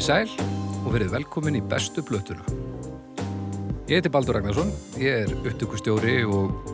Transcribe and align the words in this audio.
Í 0.00 0.04
sæl 0.06 0.30
og 0.86 0.94
verið 0.94 1.10
velkomin 1.12 1.58
í 1.58 1.60
bestu 1.68 2.00
blötuna. 2.00 2.40
Ég 3.84 3.98
heiti 3.98 4.08
Baldur 4.08 4.38
Ragnarsson, 4.38 4.70
ég 4.96 5.26
er 5.26 5.34
upptökustjóri 5.42 6.14
og 6.24 6.70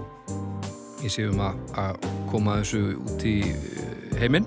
ég 1.03 1.11
sé 1.11 1.25
um 1.27 1.43
að, 1.43 2.07
koma 2.31 2.61
þessu 2.61 2.93
út 2.95 3.25
í 3.27 3.41
eh, 3.51 4.15
heiminn. 4.21 4.47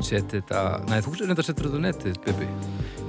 Sett 0.00 0.32
þetta, 0.32 0.80
nei 0.88 1.02
þú 1.04 1.18
reynda 1.18 1.36
að 1.36 1.50
setja 1.50 1.66
þetta 1.66 1.82
á 1.84 1.86
netið, 1.90 2.16
Bibi. 2.24 2.48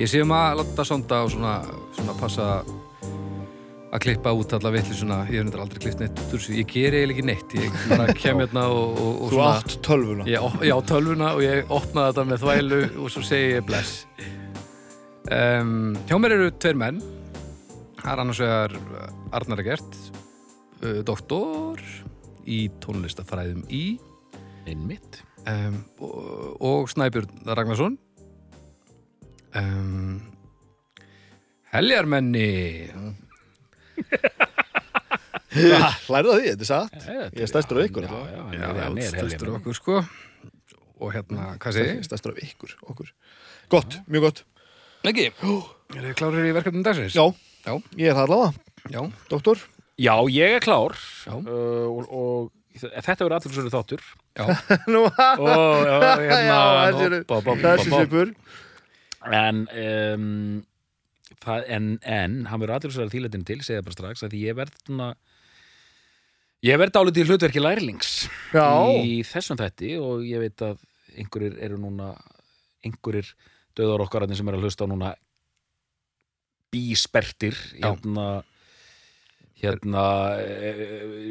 Ég 0.03 0.11
sé 0.11 0.19
um 0.25 0.35
að 0.35 0.59
láta 0.59 0.89
sonda 0.91 1.23
og 1.23 1.31
svona, 1.31 1.55
svona 1.95 2.19
passa 2.19 2.51
að 2.67 4.03
klippa 4.03 4.35
út 4.35 4.59
alla 4.59 4.75
vitli 4.75 4.99
svona, 4.99 5.23
ég 5.31 5.39
hef 5.39 5.47
nefndar 5.47 5.63
aldrei 5.63 5.85
klippt 5.87 6.03
neitt 6.03 6.19
út 6.25 6.27
úr 6.35 6.43
þessu, 6.43 6.59
ég 6.59 6.71
ger 6.75 6.99
eiginlega 6.99 7.21
ekki 7.21 7.29
neitt, 7.31 7.59
ég 7.61 8.15
kem 8.19 8.43
hérna 8.43 8.67
og, 8.67 8.99
og, 8.99 9.11
og 9.29 9.35
Þú 9.37 9.43
átt 9.47 9.81
tölvuna 9.85 10.27
Ég, 10.27 10.63
já, 10.67 10.77
tölvuna 10.91 11.35
og 11.37 11.43
ég 11.47 11.71
opnaði 11.71 12.09
þetta 12.11 12.31
með 12.33 12.47
þvælu 12.49 12.87
og 12.97 13.13
svo 13.13 13.29
segi 13.31 13.53
ég 13.61 13.69
bless. 13.69 14.01
Um, 15.31 15.93
hjá 16.09 16.17
mér 16.19 16.35
eru 16.35 16.49
tveir 16.59 16.75
menn. 16.79 16.97
Það 18.01 18.09
er 18.11 18.21
annars 18.23 18.41
vegar 18.43 18.73
Arnar 19.37 19.61
Egert, 19.63 19.95
uh, 20.83 20.99
doktor 21.07 21.79
í 22.43 22.65
tónlistafræðum 22.83 23.63
í 23.71 23.83
Einmitt. 24.67 25.21
um, 25.47 25.79
og, 26.03 26.59
og 26.63 26.91
Snæbjörn 26.91 27.47
Ragnarsson. 27.47 27.95
Um, 29.55 30.19
heljarmenni. 31.71 32.89
Hlærið 35.53 36.31
að 36.33 36.39
því, 36.39 36.45
þetta 36.49 36.63
er 36.63 36.67
satt 36.67 37.03
Ég 37.05 37.35
Ég 37.37 37.43
er 37.45 37.49
stærstur 37.51 37.77
af 37.79 37.85
ykkur 37.87 38.07
stærstur 38.07 38.47
heljarmenni. 38.49 39.51
okkur 39.59 39.77
sko. 39.77 39.99
Og 41.03 41.11
hérna, 41.13 41.51
hvað 41.61 41.77
segi 41.77 41.91
Ég 41.99 42.07
stærstur 42.07 42.33
af 42.33 42.41
ykkur, 42.47 42.73
okkur 42.89 43.11
Gott, 43.69 43.99
mjög 44.09 44.25
gott 44.27 44.41
Ekki. 45.03 45.29
Er 45.93 46.07
þið 46.07 46.13
klárir 46.17 46.45
í 46.47 46.53
verkefnum 46.55 46.83
dagsins? 46.85 47.13
Já, 47.13 47.25
Já. 47.67 47.73
ég 47.99 48.07
er 48.09 48.15
það 48.17 48.23
allavega, 48.23 48.61
Já. 48.89 49.01
doktor 49.29 49.59
Já, 50.01 50.15
ég 50.33 50.55
er 50.55 50.63
klár 50.63 50.95
Já. 50.97 51.35
uh, 51.37 51.85
og, 51.85 52.07
og 52.09 52.79
þetta 52.81 53.27
verður 53.27 53.35
allir 53.37 53.53
svona 53.59 53.73
þáttur 53.75 54.01
Já. 54.33 54.47
Nú, 54.93 55.03
og 55.05 55.83
já, 55.85 55.99
hérna 56.17 57.19
bop, 57.29 57.45
bop, 57.45 57.61
Þessi 57.61 57.91
svipur 57.93 58.31
En 59.29 59.61
um, 59.69 60.25
það, 61.45 61.69
en, 61.77 61.91
en 62.01 62.39
hann 62.49 62.63
verður 62.65 62.79
allir 62.79 62.97
svona 62.97 63.13
þýletin 63.13 63.45
til 63.45 63.61
segja 63.61 63.85
bara 63.85 63.99
strax 63.99 64.25
að 64.25 64.33
því 64.33 64.41
ég 64.47 64.57
verð 64.63 64.81
svona 64.87 65.13
ég 66.65 66.81
verð 66.81 66.97
dálítið 66.97 67.21
í 67.21 67.29
hlutverki 67.29 67.61
lærlings 67.61 68.15
Já, 68.55 68.65
í 68.97 69.19
þessum 69.29 69.61
þætti 69.61 69.93
og 70.01 70.25
ég 70.25 70.41
veit 70.47 70.65
að 70.65 70.81
einhverjir 71.21 71.61
eru 71.69 71.77
núna 71.85 72.15
einhverjir 72.81 73.35
döður 73.77 74.05
okkar 74.07 74.27
sem 74.35 74.47
eru 74.51 74.59
að 74.59 74.65
hlusta 74.67 74.85
á 74.85 74.91
núna 74.91 75.13
bíspertir 76.73 77.55
Já. 77.77 77.91
hérna 77.93 78.27
hérna 79.63 80.03
e, 80.41 80.71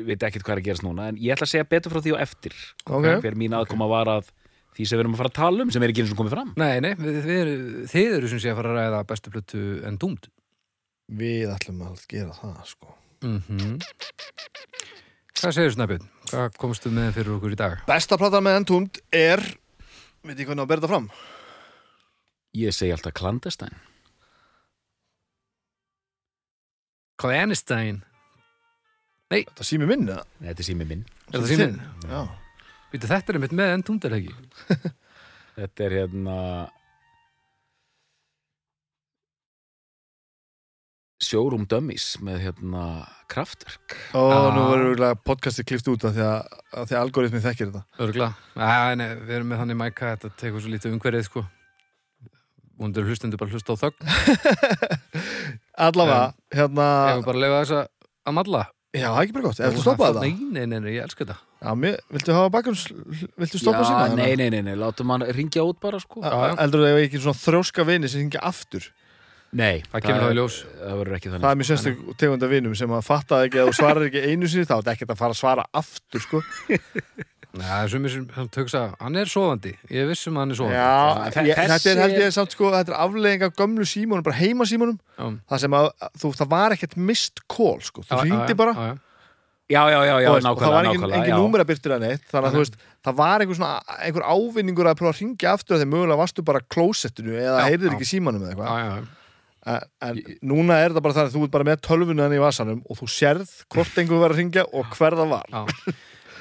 veit 0.07 0.23
ekkert 0.25 0.45
hvað 0.47 0.55
er 0.55 0.61
að 0.63 0.69
gerast 0.69 0.85
núna 0.87 1.09
en 1.11 1.19
ég 1.21 1.35
ætla 1.35 1.49
að 1.49 1.53
segja 1.53 1.69
betur 1.69 1.93
frá 1.93 2.01
því 2.05 2.15
á 2.17 2.23
eftir 2.25 2.55
ok 2.87 3.09
hver 3.25 3.37
mín 3.39 3.57
aðkoma 3.59 3.89
var 3.91 4.11
að 4.19 4.31
því 4.73 4.87
sem 4.89 4.97
við 4.97 5.03
erum 5.05 5.17
að 5.17 5.21
fara 5.21 5.33
að 5.33 5.39
tala 5.41 5.67
um 5.67 5.73
sem 5.75 5.85
er 5.85 5.93
ekki 5.93 6.05
eins 6.05 6.15
og 6.15 6.21
komið 6.23 6.37
fram 6.37 6.53
Nei, 6.57 6.79
nei, 6.81 6.93
við, 6.97 7.19
við, 7.27 7.41
eru- 7.43 7.89
þið 7.93 8.15
eru 8.19 8.31
sem 8.33 8.41
sé 8.41 8.53
að 8.55 8.61
fara 8.63 8.73
að 8.73 8.79
ræða 8.81 9.03
bestu 9.11 9.33
plötu 9.35 9.65
en 9.89 9.99
dúmt. 10.01 10.31
Við 11.13 11.51
ætlum 11.53 11.83
að 11.91 12.07
gera 12.09 12.37
það, 12.39 12.63
sko 12.73 12.95
Mm 13.23 13.77
Hvað 15.43 15.55
segir 15.57 15.73
Snæbjörn? 15.75 16.09
Hvað 16.31 16.57
komstu 16.63 16.91
með 16.95 17.13
fyrir 17.19 17.35
okkur 17.37 17.55
í 17.55 17.59
dag? 17.59 17.77
Besta 17.89 18.17
platan 18.19 18.45
með 18.47 18.61
Entúnd 18.63 18.99
er 19.11 19.43
Veit 20.23 20.39
ég 20.39 20.47
hvernig 20.47 20.63
að 20.65 20.71
berða 20.71 20.91
fram? 20.91 21.09
Ég 22.59 22.75
segi 22.77 22.93
alltaf 22.95 23.15
klandestæn 23.17 23.75
Clandestine. 27.23 28.01
Þetta 29.31 29.65
sími 29.65 29.87
minn, 29.87 30.09
eða? 30.11 30.25
þetta 30.43 30.61
er 30.65 30.67
sími 30.67 30.87
minn 30.89 31.05
Er 31.31 31.39
það 31.39 31.51
síminn? 31.53 31.77
Já 32.11 32.23
Býtu, 32.93 33.09
þetta 33.09 33.31
er 33.33 33.39
einmitt 33.39 33.55
með 33.57 33.71
en 33.77 33.85
dúmt 33.87 34.05
er 34.09 34.13
það 34.13 34.25
ekki? 34.27 34.91
þetta 35.61 35.85
er 35.87 35.95
hérna 36.01 36.37
Showroom 41.23 41.65
Dummies 41.71 42.17
með 42.27 42.41
hérna 42.49 42.83
kraftverk 43.31 43.95
Ó, 44.19 44.21
Ah. 44.27 44.51
nú 44.57 44.65
verður 44.73 45.15
podcastið 45.25 45.69
klift 45.71 45.89
út 45.93 46.05
af 46.09 46.17
því 46.17 46.25
að, 46.27 46.59
að 46.75 46.89
því 46.91 46.97
að 46.99 47.03
algoritmið 47.07 47.47
þekkir 47.47 47.71
þetta 47.71 48.05
Örgla. 48.09 48.29
Nei, 48.99 49.07
við 49.23 49.35
erum 49.39 49.53
með 49.55 49.63
þannig 49.63 49.79
mæka 49.85 50.09
að 50.11 50.17
þetta 50.17 50.33
tekur 50.43 50.65
svo 50.65 50.73
lítið 50.75 50.97
umhverfið, 50.99 51.29
sko. 51.31 51.45
Vondur 52.83 53.07
hlustendur 53.07 53.39
bara 53.39 53.55
hlusta 53.55 53.75
á 53.75 53.77
þögn. 53.79 54.13
Allavega, 55.87 56.23
hérna 56.53 56.87
Ef 57.13 57.21
við 57.21 57.27
bara 57.31 57.43
leifa 57.45 57.61
þess 57.63 57.77
að 58.27 58.37
malla. 58.39 58.63
Já, 58.93 59.07
það 59.09 59.15
er 59.17 59.23
ekki 59.25 59.35
bara 59.39 59.47
gott, 59.47 59.61
eftir 59.65 59.81
stoppaði 59.87 60.19
það? 60.19 60.25
Nei, 60.27 60.49
nei, 60.53 60.67
nei, 60.69 60.81
nei, 60.85 60.91
ég 60.99 61.07
elska 61.07 61.25
þetta. 61.25 61.37
Já, 61.63 61.71
mér, 61.81 61.95
viltu 62.13 62.35
hafa 62.37 62.51
bakgrunns 62.53 62.83
Viltu 63.41 63.61
stoppa 63.63 63.85
Já, 63.85 63.87
síma? 63.89 64.17
nei, 64.19 64.35
nei, 64.37 64.49
nei, 64.53 64.61
nei, 64.67 64.75
látum 64.77 65.13
hann 65.15 65.25
ringja 65.33 65.63
út 65.65 65.79
bara 65.81 66.01
sko 66.03 66.21
Já, 66.21 66.29
já. 66.51 66.57
Eldur 66.65 66.83
það 66.85 66.99
ekki 67.07 67.21
svona 67.23 67.39
þrjóska 67.39 67.87
vini 67.89 68.11
sem 68.11 68.25
hingja 68.27 68.43
aftur 68.51 68.89
Nei, 69.57 69.83
Það 69.93 70.05
kemur 70.09 70.23
þá 70.25 70.33
í 70.33 70.37
ljós. 70.41 70.55
Það 70.81 70.99
verður 70.99 71.17
ekki 71.19 71.31
þannig 71.31 71.45
Það 71.45 71.55
er 71.55 71.59
mjög 71.61 71.69
sérstök 71.71 72.03
tegunda 72.21 72.49
vinum 72.53 72.77
sem 72.83 72.95
að 72.97 73.03
fatta 73.05 73.41
ekki 73.47 73.61
að 73.63 73.69
þú 73.71 73.75
svarar 73.79 74.07
ekki 74.09 74.23
einu 74.33 74.49
sinni 74.49 74.69
þá 74.69 74.75
er 74.75 74.81
þetta 74.83 74.95
ekkert 74.97 75.13
að 75.15 75.21
fara 75.23 75.37
að 75.37 75.41
svara 75.43 75.67
aftur 75.83 76.25
sko. 76.25 76.41
Nei, 77.53 77.67
það 77.69 77.83
er 77.85 77.91
sem 77.93 78.09
sem 78.09 78.27
hugsa, 78.57 78.83
hann 78.97 79.17
er 79.21 79.29
sofandi. 79.29 79.75
Ég 79.93 80.07
er 80.07 80.09
viss 80.09 80.25
um 80.31 80.39
að 80.39 80.45
hann 80.47 80.55
er 80.55 80.59
sofandi. 80.63 80.79
Já, 80.79 81.45
ég, 81.45 81.57
þetta 81.59 81.75
þessi 81.75 81.91
er 81.93 82.03
held 82.03 82.19
ég 82.23 82.35
samt 82.39 82.55
sko 82.57 82.71
þetta 82.73 82.95
er 82.95 82.99
aflegging 83.05 83.45
af 83.45 83.57
gömlu 83.61 83.85
símónum, 83.91 84.25
bara 84.25 84.39
heima 84.41 84.65
símónum 84.71 84.97
Já. 85.19 85.27
það 85.53 85.65
sem 85.67 85.77
að 85.77 85.89
þú, 86.23 86.31
það 86.41 86.53
var 86.55 86.77
ekkert 86.79 86.97
mist 87.13 87.43
call 87.53 87.81
sko, 87.85 88.05
þú 88.09 88.23
Já, 88.23 88.39
já, 88.49 88.57
bara 88.63 88.73
já, 88.77 88.87
já. 88.93 89.01
Já, 89.73 89.83
já, 89.89 89.99
já, 90.05 90.15
já, 90.21 90.29
þú 90.29 90.35
veist, 90.37 90.49
og 90.51 90.59
það 90.61 90.73
var 90.75 90.85
nákvæmlega, 90.85 90.89
engin, 90.89 91.01
nákvæmlega 91.01 91.19
engin 91.23 91.33
já. 91.33 91.39
númera 91.41 91.65
byrtir 91.69 91.93
að 91.95 92.03
neitt 92.03 92.25
þannig 92.29 92.49
að 92.49 92.57
þú 92.57 92.63
veist, 92.63 92.75
það 93.07 93.15
var 93.21 93.45
einhver 93.45 93.57
svona 93.57 93.99
einhver 94.09 94.25
ávinningur 94.33 94.89
að 94.91 94.99
prófa 94.99 95.13
að 95.15 95.21
ringja 95.23 95.53
aftur 95.57 95.79
þegar 95.79 95.91
mögulega 95.93 96.19
varstu 96.21 96.45
bara 96.45 96.61
klósettinu 96.75 97.37
eða 97.39 97.55
Já, 97.63 97.69
heyrðir 97.71 97.89
já. 97.89 97.95
ekki 97.97 98.05
í 98.05 98.11
símanum 98.11 98.43
eða 98.43 98.53
eitthvað 98.53 98.69
Já, 98.69 98.83
já, 98.83 98.97
já. 98.99 99.07
en, 99.73 99.87
en 100.11 100.21
núna 100.53 100.81
er 100.83 100.93
það 100.97 101.05
bara 101.07 101.17
þannig 101.17 101.31
að 101.33 101.39
þú 101.39 101.45
ert 101.47 101.55
bara 101.57 101.69
með 101.71 101.81
tölvuna 101.89 102.27
hann 102.27 102.37
í 102.37 102.43
vasanum 102.43 102.83
og 102.91 103.01
þú 103.01 103.09
sérð 103.15 103.55
hvort 103.73 104.03
einhver 104.03 104.21
var 104.27 104.35
að 104.35 104.43
ringja 104.43 104.67
og 104.69 104.93
hver 104.99 105.17
það 105.23 105.33
var 105.37 105.47
Já. 105.57 105.63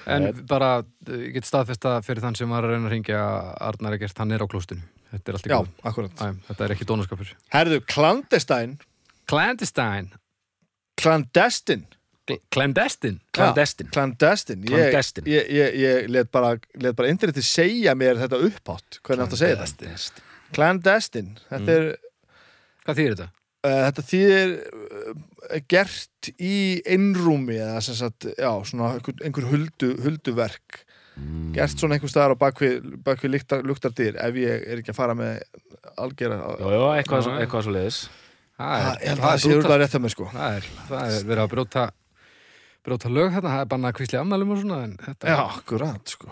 En 0.08 0.32
bara, 0.50 0.70
uh, 0.82 1.14
ég 1.22 1.34
get 1.36 1.46
staðfesta 1.46 1.98
fyrir 2.06 2.22
þann 2.24 2.36
sem 2.40 2.50
var 2.50 2.64
að 2.66 2.74
reyna 2.76 2.88
að 2.90 2.96
ringja 2.96 3.20
Arnar 3.62 3.94
Egert, 3.98 4.18
hann 4.18 4.32
er 4.32 4.42
á 4.42 4.48
klóstinu. 4.50 4.82
Þetta 5.12 5.30
er 5.30 5.38
allt 5.38 5.46
í 5.46 5.52
Já, 5.52 5.58
góð. 5.60 5.72
akkurat 5.92 6.12
Æ, 6.24 6.28
Þetta 6.48 6.66
er 6.66 6.74
ekki 6.76 6.86
dónaskapur. 6.90 7.32
Herðu, 7.54 7.80
Clandestine 7.92 8.78
Clandestine. 9.28 10.10
Clandestine 11.02 11.86
Cl- 12.28 12.40
Clandestine. 12.54 13.20
Clandestine 13.34 13.90
Clandestine 13.92 14.64
Ég, 14.70 14.94
ég, 15.28 15.50
ég, 15.52 15.76
ég 15.82 16.10
let 16.14 16.32
bara, 16.32 16.54
bara 16.96 17.10
interneti 17.12 17.42
segja 17.44 17.96
mér 17.98 18.20
þetta 18.22 18.40
upphátt 18.48 19.00
hvernig 19.04 19.26
átt 19.26 19.36
að 19.36 19.42
segja 19.42 19.58
þetta 19.60 19.82
Clandestine 19.82 20.56
Clandestine 20.56 21.36
Þetta 21.50 21.76
er 21.78 21.88
Hvað 22.86 22.98
þýðir 23.02 23.16
þetta? 23.18 23.30
Uh, 23.66 23.82
Þetta 23.88 24.06
þýðir 24.12 24.54
uh, 24.62 25.60
gert 25.72 26.32
í 26.38 26.56
innrúmi 26.96 27.60
eða 27.60 27.82
sem 27.86 27.98
sagt, 28.00 28.30
já, 28.38 28.52
svona 28.68 28.96
einhver, 28.98 29.20
einhver 29.26 29.50
huldu, 29.52 29.94
hulduverk. 30.06 30.82
Mm. 31.12 31.52
gert 31.54 31.76
svona 31.76 31.98
einhver 31.98 32.10
staðar 32.10 32.34
á 32.34 32.38
bakvið, 32.40 32.86
lyktar, 33.28 33.66
luktardyr 33.68 34.16
ef 34.24 34.38
ég 34.40 34.64
er 34.64 34.80
ekki 34.80 34.94
að 34.94 34.98
fara 34.98 35.16
með 35.18 35.42
já, 36.72 36.84
eitthvað, 37.02 37.28
eitthvað 37.44 37.66
svo 37.68 37.74
leiðis 37.76 37.98
Það 38.62 38.86
Það 38.86 39.02
er, 39.12 39.20
það 39.20 39.34
er 39.34 39.42
sko. 40.14 40.28
Það 40.32 40.56
er, 40.58 40.70
það 40.88 41.16
er 41.18 41.28
verið 41.32 41.44
að 41.44 41.52
brjóta 41.52 41.86
brjóta 42.86 43.12
lög 43.14 43.32
hérna, 43.36 43.54
það 43.54 43.64
er 43.64 43.70
að 43.92 43.98
kvísli 44.00 44.20
ammælum 44.22 44.54
og 44.56 44.62
svona 44.62 44.80
en, 44.88 44.94
þetta, 45.06 45.32
Já, 45.34 45.40
akkurat 45.44 46.14
sko. 46.16 46.32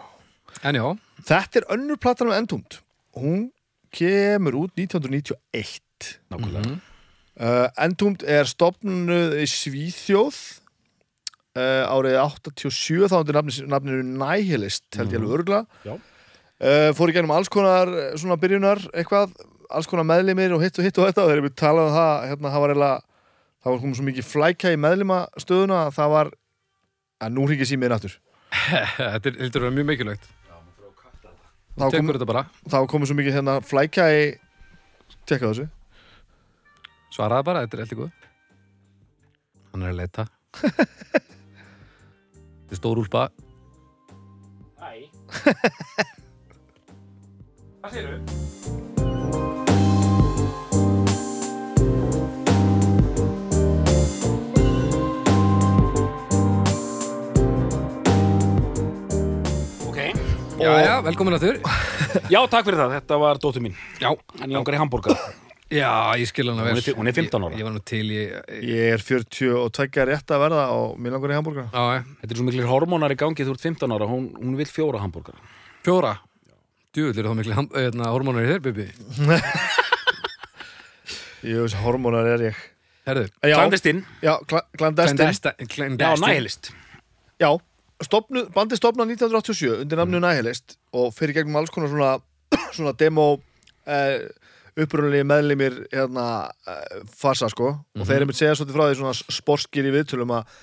En 0.66 0.80
já, 0.80 0.86
Þetta 1.30 1.62
er 1.62 1.68
önnur 1.76 2.02
platan 2.02 2.32
með 2.32 2.42
Endúnd 2.44 2.80
Hún 3.20 3.48
kemur 3.96 4.62
út 4.64 4.80
1991 4.80 6.16
Nákvæmlega. 6.30 6.64
Mhm. 6.66 6.80
Uh, 7.40 7.68
Endúnd 7.86 8.24
er 8.28 8.48
stopnuð 8.50 9.38
í 9.40 9.46
Svíþjóð 9.50 10.40
uh, 11.58 11.84
árið 11.90 12.18
87 12.22 13.10
þá 13.12 13.18
undir 13.22 13.40
nafni, 13.40 13.68
nafninu 13.72 14.06
Nihilist 14.22 14.88
held 15.00 15.14
ég 15.14 15.22
alveg 15.22 15.38
örgla 15.40 15.62
Já. 15.86 15.94
uh, 15.96 16.90
fór 16.98 17.12
í 17.12 17.18
gennum 17.18 17.36
alls 17.36 17.52
konar 17.52 17.92
eh, 17.92 18.10
svona 18.20 18.40
byrjunar 18.42 18.84
eitthvað, 18.94 19.36
alls 19.70 19.90
konar 19.90 20.08
meðlimir 20.08 20.56
og 20.56 20.64
hitt 20.66 20.80
og 20.80 20.88
hitt 20.88 21.00
og 21.00 21.10
þetta 21.10 21.26
og 21.26 21.32
þegar 21.34 21.46
við 21.48 21.56
talaðum 21.60 21.94
um 21.94 22.00
það 22.00 22.28
hérna, 22.32 22.54
það 22.54 22.66
var 22.66 22.76
eiginlega 22.76 23.00
það 23.60 23.72
var 23.74 23.82
komið 23.84 24.00
svo 24.00 24.10
mikið 24.10 24.30
flækja 24.34 24.74
í 24.74 24.82
meðlimastöðuna 24.88 25.80
að 25.86 25.96
það 26.00 26.14
var 26.16 26.34
að 27.20 27.34
nú 27.36 27.48
hringið 27.50 27.68
símiðin 27.74 27.96
aftur. 27.98 28.14
Þetta 28.96 29.30
er, 29.30 29.40
heldur 29.44 29.60
að 29.60 29.66
vera 29.66 29.76
mjög 29.76 29.88
mikilvægt. 29.90 30.30
Þá 31.80 31.84
kom, 31.84 31.92
Tekur 31.94 32.18
þetta 32.18 32.28
bara, 32.28 32.42
þá 32.72 32.78
komið 32.92 33.10
svo 33.10 33.16
mikið 33.20 33.36
hérna 33.38 33.54
flækja 33.64 34.06
í 34.12 34.24
tekka 35.30 35.52
þessu 35.52 35.68
Svaraði 37.20 37.44
bara, 37.44 37.66
þetta 37.66 37.76
er 37.76 37.82
eitthvað 37.84 38.00
góð. 38.00 38.12
Hann 39.74 39.84
er 39.84 39.90
að 39.92 39.98
leita. 40.00 40.24
þetta 42.56 42.72
er 42.72 42.80
stór 42.80 42.96
úlpa. 43.02 43.24
Æ. 44.80 45.12
Hvað 47.82 47.92
séu 47.92 48.04
þau? 48.08 48.20
Já, 60.60 60.76
já, 60.84 61.00
velkomin 61.04 61.34
að 61.38 61.44
þur 61.46 61.58
Já, 62.28 62.40
takk 62.52 62.66
fyrir 62.68 62.80
það, 62.82 62.92
þetta 62.98 63.16
var 63.22 63.38
dóttu 63.40 63.60
mín 63.64 63.76
Já, 64.02 64.10
hann 64.42 64.52
langar 64.52 64.76
í 64.76 64.80
hambúrgar 64.82 65.16
já, 65.70 65.92
ég 66.18 66.26
skil 66.30 66.50
Hún 66.50 66.60
er 66.66 66.80
fi- 66.82 66.96
hún 66.98 67.08
er 67.08 67.14
15 67.14 67.44
ára. 67.46 67.54
Ég, 67.54 67.60
ég 67.62 67.66
var 67.68 67.74
nú 67.76 67.82
til 67.86 68.08
í 68.10 68.22
Ég 68.66 68.94
er 68.96 69.02
42 69.06 70.06
rétt 70.10 70.30
að 70.34 70.42
verða 70.46 70.64
og 70.74 70.98
mér 70.98 71.14
langar 71.16 71.34
í 71.34 71.38
hambúrgar 71.38 71.68
Já, 71.70 72.02
Þetta 72.24 72.32
er 72.34 72.38
svo 72.42 72.48
miklir 72.48 72.70
hormónar 72.72 73.14
í 73.14 73.20
gangi 73.20 73.46
þú 73.46 73.54
ert 73.54 73.66
15 73.68 73.94
ára 73.96 74.06
Hún, 74.10 74.32
hún 74.40 74.58
vil 74.58 74.70
fjóra 74.70 75.02
hambúrgar 75.04 75.38
fjóra? 75.86 76.16
Djúvill 76.94 77.20
eru 77.22 77.30
þá 77.30 77.36
miklu 77.38 77.54
hérna, 77.78 78.10
hormónar 78.10 78.44
í 78.44 78.50
þér, 78.50 78.62
Bibi? 78.66 78.88
Jú, 81.50 81.62
þessi 81.64 81.80
hormónar 81.86 82.28
er 82.34 82.42
ég. 82.50 82.58
Herðu, 83.08 83.30
Klandestinn, 83.42 84.02
já 84.22 84.34
kla- 84.50 84.66
klandestin 84.78 85.18
Clandesta- 85.18 85.56
já, 85.98 86.10
nælist 86.20 86.64
Já, 87.40 87.50
stopnu, 88.04 88.44
bandi 88.54 88.76
stopnað 88.78 89.08
1987 89.16 89.86
undir 89.86 89.98
namnu 90.02 90.20
Nihilist 90.22 90.76
og 90.94 91.14
fyrir 91.16 91.34
gegnum 91.40 91.56
alls 91.62 91.72
konar 91.74 91.90
svona, 91.90 92.12
svona 92.76 92.94
demo 93.00 93.40
eh, 93.88 94.28
upprunalegi 94.86 95.28
meðlimir 95.28 95.78
hérna, 95.94 96.26
eh, 96.68 97.00
fasa 97.20 97.50
sko. 97.52 97.76
Og 98.00 98.04
þeir 98.08 98.22
eru 98.22 98.30
mitt 98.30 98.40
segja 98.40 98.58
svolítið 98.58 98.78
frá 98.78 98.86
því 98.88 99.00
svona 99.00 99.38
sporskir 99.40 99.88
í 99.90 99.94
viðtölum 99.96 100.36
að, 100.38 100.60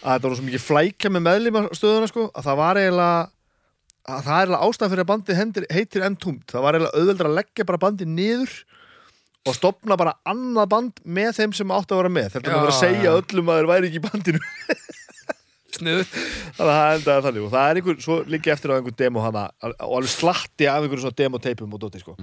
að 0.00 0.14
þetta 0.14 0.26
voru 0.28 0.40
svo 0.40 0.48
mikið 0.48 0.66
flækja 0.66 1.12
með 1.12 1.26
meðlimastöðuna 1.28 2.10
sko 2.10 2.26
að 2.30 2.50
það 2.50 2.60
var 2.62 2.82
eiginlega 2.82 3.20
að 4.10 4.20
það 4.26 4.34
er 4.34 4.44
eiginlega 4.44 4.66
ástæð 4.66 4.92
fyrir 4.92 5.04
að 5.04 5.10
bandið 5.10 5.40
hendir, 5.40 5.66
heitir 5.70 6.04
M-Tumt 6.08 6.46
það 6.50 6.64
var 6.64 6.76
eiginlega 6.76 7.00
auðveldur 7.00 7.28
að 7.28 7.36
leggja 7.40 7.66
bara 7.68 7.82
bandið 7.84 8.14
niður 8.14 8.54
og 9.48 9.56
stopna 9.56 9.96
bara 10.00 10.16
annað 10.28 10.70
band 10.70 11.02
með 11.04 11.36
þeim 11.38 11.54
sem 11.56 11.72
átt 11.72 11.92
að 11.92 12.02
vera 12.02 12.12
með. 12.12 12.32
Þetta 12.34 12.50
er 12.50 12.56
að 12.56 12.64
vera 12.64 12.74
að 12.74 12.80
segja 12.80 13.12
öllum 13.16 13.52
að 13.52 13.60
þeir 13.60 13.68
væri 13.70 13.88
ekki 13.90 14.00
í 14.00 14.04
bandinu. 14.04 14.42
Sniðut 15.76 16.10
þannig 16.10 16.66
að 16.66 16.74
það 16.74 16.96
endaði 16.96 17.24
þannig. 17.26 17.46
Og 17.46 17.54
það 17.54 17.70
er 17.70 17.80
einhver, 17.80 18.00
svo 18.04 18.18
líka 18.34 18.52
eftir 18.54 18.74
á 18.74 18.76
einhver 18.76 18.96
demo 18.98 19.24
hana 19.24 19.46
og 19.70 19.94
alveg 20.00 20.12
slatti 20.12 20.68
af 20.68 20.82
einhverjum 20.82 21.06
svona 21.06 21.20
demoteipum 21.22 21.76
og 21.76 21.82
dóti 21.84 22.02
sko 22.02 22.16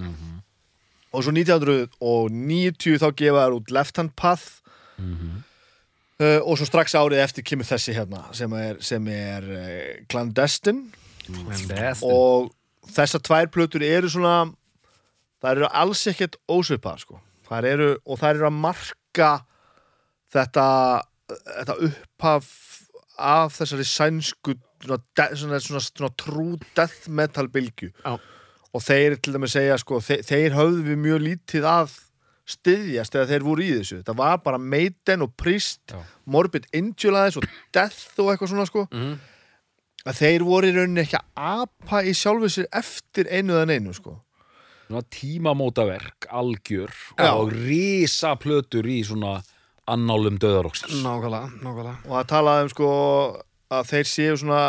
og 1.13 1.23
svo 1.23 1.33
1990 1.33 3.01
þá 3.01 3.07
gefa 3.17 3.45
þær 3.45 3.57
út 3.57 3.73
Left 3.73 4.01
Hand 4.01 4.13
Path 4.19 4.61
uh, 4.99 6.39
og 6.43 6.57
svo 6.59 6.67
strax 6.67 6.95
árið 6.97 7.23
eftir 7.23 7.45
kemur 7.47 7.67
þessi 7.69 7.95
hérna 7.97 8.25
sem 8.35 8.53
er, 8.57 8.79
sem 8.83 9.07
er 9.11 9.47
uh, 9.47 10.05
Clandestine 10.11 10.87
Clandestin 11.27 12.03
og 12.07 12.51
þessar 12.93 13.23
tvær 13.25 13.51
plötur 13.51 13.83
eru 13.85 14.09
svona 14.11 14.47
það 15.43 15.51
eru 15.51 15.69
alls 15.71 16.05
ekkert 16.09 16.37
ósvipað 16.49 17.03
sko. 17.03 17.19
eru, 17.61 17.97
og 18.05 18.19
það 18.19 18.35
eru 18.35 18.47
að 18.49 18.57
marka 18.63 19.31
þetta 20.33 20.67
þetta 21.27 21.75
upphaf 21.87 22.47
af 23.17 23.53
þessari 23.57 23.85
sænsku 23.87 24.55
svona, 24.83 24.99
svona, 25.35 25.59
svona, 25.59 25.83
svona 25.83 26.13
trú 26.19 26.47
death 26.77 27.09
metal 27.09 27.47
bylgju 27.51 27.91
Já. 28.03 28.17
Og 28.77 28.83
þeir 28.85 29.15
til 29.23 29.33
dæmis 29.37 29.55
segja 29.57 29.77
sko, 29.81 29.99
þeir, 30.03 30.21
þeir 30.27 30.55
höfðu 30.57 30.83
við 30.91 30.99
mjög 31.05 31.23
lítið 31.27 31.65
að 31.71 31.95
styðjast 32.47 33.11
þegar 33.15 33.27
þeir 33.33 33.43
voru 33.47 33.63
í 33.65 33.71
þessu 33.75 33.97
það 34.07 34.19
var 34.21 34.37
bara 34.45 34.59
Maiden 34.61 35.25
og 35.25 35.33
Priest 35.39 35.91
Já. 35.91 35.97
Morbid 36.31 36.69
Angel 36.77 37.17
aðeins 37.19 37.39
og 37.41 37.47
Death 37.75 38.21
og 38.23 38.29
eitthvað 38.31 38.53
svona 38.53 38.67
sko 38.69 38.85
Mhm. 38.93 39.17
að 40.07 40.19
þeir 40.21 40.45
voru 40.47 40.69
í 40.69 40.75
rauninni 40.77 41.03
ekki 41.03 41.19
að 41.19 41.49
apa 41.49 42.03
í 42.07 42.13
sjálfu 42.15 42.47
sér 42.53 42.69
eftir 42.79 43.27
einu 43.27 43.57
eða 43.57 43.65
neinu 43.73 43.91
sko. 43.97 44.13
Svona 44.87 45.03
tímamótaverk, 45.11 46.29
algjör 46.31 46.93
Já. 47.19 47.33
og 47.35 47.51
risa 47.51 48.35
plötur 48.39 48.87
í 48.87 49.01
svona 49.03 49.41
annálum 49.87 50.37
döðaróksins 50.39 51.01
Nákvæmlega, 51.03 51.49
nákvæmlega 51.59 51.97
og 52.07 52.13
það 52.15 52.27
talaði 52.31 52.63
um 52.63 52.69
sko 52.71 52.87
að 53.71 53.89
þeir 53.91 54.07
séu 54.07 54.37
svona 54.39 54.61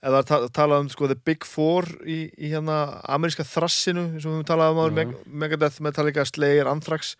eða 0.00 0.22
ta 0.24 0.40
talaði 0.48 0.86
um 0.86 0.90
sko 0.92 1.10
The 1.10 1.18
Big 1.28 1.44
Four 1.48 1.88
í, 2.08 2.22
í 2.40 2.52
hérna 2.54 3.00
ameríska 3.04 3.44
þrassinu 3.46 4.06
eins 4.14 4.24
og 4.24 4.32
við 4.32 4.38
höfum 4.38 4.48
talað 4.48 4.74
um 4.74 4.82
áður 4.84 4.96
Meg 4.96 5.14
Megadeth, 5.26 5.80
Metallica, 5.84 6.24
Slayer, 6.28 6.70
Anthrax. 6.70 7.14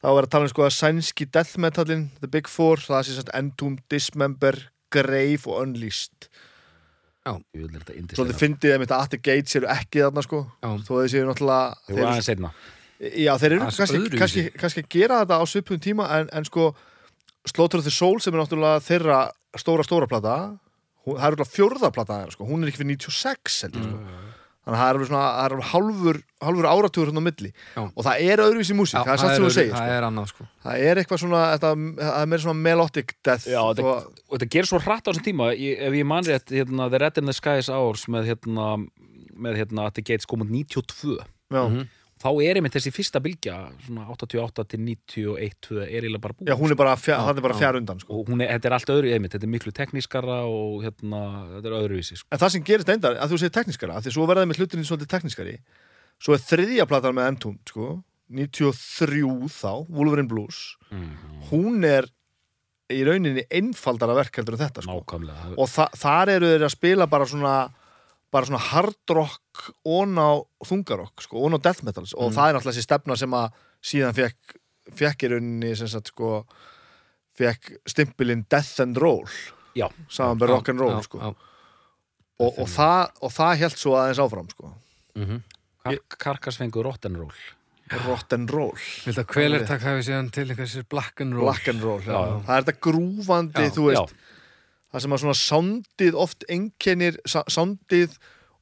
Þá 0.00 0.08
var 0.16 0.26
að 0.26 0.32
tala 0.34 0.48
um 0.48 0.52
sko 0.52 0.66
að 0.66 0.76
sænski 0.78 1.28
death 1.28 1.60
metalin 1.60 2.08
The 2.22 2.30
Big 2.30 2.50
Four, 2.50 2.82
það 2.82 3.06
sé 3.06 3.16
sérst 3.18 3.34
Entomb, 3.36 3.82
Dismember, 3.92 4.58
Grave 4.90 5.44
og 5.46 5.60
Unleashed. 5.60 6.30
Jú, 7.28 7.66
þetta 7.68 7.92
er 7.92 7.94
Svolítið 7.94 7.98
indislega 8.00 8.38
fyndið 8.40 8.74
að 8.80 8.92
At 8.96 9.10
the 9.12 9.18
Gates 9.20 9.56
eru 9.58 9.68
ekki 9.70 10.00
þarna 10.00 10.22
sko. 10.24 10.38
Já. 10.64 10.70
þó 10.86 10.92
að 10.94 11.02
þeir 11.02 11.10
séu 11.12 11.26
náttúrulega 11.28 11.66
Jú, 11.68 11.90
þeir 11.90 12.00
eru 12.00 12.08
aðeins 12.10 12.30
einna 12.32 12.52
Já, 13.00 13.32
þeir 13.40 13.52
eru 13.54 13.66
kannski, 13.66 14.00
kannski, 14.20 14.44
kannski 14.60 14.82
að 14.84 14.88
gera 14.94 15.18
þetta 15.22 15.36
á 15.40 15.44
svipum 15.48 15.82
tíma 15.84 16.06
en, 16.16 16.30
en 16.36 16.48
sko 16.48 16.70
Slaughter 17.48 17.80
of 17.80 17.86
the 17.86 17.92
Soul 17.92 18.18
sem 18.20 18.34
er 18.34 18.42
náttúrulega 18.42 18.82
þeirra 18.84 19.20
stóra 19.60 19.84
stóra 19.86 20.08
plata 20.08 20.34
hún, 21.06 21.16
það 21.16 21.26
er 21.26 21.36
alveg 21.36 21.52
fjórða 21.54 21.90
plata 21.94 22.18
þeirra, 22.20 22.34
sko. 22.36 22.44
hún 22.50 22.62
er 22.64 22.70
ekki 22.72 22.82
fyrir 22.82 22.96
96 22.98 23.62
held 23.64 23.78
ég, 23.80 23.86
sko. 23.86 24.18
þannig 24.60 24.76
að 24.76 24.80
það 24.80 24.88
er 24.90 24.94
alveg 24.94 25.08
svona 25.10 25.22
það 25.30 25.44
er 25.46 25.54
alveg 25.56 25.68
hálfur, 25.70 26.18
hálfur 26.46 26.68
áratugur 26.70 27.08
hérna 27.10 27.22
á 27.24 27.28
milli 27.28 27.50
Já. 27.50 27.80
og 27.88 28.04
það 28.06 28.24
er 28.30 28.42
öðruvísi 28.44 28.76
músík, 28.76 29.00
það 29.00 29.12
er 29.14 29.22
satt 29.22 29.34
sem 29.36 29.44
þú 29.46 29.52
segir 29.56 29.72
Það 29.74 29.86
sko. 29.86 29.94
er 29.96 30.06
annað 30.10 30.26
sko 30.34 30.46
það 30.66 30.84
er 30.90 31.00
eitthvað 31.00 31.22
svona, 31.24 31.40
þetta, 31.54 31.70
það 32.00 32.20
er 32.20 32.30
meira 32.34 32.44
svona 32.44 32.64
melodic 32.68 33.14
death 33.24 33.48
Já, 33.48 33.60
þetta, 33.70 33.86
og, 33.94 34.20
og 34.28 34.34
þetta 34.36 34.50
gerir 34.56 34.68
svo 34.70 34.82
hratt 34.84 35.06
á 35.06 35.10
þessum 35.10 35.26
tíma 35.30 35.48
ég, 35.56 35.80
ef 35.88 35.96
ég 36.00 36.06
man 36.12 36.28
rétt, 36.28 36.52
hérna, 36.52 36.90
The 36.92 37.00
Red 37.02 37.18
in 37.22 37.30
the 37.32 37.36
Skies 37.40 37.70
Hours 37.72 38.04
með 38.12 38.28
hérna, 38.34 38.68
með 39.40 39.62
hérna 39.62 39.88
At 39.88 39.96
the 39.96 40.04
Gates 40.04 40.28
komund 40.28 40.52
92 40.52 41.16
já, 41.50 41.62
Mhm. 41.64 41.88
Þá 42.20 42.28
er 42.44 42.58
einmitt 42.60 42.74
þessi 42.76 42.90
fyrsta 42.92 43.20
bylgja 43.24 43.54
svona 43.86 44.04
88 44.12 44.64
til 44.74 44.80
91 44.84 45.54
2, 45.64 45.78
er 45.86 45.88
eiginlega 46.04 46.20
bara 46.26 46.36
búin 46.36 46.50
já, 46.50 46.56
hún 46.60 46.74
er 46.74 46.78
bara, 46.80 46.96
fjár, 47.00 47.22
Já, 47.24 47.30
er 47.32 47.44
bara 47.46 47.54
já. 47.56 47.60
fjár 47.62 47.78
undan 47.80 48.02
sko. 48.02 48.18
og 48.20 48.28
er, 48.36 48.50
þetta 48.58 48.68
er 48.70 48.76
allt 48.76 48.92
öðru 48.92 49.12
einmitt, 49.14 49.32
þetta 49.36 49.48
er 49.48 49.54
miklu 49.54 49.72
teknískara 49.72 50.38
og 50.50 50.84
hérna, 50.84 51.22
þetta 51.56 51.70
er 51.72 51.78
öðruvísi 51.80 52.18
sko. 52.20 52.28
en 52.30 52.42
það 52.44 52.52
sem 52.56 52.66
gerist 52.68 52.92
eindar, 52.92 53.16
að 53.16 53.32
þú 53.32 53.40
segir 53.40 53.56
teknískara 53.56 53.96
að 53.96 54.06
því 54.08 54.14
svo 54.18 54.28
verðið 54.28 54.50
með 54.52 54.60
hlutinni 54.60 54.84
svolítið 54.90 55.12
teknískari 55.16 55.56
svo 56.20 56.36
er 56.36 56.44
þriðja 56.44 56.86
platan 56.90 57.16
með 57.16 57.30
Entombed 57.32 57.72
sko, 57.72 57.88
93 58.30 59.48
þá, 59.50 59.70
Wolverine 59.88 60.28
Blues 60.30 60.60
hún 61.50 61.84
er 61.88 62.06
í 62.90 63.00
rauninni 63.06 63.44
einfaldara 63.54 64.14
verk 64.18 64.34
heldur 64.40 64.56
en 64.58 64.64
þetta 64.66 64.82
sko. 64.84 64.96
og 65.56 65.68
þa 65.70 65.84
þar 65.94 66.32
eru 66.36 66.48
þeir 66.52 66.64
að 66.66 66.72
spila 66.74 67.06
bara 67.10 67.26
svona 67.30 67.54
bara 68.30 68.46
svona 68.46 68.62
hard 68.62 69.14
rock 69.16 69.70
ón 69.86 70.18
á 70.20 70.30
þungarokk, 70.66 71.24
sko, 71.24 71.42
ón 71.46 71.56
á 71.56 71.58
death 71.62 71.84
metals 71.86 72.14
og 72.14 72.32
það 72.34 72.48
er 72.50 72.56
náttúrulega 72.58 72.76
þessi 72.76 72.86
stefna 72.86 73.16
sem 73.18 73.36
að 73.36 73.56
síðan 73.90 74.16
fekk, 74.16 74.56
fekk 75.00 75.24
í 75.26 75.30
rauninni 75.34 75.72
sem 75.78 75.90
sagt 75.90 76.12
sko 76.12 76.44
fekk 77.40 77.72
stimpilinn 77.88 78.44
death 78.50 78.82
and 78.84 78.98
roll 79.00 79.24
já, 79.76 79.88
saman 80.10 80.40
með 80.40 80.52
rock 80.54 80.72
and 80.72 80.82
roll 80.82 80.96
Já, 80.96 81.02
sko. 81.06 81.22
já. 81.22 81.30
og, 82.40 82.50
og, 82.58 82.66
það, 82.70 83.00
og 83.20 83.34
það 83.36 83.54
held 83.64 83.80
svo 83.80 83.96
aðeins 83.98 84.22
áfram 84.24 84.52
sko. 84.52 84.74
Mhm. 85.18 85.40
Kar 85.80 85.96
Karkas 86.20 86.58
fengur 86.60 86.84
Rottenról 86.84 87.32
rock 88.04 88.34
and 88.36 88.50
roll 88.52 88.76
Viltu 89.06 89.22
að 89.22 89.28
kvelertak 89.32 89.82
hafi 89.82 90.04
síðan 90.06 90.28
til 90.34 90.44
einhversir 90.50 90.84
black 90.92 91.22
and 91.24 91.34
roll 91.34 91.48
black 91.48 91.70
and 91.72 91.82
roll, 91.82 92.02
já. 92.04 92.12
Já, 92.12 92.20
já. 92.28 92.34
það 92.46 92.56
er 92.56 92.66
þetta 92.66 92.82
grúfandi 92.86 93.64
Já, 93.64 93.72
þú 93.74 93.86
veist, 93.88 94.18
það 94.90 95.04
sem 95.04 95.14
að 95.16 95.22
svona 95.24 95.38
sándið 95.38 96.18
oft 96.24 96.44
einkennir, 96.50 97.18
sándið 97.30 98.16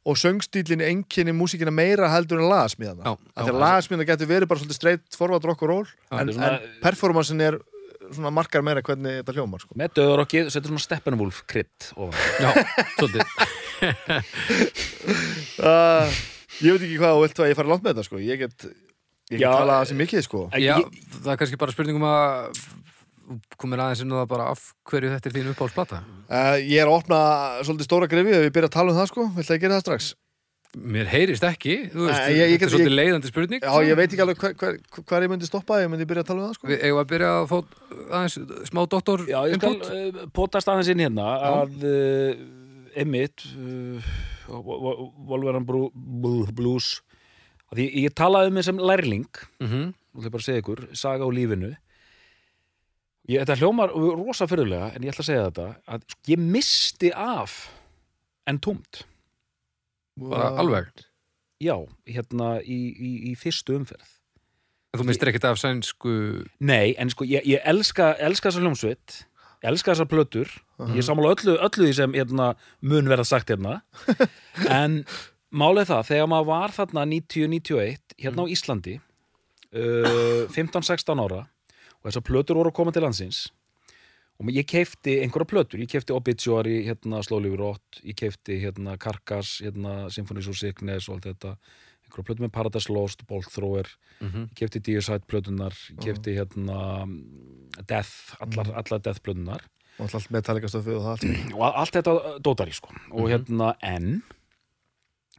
og 0.08 0.16
söngstílinn 0.16 0.80
einkennir 0.84 1.34
músíkina 1.36 1.72
meira 1.74 2.08
heldur 2.12 2.40
en 2.40 2.48
lagasmíðana 2.52 3.16
að 3.36 3.50
lagasmíðana 3.60 4.06
getur 4.08 4.30
verið 4.30 4.48
bara 4.48 4.60
svolítið 4.62 4.78
straight 4.78 5.18
forward 5.18 5.44
rock 5.48 5.64
og 5.66 5.72
roll 5.72 5.88
Já, 5.88 6.20
en, 6.22 6.28
er 6.28 6.32
svona- 6.36 6.52
en 6.62 6.78
performancein 6.84 7.42
er 7.44 7.58
svona 8.08 8.30
markar 8.32 8.62
meira 8.64 8.80
hvernig 8.80 9.18
þetta 9.20 9.34
hljómar 9.36 9.60
sko. 9.60 9.74
með 9.76 9.92
döðarokkið 9.98 10.48
setur 10.54 10.70
svona 10.72 10.84
Steppenwolf 10.86 11.42
krydd 11.50 11.90
ofan. 11.92 12.16
Já, 12.40 12.50
svolítið 12.96 13.24
uh, 15.60 16.08
ég 16.64 16.72
veit 16.74 16.84
ekki 16.86 16.98
hvað 17.00 17.16
þú 17.16 17.24
vilt 17.26 17.42
að 17.42 17.50
ég 17.52 17.58
fara 17.58 17.72
langt 17.72 17.84
með 17.84 17.92
þetta 17.98 18.06
sko. 18.08 18.20
ég 18.22 18.40
get, 18.44 18.68
ég 19.32 19.36
get 19.36 19.44
Já, 19.44 19.50
talað 19.54 19.82
þessi 19.84 19.98
mikið 20.00 20.24
sko. 20.26 20.44
Já, 20.56 20.78
Ég- 20.80 21.02
það 21.18 21.32
er 21.34 21.40
kannski 21.42 21.60
bara 21.60 21.74
spurning 21.76 22.00
um 22.00 22.06
að 22.08 22.62
komir 23.60 23.80
aðeins 23.84 24.00
inn 24.04 24.12
á 24.14 24.20
það 24.22 24.28
bara 24.30 24.46
af 24.52 24.62
hverju 24.88 25.10
þetta 25.14 25.28
er 25.28 25.34
þín 25.36 25.50
uppáhaldsplata? 25.52 25.98
Uh, 26.28 26.56
ég 26.64 26.78
er 26.82 26.88
að 26.88 26.96
opna 27.00 27.18
svolítið 27.66 27.88
stóra 27.90 28.08
grefi 28.08 28.32
ef 28.38 28.46
ég 28.48 28.54
byrja 28.56 28.70
að 28.70 28.76
tala 28.78 28.92
um 28.94 28.98
það 29.02 29.10
sko. 29.12 29.26
vilt 29.36 29.50
að 29.50 29.56
ég 29.58 29.62
gera 29.66 29.78
það 29.78 29.84
strax? 29.86 30.08
Mér 30.78 31.06
heyrist 31.08 31.44
ekki, 31.48 31.74
þú 31.94 32.02
veist, 32.06 32.18
Nei, 32.20 32.32
ég- 32.36 32.38
ég 32.38 32.50
þetta 32.50 32.58
get- 32.58 32.66
er 32.68 32.72
svolítið 32.74 32.96
leiðandi 32.98 33.28
spurning. 33.30 33.60
Já, 33.64 33.72
ég 33.88 33.96
veit 33.96 34.10
ekki 34.12 34.20
alveg 34.20 34.36
hver, 34.42 34.54
hver, 34.60 34.74
hver 35.08 35.22
ég 35.24 35.30
myndi 35.32 35.46
stoppa 35.48 35.78
ég 35.80 35.88
myndi 35.88 36.04
byrja 36.04 36.22
að 36.24 36.28
tala 36.28 36.42
um 36.42 36.48
það 36.50 36.54
sko. 36.58 36.66
Við 36.68 36.82
eigum 36.84 37.00
að 37.00 37.08
byrja 37.12 37.30
að 37.38 37.46
fá 37.48 37.58
aðeins 38.18 38.36
smá 38.68 38.80
doktor 38.92 39.18
Já, 39.24 39.38
ég 39.48 39.56
skal 39.56 39.72
input. 39.72 39.88
uh, 40.22 40.26
potast 40.36 40.68
aðeins 40.68 40.90
inn 40.92 41.00
hérna 41.06 41.28
að 41.40 41.72
uh, 41.88 43.00
Emmitt 43.00 43.46
uh, 43.56 44.02
Volveran 45.28 45.64
Blues. 45.66 47.00
Að 47.72 47.82
ég, 47.84 47.96
ég 48.08 48.14
talaði 48.16 48.52
um 48.52 48.60
þessum 48.60 48.80
lærling. 48.80 49.26
Mhm. 49.60 49.94
og 50.18 50.24
það 50.24 50.32
bara 50.34 50.42
að 50.42 50.46
segja 50.48 50.62
ykkur, 50.64 50.80
saga 50.98 51.22
á 51.24 51.30
lífinu 51.30 51.68
ég, 53.28 53.42
þetta 53.42 53.58
hljómar 53.60 53.92
rosa 53.92 54.48
fyrirlega 54.50 54.90
en 54.94 55.06
ég 55.06 55.12
ætla 55.12 55.24
að 55.24 55.30
segja 55.30 55.46
þetta 55.48 55.68
að 55.86 56.06
sko, 56.14 56.20
ég 56.32 56.42
misti 56.56 57.12
af 57.12 57.56
en 58.48 58.60
tómt. 58.64 59.04
Bara 60.18 60.50
alveg? 60.58 61.04
Já, 61.62 61.74
hérna 62.08 62.58
í, 62.62 62.78
í, 62.94 63.12
í 63.30 63.34
fyrstu 63.38 63.76
umferð. 63.78 64.14
Þú 64.96 65.04
mistir 65.04 65.30
ekkert 65.30 65.50
af 65.50 65.58
sænsku 65.60 66.12
Nei, 66.64 66.94
en 66.98 67.10
sko, 67.12 67.26
ég, 67.28 67.44
ég 67.46 67.64
elska, 67.68 68.14
elska 68.24 68.48
þessar 68.48 68.64
hljómsveit 68.64 69.18
ég 69.58 69.72
elska 69.72 69.92
þessar 69.92 70.08
plötur. 70.10 70.52
Ég 70.94 71.02
sammála 71.04 71.34
öllu, 71.34 71.56
öllu 71.58 71.88
því 71.88 71.94
sem 71.98 72.14
hérna, 72.14 72.52
mun 72.86 73.10
verða 73.10 73.26
sagt 73.26 73.50
hérna. 73.50 73.80
En 74.70 75.02
Málið 75.48 75.86
er 75.86 75.88
það, 75.88 76.08
þegar 76.10 76.26
maður 76.28 76.48
var 76.50 76.72
þarna 76.76 77.04
90-91 77.08 78.16
hérna 78.20 78.44
á 78.44 78.52
Íslandi 78.52 78.96
uh, 79.72 80.42
15-16 80.52 81.22
ára 81.24 81.38
og 82.02 82.08
þessar 82.10 82.26
plötur 82.28 82.58
voru 82.60 82.70
að 82.72 82.78
koma 82.78 82.92
til 82.94 83.02
landsins. 83.06 83.46
Og 84.38 84.52
ég 84.54 84.68
keifti 84.70 85.16
einhverja 85.24 85.48
plötur, 85.50 85.80
ég 85.82 85.90
keifti 85.90 86.14
Obituary, 86.14 86.84
hérna 86.86 87.24
Slowly 87.26 87.50
We 87.50 87.58
Rot 87.58 88.00
ég 88.06 88.14
keifti 88.20 88.60
hérna 88.62 88.94
Carcass, 89.02 89.56
hérna 89.64 90.04
Symphonies 90.14 90.46
of 90.46 90.54
Sickness 90.60 91.08
og 91.08 91.16
allt 91.18 91.26
þetta. 91.32 91.56
Einhverja 92.06 92.28
plötur 92.28 92.44
með 92.46 92.52
Paradise 92.54 92.92
Lost, 92.94 93.26
Bolt 93.26 93.50
Thrower. 93.50 93.88
Mhm. 94.20 94.46
ég 94.52 94.54
keifti 94.54 94.80
Deicide 94.80 95.26
plötunar 95.26 95.74
ég 95.74 95.98
keifti 96.06 96.36
hérna 96.38 96.78
Death, 97.86 98.36
allar, 98.40 98.70
allar 98.78 99.02
Death 99.02 99.20
plötunar 99.20 99.66
og 99.98 100.06
alltaf 100.06 100.30
Metallica 100.30 100.68
stöfið 100.70 101.00
og 101.00 101.06
allt. 101.12 101.24
Og 101.58 101.62
allt 101.66 101.96
þetta 101.98 102.38
dótar 102.38 102.70
í 102.70 102.74
sko. 102.76 102.94
Og 103.10 103.30
hérna 103.32 103.72
en 103.82 104.22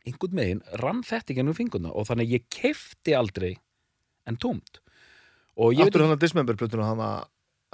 einhvern 0.04 0.36
megin 0.36 0.62
rann 0.82 1.00
þetta 1.08 1.32
ekki 1.32 1.40
ennum 1.46 1.56
fingurna. 1.56 1.94
Og 1.96 2.08
þannig 2.10 2.34
ég 2.36 2.48
kefti 2.52 3.16
aldrei 3.16 3.54
en 4.28 4.36
tómt. 4.36 4.82
ég 4.84 4.89
Áttur 5.60 5.84
veit 5.84 6.08
hann 6.08 6.16
að 6.16 6.24
Dismember 6.24 6.58
plötuna 6.60 6.88
hann 6.88 7.04
að 7.04 7.18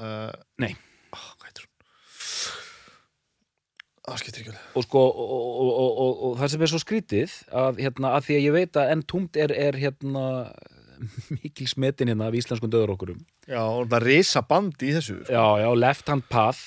uh, 0.01 0.31
Nei. 0.63 0.71
oh, 1.13 1.25
Hvað 1.37 1.49
heitir 1.49 1.65
hún? 1.65 1.71
Það 4.05 4.19
skiptir 4.21 4.43
ekki 4.43 4.53
alveg 4.53 4.77
og 4.77 4.85
sko 4.85 5.01
og, 5.01 5.69
og, 5.81 5.99
og, 6.05 6.31
það 6.39 6.51
sem 6.53 6.63
er 6.65 6.71
svo 6.71 6.79
skrítið 6.81 7.35
að, 7.61 7.79
hérna, 7.81 8.11
að 8.17 8.27
því 8.27 8.35
að 8.37 8.43
ég 8.45 8.55
veit 8.59 8.79
að 8.81 8.91
en 8.93 9.05
tómt 9.09 9.39
er, 9.41 9.53
er 9.53 9.77
hérna 9.81 10.25
mikil 11.39 11.69
smetin 11.69 12.11
hérna 12.11 12.29
af 12.29 12.37
íslenskum 12.37 12.71
döður 12.73 12.93
okkurum 12.95 13.23
Já, 13.49 13.61
og 13.61 13.89
það 13.91 14.05
risa 14.05 14.43
band 14.45 14.85
í 14.85 14.93
þessu 14.95 15.17
sko. 15.23 15.33
já, 15.33 15.45
já, 15.63 15.69
Left 15.81 16.11
Hand 16.13 16.27
Path 16.29 16.61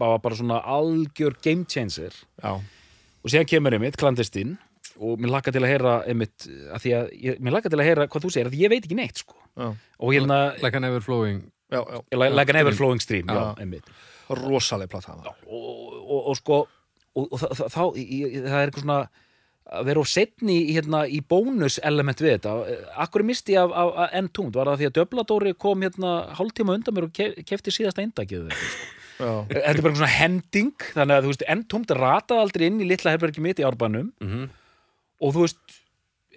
var 0.00 0.18
bara 0.24 0.38
svona 0.38 0.58
algjör 0.64 1.38
game 1.44 1.66
changer 1.70 2.14
Já, 2.42 2.58
og 2.58 3.30
síðan 3.30 3.48
kemur 3.50 3.76
einmitt 3.78 3.98
klandestinn 4.00 4.56
og 5.00 5.20
mér 5.20 5.32
lakka 5.36 5.54
til 5.54 5.62
að 5.62 5.72
heyra 5.72 5.94
einmitt 6.10 6.48
að 6.74 6.82
því 6.84 6.96
að 6.98 7.12
ég, 7.22 7.38
mér 7.40 7.56
lakka 7.56 7.72
til 7.72 7.80
að 7.80 7.88
heyra 7.88 8.08
hvað 8.10 8.26
þú 8.26 8.32
segir 8.34 8.50
að 8.50 8.58
ég 8.60 8.72
veit 8.72 8.82
ekki 8.82 8.98
neitt 8.98 9.22
sko 9.22 9.39
og 9.60 10.12
hérna 10.14 10.40
Like 10.62 10.76
an 10.80 10.84
ever 10.88 11.00
flowing 11.04 11.40
já, 11.70 11.80
já. 11.84 12.00
like, 12.18 12.34
like 12.36 12.50
an 12.54 12.60
ever 12.62 12.74
flowing 12.76 13.00
stream 13.00 13.26
já, 13.28 13.34
Já. 13.38 13.54
einmitt. 13.62 13.84
Rosaleg 14.30 14.88
plata 14.90 15.12
hann 15.12 15.24
og, 15.26 15.34
og, 16.06 16.28
og 16.30 16.36
sko 16.38 16.60
og, 17.16 17.26
og 17.32 17.38
það, 17.40 17.52
það, 17.58 17.68
þá, 17.74 17.82
í- 17.98 18.08
í- 18.14 18.44
það 18.46 18.60
er 18.60 18.70
eitthvað 18.70 18.84
svona 18.86 19.00
að 19.70 19.84
vera 19.86 20.00
of 20.02 20.08
setni 20.10 20.54
í, 20.64 20.72
hérna, 20.74 21.00
í 21.06 21.20
bónus 21.30 21.76
element 21.86 22.18
við 22.22 22.32
þetta. 22.38 22.52
Akkur 23.04 23.22
misti 23.26 23.54
ég 23.54 23.60
af, 23.62 23.70
af, 23.70 23.90
af 24.06 24.14
N-tungt 24.24 24.56
var 24.58 24.66
það 24.70 24.80
því 24.80 24.86
að 24.88 24.94
Döbladóri 24.98 25.52
kom 25.54 25.82
hérna 25.84 26.14
hálftíma 26.38 26.74
undan 26.78 26.96
mér 26.96 27.06
og 27.06 27.12
kef, 27.14 27.36
kefti 27.46 27.74
síðasta 27.74 28.02
eindakið 28.02 28.48
Já, 29.20 29.30
þetta 29.50 29.74
er 29.76 29.82
bara 29.84 29.94
svona 30.00 30.10
hending 30.16 30.72
þannig 30.96 31.14
að 31.20 31.26
þú 31.26 31.32
veist 31.34 31.44
N-tungt 31.54 31.92
rataði 31.98 32.40
aldrei 32.46 32.66
inn 32.70 32.80
í 32.82 32.88
litla 32.88 33.12
herbergi 33.14 33.42
mitt 33.44 33.60
í 33.62 33.66
árbænum. 33.68 34.08
Mhm. 34.24 34.48
og 35.20 35.34
þú 35.36 35.42
veist 35.44 35.79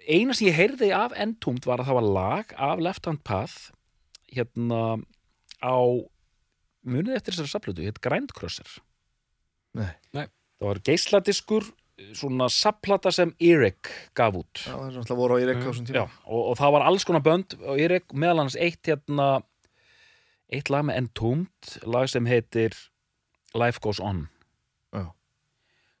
eina 0.08 0.34
sem 0.36 0.48
ég 0.48 0.58
heyrði 0.58 0.90
af 0.96 1.14
N-tungt 1.16 1.68
var 1.68 1.82
að 1.82 1.90
það 1.90 1.98
var 2.00 2.08
lag 2.18 2.56
af 2.70 2.82
Left 2.84 3.08
Hand 3.08 3.22
Path 3.26 3.70
hérna 4.34 4.82
á 5.64 5.76
munið 6.84 7.16
eftir 7.16 7.36
þessari 7.36 7.52
saflutu, 7.52 7.86
hétt 7.86 8.02
Grindcrosser 8.04 8.68
nei. 10.14 10.26
Það 10.60 10.68
var 10.68 10.80
geisladiskur 10.86 11.70
svona 12.14 12.48
sapplata 12.50 13.12
sem 13.14 13.30
Erik 13.42 13.90
gaf 14.18 14.34
út. 14.38 14.64
Já, 14.64 14.74
það 14.74 14.86
er 14.86 14.94
náttúrulega 14.98 15.18
voru 15.20 15.36
á 15.36 15.38
rekka 15.46 15.62
á 15.62 15.68
þessum 15.70 15.86
Já, 15.86 15.90
tíma 15.90 16.06
og, 16.26 16.40
og 16.42 16.56
það 16.58 16.74
var 16.74 16.86
alls 16.88 17.06
konar 17.06 17.24
bönd 17.24 17.56
og 17.60 17.82
Erik 17.84 18.14
meðal 18.14 18.42
hans 18.42 18.58
eitt 18.58 18.90
hérna 18.90 19.28
eitt 20.52 20.70
lag 20.70 20.86
með 20.86 21.00
Entombed 21.02 21.76
lag 21.86 22.10
sem 22.10 22.26
heitir 22.30 22.76
Life 23.54 23.82
Goes 23.82 24.00
On. 24.02 24.24
Já. 24.26 24.33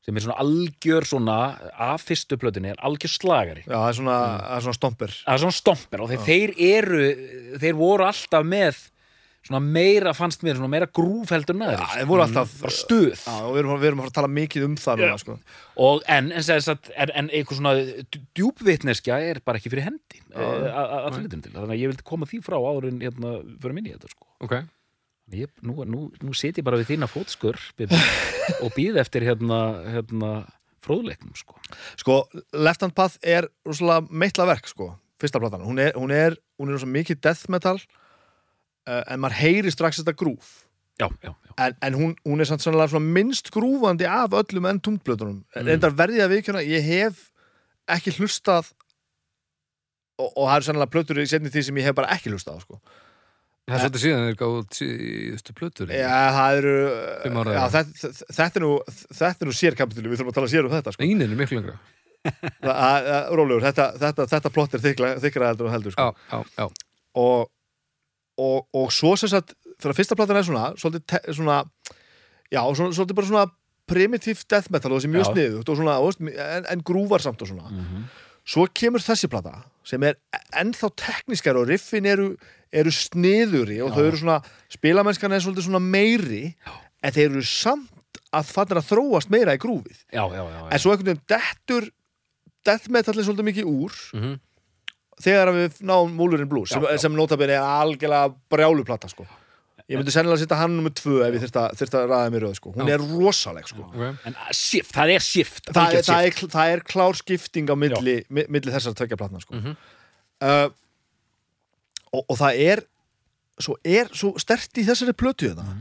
Sem 0.04 0.16
er 0.16 0.24
svona 0.26 0.38
algjör 0.42 1.06
svona 1.08 1.36
af 1.80 2.02
fyrstu 2.04 2.36
plötunni 2.40 2.72
er 2.74 2.80
algjör 2.84 3.12
slagari. 3.14 3.62
Já, 3.64 3.76
það 3.78 3.88
er 3.88 3.98
svona, 4.00 4.16
Mm. 4.24 4.40
það 4.48 4.56
er 4.56 4.66
svona 4.68 4.78
stomper. 4.80 5.14
Það 5.24 5.34
er 5.38 5.44
svona 5.44 5.60
stomper 5.60 6.00
og 6.04 6.10
þeir, 6.10 6.26
þeir 6.28 6.50
eru 6.72 7.06
þeir 7.62 7.78
voru 7.78 8.04
alltaf 8.04 8.44
með 8.44 8.82
svona 9.44 9.60
meira 9.60 10.12
fannst 10.16 10.40
mér, 10.40 10.56
svona 10.56 10.70
meira 10.72 10.86
grúf 10.88 11.28
heldur 11.28 11.56
Já, 11.60 11.76
þeir 11.98 12.06
voru 12.08 12.22
alltaf 12.24 12.52
bara 12.62 12.72
stuð. 12.72 13.12
Já, 13.12 13.34
og 13.44 13.50
við 13.52 13.58
erum, 13.60 13.80
við 13.80 13.88
erum 13.90 13.98
að 14.00 14.04
fara 14.06 14.12
að 14.12 14.18
tala 14.20 14.30
mikið 14.32 14.64
um 14.64 14.76
það 14.80 15.02
núna, 15.02 15.18
sko. 15.20 15.38
Og 15.84 16.02
en, 16.08 16.30
en, 16.32 16.44
en, 16.48 16.78
en, 16.96 17.10
en 17.20 17.28
eitthvað 17.28 17.58
svona 17.58 17.74
djúpvitneskja 18.38 19.18
er 19.30 19.40
bara 19.44 19.60
ekki 19.60 19.72
fyrir 19.72 19.84
hendi 19.88 20.20
eh, 20.32 20.78
að 20.78 21.18
litum 21.22 21.42
til, 21.44 21.52
þannig 21.52 21.74
að 21.76 21.82
ég 21.82 21.92
vildi 21.92 22.06
koma 22.08 22.28
því 22.30 22.40
frá 22.46 22.56
áður 22.56 22.88
en 22.88 23.00
hérna, 23.04 23.34
fyrir 23.60 23.76
minni 23.76 23.92
þetta 23.94 24.12
sko. 24.14 24.28
Ok, 24.46 24.56
ég, 25.32 25.48
nú, 25.64 25.84
nú, 25.88 26.08
nú 26.20 26.34
sit 26.36 26.58
ég 26.60 26.66
bara 26.66 26.80
við 26.80 26.94
þína 26.94 27.08
fótskur 27.10 27.56
og 28.64 28.74
býð 28.76 29.00
eftir 29.00 29.24
hérna, 29.24 29.60
hérna 29.96 30.32
fróðleiknum 30.84 31.32
sko. 31.38 31.56
Sko, 32.00 32.18
Left 32.52 32.84
Hand 32.84 32.96
Path 32.96 33.16
er 33.22 33.48
meitla 34.10 34.48
verk, 34.50 34.68
sko 34.68 34.92
Fyrsta 35.22 35.40
platan, 35.40 35.62
hún 35.64 35.78
er, 35.78 35.94
hún 35.96 36.10
er, 36.12 36.34
hún 36.58 36.72
er 36.74 36.82
mikið 36.90 37.20
death 37.22 37.48
metal 37.48 37.78
uh, 37.78 39.02
en 39.06 39.22
maður 39.22 39.38
heyri 39.38 39.72
strax 39.72 40.02
þetta 40.02 40.16
grúf 40.18 40.64
já, 41.00 41.06
já, 41.22 41.30
já, 41.30 41.52
en, 41.64 41.76
en 41.86 41.98
hún, 41.98 42.16
hún 42.26 42.42
er 42.42 42.50
sannlega 42.50 43.00
minnst 43.00 43.48
grúfandi 43.54 44.08
af 44.10 44.34
öllum 44.36 44.68
enn 44.68 44.82
tungblötunum 44.82 45.40
mm. 45.40 45.68
reyndar 45.70 45.94
verði 45.96 46.24
að 46.24 46.34
viðkjöna, 46.34 46.64
ég 46.66 46.84
hef 46.90 47.28
ekki 47.90 48.16
hlustað 48.18 48.72
og, 50.18 50.28
og 50.28 50.44
það 50.44 50.56
eru 50.56 50.68
sannlega 50.68 50.92
plötur 50.92 51.22
í 51.22 51.26
setni 51.30 51.52
því 51.52 51.64
sem 51.68 51.80
ég 51.80 51.88
hef 51.88 51.96
bara 51.98 52.12
ekki 52.14 52.32
hlustað 52.32 52.62
sko. 52.64 52.80
Það 53.64 53.74
er 53.76 53.82
svolítið 53.84 54.02
síðan 54.04 54.24
þeir 54.28 54.38
gáðu 54.42 54.62
síðustu 54.78 55.54
plötur 55.56 55.92
Já, 55.94 56.12
það 56.36 56.58
eru 56.60 56.74
já, 57.54 57.64
þetta, 57.74 58.12
þetta, 58.38 58.46
er 58.60 58.64
nú, 58.66 58.72
þetta 59.20 59.48
nú 59.48 59.56
sérkapitulu, 59.60 60.10
við 60.12 60.20
þurfum 60.20 60.32
að 60.34 60.38
tala 60.40 60.52
sér 60.52 60.68
um 60.68 60.74
þetta 60.74 60.94
sko. 60.96 61.06
Einin 61.06 61.24
er 61.30 61.38
miklu 61.38 61.60
lengra 61.60 61.78
Rólegur, 63.34 63.64
þetta, 63.66 63.86
þetta, 64.00 64.26
þetta 64.32 64.52
plott 64.54 64.76
er 64.78 64.84
þykra 65.24 65.50
heldur 65.50 65.68
og 65.68 65.74
heldur 65.74 65.94
sko. 65.96 66.06
Já, 66.08 66.38
já, 66.38 66.62
já 66.64 66.68
og, 67.20 67.50
og, 68.40 68.64
og 68.74 68.88
svo 68.92 69.12
sem 69.20 69.30
sagt 69.30 69.52
þegar 69.78 69.96
fyrsta 69.98 70.16
platan 70.18 70.40
er 70.40 70.46
svona, 70.46 70.64
svolítið, 70.80 71.28
svona 71.36 71.58
já, 72.52 72.60
svolítið 72.74 73.18
bara 73.18 73.28
svona 73.30 73.46
primitív 73.90 74.40
death 74.48 74.72
metal 74.72 74.94
og 74.94 75.00
þessi 75.02 75.12
mjög 75.12 75.30
sniðugt 75.32 75.72
en, 76.32 76.68
en 76.72 76.84
grúvar 76.86 77.22
samt 77.24 77.42
og 77.44 77.50
svona 77.50 77.68
Mhm. 77.70 78.06
svo 78.44 78.66
kemur 78.72 79.00
þessi 79.04 79.28
plata 79.28 79.62
sem 79.84 80.02
er 80.04 80.16
ennþá 80.56 80.90
teknískar 80.96 81.56
og 81.60 81.68
riffin 81.68 82.06
eru, 82.08 82.36
eru 82.74 82.92
sniðuri 82.94 83.80
og 83.84 83.92
þau 83.94 84.04
eru 84.08 84.20
svona, 84.20 84.38
spilamennskan 84.74 85.32
er 85.36 85.42
svolítið 85.44 85.68
svona 85.68 85.82
meiri 85.84 86.44
en 87.04 87.12
þeir 87.14 87.28
eru 87.30 87.44
samt 87.46 87.90
að 88.34 88.48
fattir 88.50 88.80
að 88.80 88.88
þróast 88.90 89.30
meira 89.30 89.54
í 89.54 89.60
grúfið 89.62 90.00
já, 90.10 90.24
já, 90.26 90.42
já, 90.42 90.58
en 90.70 90.82
svo 90.82 90.90
einhvern 90.94 91.12
veginn 91.12 91.22
dettur 91.30 91.86
death 92.66 92.88
metal 92.90 93.14
er 93.18 93.26
svolítið 93.28 93.48
mikið 93.52 93.70
úr 93.70 93.94
Mhm. 94.14 94.34
þegar 95.24 95.52
að 95.52 95.58
við 95.62 95.80
náum 95.86 96.14
Múlurinn 96.18 96.48
Blues 96.50 96.72
sem, 96.74 96.82
sem 96.98 97.14
notabene 97.14 97.54
er 97.54 97.62
algjörlega 97.62 98.34
brjáluplata 98.50 99.08
sko. 99.12 99.26
ég 99.84 99.98
myndi 100.00 100.10
sennilega 100.14 100.40
setja 100.40 100.56
hann 100.56 100.74
nummer 100.78 100.90
tvö 100.96 101.20
ef 101.28 101.34
ég 101.36 101.42
þyrst 101.44 101.58
að, 101.60 101.82
að 102.00 102.06
ræða 102.10 102.30
mér 102.32 102.42
röð 102.46 102.54
sko. 102.56 102.72
hún 102.72 102.88
Já. 102.88 102.94
er 102.96 103.02
rosaleg 103.04 103.66
sko. 103.68 103.82
Ok, 103.84 104.00
en 104.26 104.34
að, 104.34 104.54
shift, 104.56 104.94
það 104.96 105.12
er 105.14 105.20
shift 105.26 105.66
það, 105.68 105.76
er, 105.76 105.82
algjört 105.84 106.08
það, 106.08 106.24
er, 106.30 106.48
það 106.56 106.72
er 106.72 106.80
klár 106.88 107.18
skipting 107.20 107.68
á 107.68 107.76
milli, 107.76 108.14
mi- 108.32 108.46
milli 108.48 108.72
þessar 108.72 108.96
tvekja 108.96 109.18
platna 109.20 109.42
sko. 109.44 109.54
Mhm. 109.60 109.76
uh, 110.42 110.68
og, 112.14 112.24
og 112.30 112.38
það 112.40 112.60
er 112.68 112.84
svo 113.60 113.76
er 113.86 114.10
svo 114.14 114.34
stert 114.42 114.80
í 114.82 114.86
þessari 114.86 115.14
plötu 115.18 115.50
þetta 115.52 115.76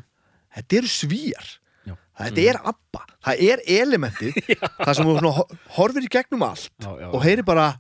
þetta 0.57 0.79
eru 0.81 0.91
svíjar 0.93 1.47
Já. 1.83 1.95
þetta 2.21 2.45
er 2.51 2.59
abba, 2.73 3.05
það 3.25 3.45
er 3.49 3.63
elementið 3.79 4.37
það 4.85 4.93
sem 4.99 5.09
þú 5.09 5.33
horfir 5.77 6.05
í 6.05 6.13
gegnum 6.13 6.45
allt 6.49 6.69
Já, 6.77 6.91
já, 7.01 7.09
og 7.09 7.19
heyrir 7.25 7.47
bara 7.47 7.71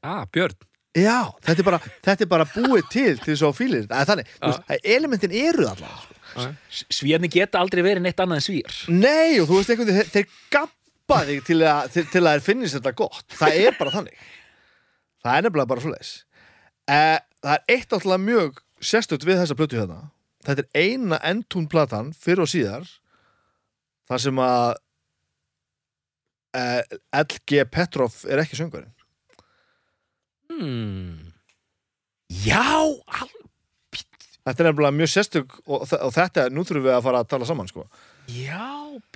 Ah, 0.00 0.24
Björn 0.32 0.56
Já, 0.96 1.30
þetta 1.44 1.60
er 1.62 1.66
bara, 1.68 1.78
þetta 2.02 2.24
er 2.24 2.28
bara 2.30 2.44
búið 2.50 2.86
til 2.90 3.12
til 3.20 3.36
þess 3.36 3.44
að 3.46 3.60
þetta. 3.60 3.98
Þannig, 4.08 4.30
veist, 4.42 4.64
að 4.66 4.88
elementin 4.96 5.34
eru 5.38 5.68
allar. 5.70 6.00
Sko. 6.32 6.46
Svíðni 6.90 7.30
geta 7.30 7.60
aldrei 7.62 7.82
verið 7.86 8.02
neitt 8.02 8.18
annað 8.22 8.40
en 8.40 8.44
svíjar 8.44 8.78
Nei, 8.90 9.38
og 9.38 9.46
þú 9.50 9.60
veist 9.60 9.70
einhvern 9.70 9.90
veginn, 9.90 10.10
þeir, 10.10 10.10
þeir 10.16 10.50
gappa 10.56 11.20
þig 11.28 11.44
til 11.46 11.58
að, 11.62 11.92
til, 11.94 12.04
til 12.10 12.22
að 12.24 12.34
þeir 12.36 12.44
finnist 12.46 12.78
þetta 12.78 12.92
gott. 12.98 13.24
Það 13.38 13.58
er 13.60 13.78
bara 13.78 13.94
þannig. 13.94 14.26
Það 15.22 15.36
er 15.36 15.46
nefnilega 15.46 15.70
bara 15.72 15.84
svoleiðis. 15.84 16.12
Eh, 16.90 17.18
það 17.44 17.56
er 17.56 17.74
eitt 17.76 17.92
alltaf 17.96 18.20
mjög 18.22 18.60
sérstött 18.80 19.24
við 19.28 19.40
þessa 19.42 19.56
plötu 19.58 19.78
hérna. 19.80 20.00
Þetta 20.46 20.64
er 20.64 20.80
eina 20.86 21.18
endtún 21.28 21.66
platan 21.68 22.12
fyrir 22.16 22.44
og 22.46 22.48
síðar 22.52 22.86
þar 24.08 24.22
sem 24.24 24.38
að 24.42 24.70
eh, 26.56 26.82
LG 27.20 27.64
Petrov 27.70 28.16
er 28.28 28.40
ekki 28.44 28.58
söngurinn. 28.58 28.92
hmm. 30.50 31.28
Já, 32.30 32.62
al... 32.62 33.28
Þetta 34.40 34.62
er 34.64 34.68
nefnilega 34.70 34.96
mjög 34.96 35.10
sérstök 35.12 35.56
og, 35.68 35.82
og 35.84 36.12
þetta, 36.14 36.46
nú 36.54 36.62
þurfum 36.64 36.86
við 36.86 36.94
að 36.96 37.02
fara 37.04 37.18
að 37.22 37.28
tala 37.34 37.46
saman 37.48 37.68
sko. 37.68 37.84
já 38.32 38.62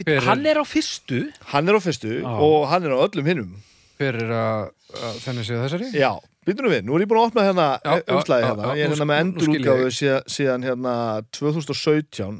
Hver 0.04 0.11
er- 0.19 0.26
hann 0.28 0.45
er 0.47 0.59
á 0.61 0.64
fyrstu 0.69 1.21
Hann 1.50 1.69
er 1.71 1.78
á 1.78 1.81
fyrstu 1.83 2.11
Já. 2.21 2.28
og 2.28 2.66
hann 2.71 2.85
er 2.87 2.93
á 2.95 2.99
öllum 3.07 3.26
hinnum. 3.26 3.54
Hver 3.99 4.19
er 4.21 4.31
að, 4.37 4.69
að 5.00 5.16
þenni 5.25 5.45
séu 5.49 5.59
þessari? 5.62 5.88
Já, 5.97 6.12
býtum 6.46 6.70
við, 6.70 6.84
nú 6.86 6.96
er 6.96 7.04
ég 7.04 7.10
búin 7.10 7.20
að 7.22 7.28
opna 7.30 7.46
hérna 7.46 7.66
umslæði 8.02 8.48
hérna, 8.48 8.74
ég 8.78 8.84
er 8.86 8.94
hérna 8.94 9.08
með 9.10 9.48
ég. 9.54 9.96
síðan, 9.96 10.28
síðan 10.30 10.66
hérna 10.68 10.94
2017 11.34 12.38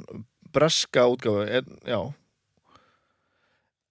breska 0.54 1.08
útgáfu 1.11 1.44
er, 1.44 1.66
já. 1.88 2.00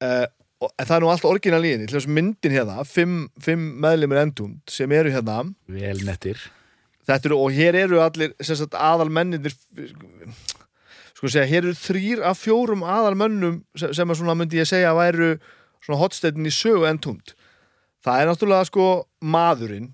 Uh, 0.03 0.25
og, 0.63 0.69
en 0.71 0.87
það 0.87 0.95
er 0.95 1.03
nú 1.03 1.11
allt 1.11 1.27
orginal 1.27 1.61
í 1.63 1.73
henni 1.75 1.87
til 1.89 1.97
þess 1.97 2.11
myndin 2.19 2.55
hérna, 2.55 2.83
fimm, 2.87 3.27
fimm 3.43 3.69
meðlimir 3.83 4.23
endund 4.23 4.61
sem 4.71 4.91
eru 4.95 5.13
hérna. 5.13 5.41
Vel 5.71 6.03
nettir. 6.07 6.41
Þetta 7.03 7.31
eru, 7.31 7.39
og 7.43 7.55
hér 7.55 7.77
eru 7.83 7.99
allir 8.03 8.35
sem 8.39 8.55
sagt, 8.59 8.77
aðal 8.79 9.09
menninir 9.11 9.55
sko 11.17 11.31
segja, 11.31 11.47
hér 11.47 11.65
eru 11.65 11.75
þrýr 11.79 12.23
af 12.27 12.39
fjórum 12.43 12.83
aðal 12.87 13.15
mönnum 13.19 13.61
sem, 13.79 13.91
sem 13.95 14.09
er 14.09 14.19
svona, 14.19 14.35
myndi 14.39 14.59
ég 14.59 14.69
segja, 14.69 14.95
væru 14.95 15.35
svona 15.83 15.99
hotsteitin 15.99 16.47
í 16.47 16.53
sögu 16.53 16.87
endund 16.87 17.35
það 18.03 18.21
er 18.21 18.29
náttúrulega 18.29 18.69
sko 18.69 18.87
maðurinn 19.23 19.91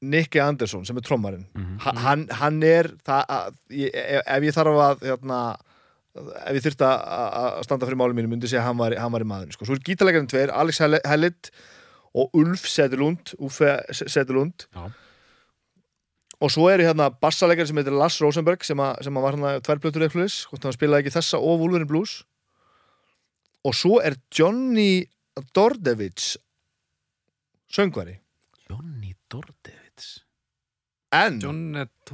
Nicky 0.00 0.40
Andersson 0.40 0.84
sem 0.88 0.96
er 0.96 1.04
trommarinn. 1.04 1.46
Ha- 1.84 1.92
hann, 2.06 2.26
hann 2.40 2.62
er 2.64 2.88
það, 3.04 3.24
að, 3.36 3.58
ég, 3.76 3.90
ef 3.94 4.22
ef 4.36 4.46
ég 4.48 4.54
þarf 4.56 4.78
að 4.86 5.02
hérna, 5.10 5.40
ef 6.16 6.56
ég 6.56 6.64
þyrfti 6.64 6.86
að 6.88 7.58
standa 7.66 7.86
fyrir 7.88 8.00
málum 8.00 8.16
mínu 8.16 8.30
myndi 8.32 8.48
segja 8.48 8.62
að 8.64 8.70
hann 8.70 8.80
var, 8.80 8.96
hann 9.02 9.12
var 9.12 9.24
í 9.26 9.28
maðurinn 9.28 9.52
sko. 9.58 9.68
svo 9.68 9.76
er 9.76 9.82
gítarleikarinn 9.84 10.30
tveir, 10.32 10.54
Alex 10.56 10.80
Hell- 10.80 11.02
Hellit 11.04 11.50
og 12.16 12.32
Ulf 12.34 12.64
Sedelund 12.66 13.34
Uffe 13.38 13.76
Sedelund 13.94 14.64
Já. 14.74 14.88
og 16.40 16.50
svo 16.50 16.66
eru 16.72 16.82
hérna 16.88 17.10
bassaleikari 17.22 17.68
sem 17.68 17.76
heitir 17.78 17.94
Lars 17.94 18.16
Rosenberg 18.24 18.64
sem, 18.66 18.80
að, 18.82 19.02
sem 19.06 19.14
var 19.20 19.36
hérna 19.36 19.52
tværblötur 19.62 20.06
eitthvað 20.08 20.34
hvort 20.50 20.64
hann 20.66 20.74
spilaði 20.74 21.04
ekki 21.04 21.14
þessa 21.20 21.38
og 21.38 21.60
Wolverine 21.60 21.86
Blues. 21.86 22.22
Og 23.68 23.76
svo 23.76 23.98
er 24.00 24.16
Johnny 24.32 25.04
Dordevich 25.54 26.32
söngvari. 27.70 28.16
Johnny 28.70 29.12
Dordevits 29.30 29.76
en 31.14 31.40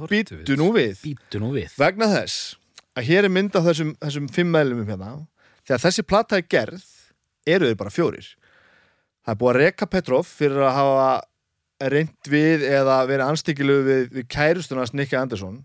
býttu 0.09 0.57
nú 0.59 0.71
við. 0.75 0.99
Býtu 1.03 1.41
nú 1.41 1.51
við. 1.55 1.71
Vegna 1.79 2.09
þess 2.11 2.57
að 2.97 3.09
hér 3.11 3.27
er 3.27 3.33
mynd 3.33 3.55
af 3.57 3.67
þessum, 3.67 3.93
þessum 4.01 4.27
fimm 4.33 4.53
meðlumum 4.55 4.89
hérna 4.89 5.13
þegar 5.67 5.83
þessi 5.85 6.05
plata 6.07 6.39
er 6.39 6.45
gerð 6.49 6.85
eru 7.47 7.69
þeir 7.69 7.79
bara 7.79 7.93
fjórir. 7.93 8.29
Það 9.25 9.33
er 9.33 9.39
búið 9.41 9.53
að 9.53 9.61
reka 9.61 9.89
Petrov 9.91 10.27
fyrir 10.29 10.65
að 10.65 10.77
hafa 10.77 11.89
reynd 11.93 12.29
við 12.31 12.63
eða 12.65 12.99
verið 13.09 13.25
anstíkilu 13.27 13.79
við, 13.85 14.05
við 14.15 14.29
kærustunars 14.33 14.95
Nicky 14.97 15.17
Andersson 15.19 15.59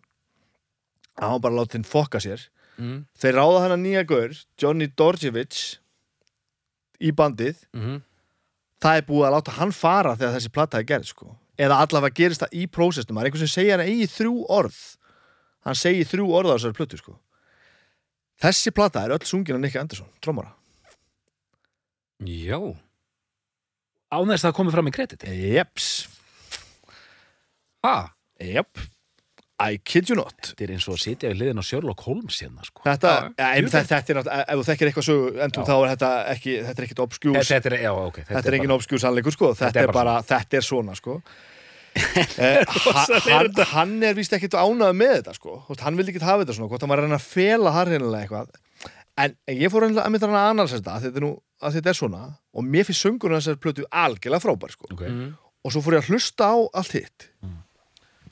að 1.17 1.29
hann 1.31 1.45
bara 1.45 1.61
láti 1.61 1.79
hinn 1.79 1.89
fokka 1.89 2.21
sér. 2.23 2.49
Mm. 2.81 3.03
þeir 3.21 3.37
ráða 3.37 3.59
hann 3.61 3.75
að 3.75 3.83
nýja 3.83 4.03
gaur 4.09 4.31
Johnny 4.59 4.87
Dorjevich 4.97 5.77
í 7.05 7.11
bandið. 7.12 7.61
Mm 7.77 8.01
það 8.83 8.99
er 8.99 9.07
búið 9.09 9.29
að 9.29 9.35
láta 9.37 9.57
hann 9.59 9.75
fara 9.77 10.17
þegar 10.19 10.37
þessi 10.37 10.53
plata 10.53 10.81
er 10.81 10.89
gerð 10.89 11.09
sko. 11.11 11.31
Eða 11.62 11.78
allavega 11.85 12.16
gerist 12.19 12.42
það 12.45 12.57
í 12.59 12.66
prósestum 12.73 13.16
það 13.19 13.23
er 13.25 13.31
einhvern 13.31 13.45
sem 13.45 13.52
segir 13.54 13.76
hann 13.76 13.87
eigi 13.87 14.09
þrjú 14.16 14.35
orð. 14.59 14.81
Hann 15.66 15.78
segi 15.78 16.07
þrjú 16.11 16.26
orð 16.40 16.50
á 16.50 16.54
þessari 16.57 16.78
plötu 16.81 16.99
sko. 17.00 17.19
þessi 18.42 18.73
plata 18.75 19.04
er 19.07 19.12
öll 19.14 19.23
sungin 19.28 19.54
af 19.59 19.62
Nicky 19.62 19.78
Andersson, 19.78 20.09
trómara 20.25 20.50
Já, 22.23 22.59
án 24.14 24.31
þess 24.31 24.42
að 24.45 24.49
það 24.49 24.57
komið 24.59 24.75
fram 24.76 24.88
í 24.90 24.95
krediti. 24.95 25.31
Jeps, 25.57 25.87
ha, 27.87 27.95
jep. 28.38 28.83
I 29.62 29.76
kid 29.78 30.09
you 30.11 30.16
not. 30.19 30.35
Þetta 30.42 30.64
er 30.64 30.71
eins 30.75 30.87
og 30.90 30.97
að 30.97 31.02
sitja 31.04 31.28
við 31.30 31.39
liðin 31.39 31.60
á 31.63 31.65
Sherlock 31.67 32.02
Holmes 32.08 32.41
hérna 32.43 32.65
sko. 32.67 32.82
þetta, 32.82 33.10
ja, 33.39 33.49
ja, 33.54 33.63
þetta, 33.63 33.82
þetta 33.93 34.13
er 34.15 34.19
náttúrulega 34.19 34.43
ef 34.43 34.58
þú 34.58 34.65
þekkir 34.69 34.89
eitthvað 34.91 35.10
endum 35.47 35.63
Já. 35.63 35.69
þá 35.69 35.75
er 35.76 35.91
þetta 35.93 36.10
ekki 36.32 36.54
þetta 36.67 36.82
er 36.82 36.87
ekkit 36.89 37.02
obskjús 37.04 37.50
þetta 37.52 37.71
er, 37.71 37.76
já, 37.84 37.93
ok 37.95 38.19
þetta 38.32 38.43
er 38.50 38.56
engin 38.58 38.75
obskjús 38.75 39.04
sannleikur 39.04 39.37
sko. 39.37 39.50
Þetta, 39.54 39.69
Þetta 39.69 39.84
er 39.84 39.93
er 39.93 39.95
bara, 39.99 40.17
þetta 40.32 40.58
er 40.58 40.67
svona 40.67 40.97
sko 40.99 41.21
hann, 43.33 43.52
hann 43.73 43.95
er 44.07 44.17
víst 44.17 44.33
ekkit 44.33 44.57
ánað 44.57 44.95
með 44.97 45.15
þetta 45.19 45.35
sko. 45.37 45.57
Hann 45.83 45.99
vildi 45.99 46.15
ekki 46.15 46.25
hafa 46.25 46.45
þetta 46.45 46.57
svona 46.57 46.71
hvort 46.73 46.85
hann 46.85 46.93
var 46.93 47.02
að 47.02 47.09
reyna 47.09 47.19
að 47.21 47.26
fela 47.28 47.73
það 47.76 47.91
reynilega 47.91 48.23
eitthvað. 48.23 48.61
En 49.23 49.37
en 49.45 49.61
ég 49.61 49.73
fór 49.73 49.87
að 49.87 49.93
mynda 49.93 50.28
hann 50.28 50.39
að 50.39 50.50
annars 50.55 50.75
þetta 50.76 50.97
að 50.97 51.07
þetta 51.07 51.21
er 51.21 51.26
nú 51.26 51.33
að 51.63 51.76
þetta 51.76 51.93
er 51.93 51.99
svona 51.99 52.23
og 52.33 52.67
mér 52.67 52.89
finnst 52.89 53.05
söngurinn 53.05 53.41
þessar 53.41 53.61
plötu 53.63 53.85
algjörlega 53.91 54.45
frábær 54.45 54.75
sko. 54.75 54.89
Ok. 54.91 55.05
mm. 55.05 55.28
og 55.63 55.75
svo 55.75 55.85
fór 55.85 55.99
ég 55.99 56.07
að 56.07 56.15
hlusta 56.15 56.49
á 56.49 56.57
allt 56.81 56.97
hitt. 56.97 57.28
Mm. 57.45 57.61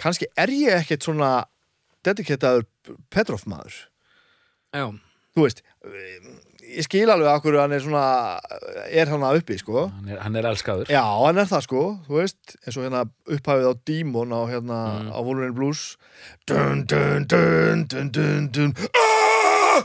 kannski 0.00 0.30
er 0.40 0.52
ég 0.56 0.80
ekkert 0.80 1.04
svona 1.06 1.30
dediketaður 2.06 2.66
Petrov 3.12 3.44
maður. 3.50 3.76
Já, 4.72 4.86
þú 5.36 5.44
veist 5.44 5.60
ég 6.70 6.84
skil 6.86 7.10
alveg 7.10 7.28
akkur 7.32 7.56
hann 7.60 7.72
er 7.76 7.82
svona 7.82 8.04
er 8.90 9.10
hann 9.10 9.24
að 9.26 9.40
uppi 9.42 9.56
sko 9.58 9.88
hann, 9.88 10.08
er, 10.08 10.18
hann 10.22 10.36
er 10.40 10.48
elskaður 10.52 10.90
já 10.92 11.02
hann 11.02 11.38
er 11.42 11.48
það 11.50 11.64
sko 11.66 11.82
þú 12.06 12.18
veist 12.20 12.56
eins 12.64 12.76
og 12.78 12.84
hérna 12.86 13.04
upphafið 13.36 13.70
á 13.70 13.74
Demon 13.90 14.34
á 14.36 14.40
hérna 14.50 14.78
Mm. 15.00 15.10
á 15.14 15.18
Wolverine 15.24 15.54
Blues 15.56 15.96
dun 16.46 16.84
dun 16.86 17.26
dun 17.30 17.86
dun 17.90 18.10
dun 18.14 18.50
dun 18.54 18.74
Ah! 19.70 19.84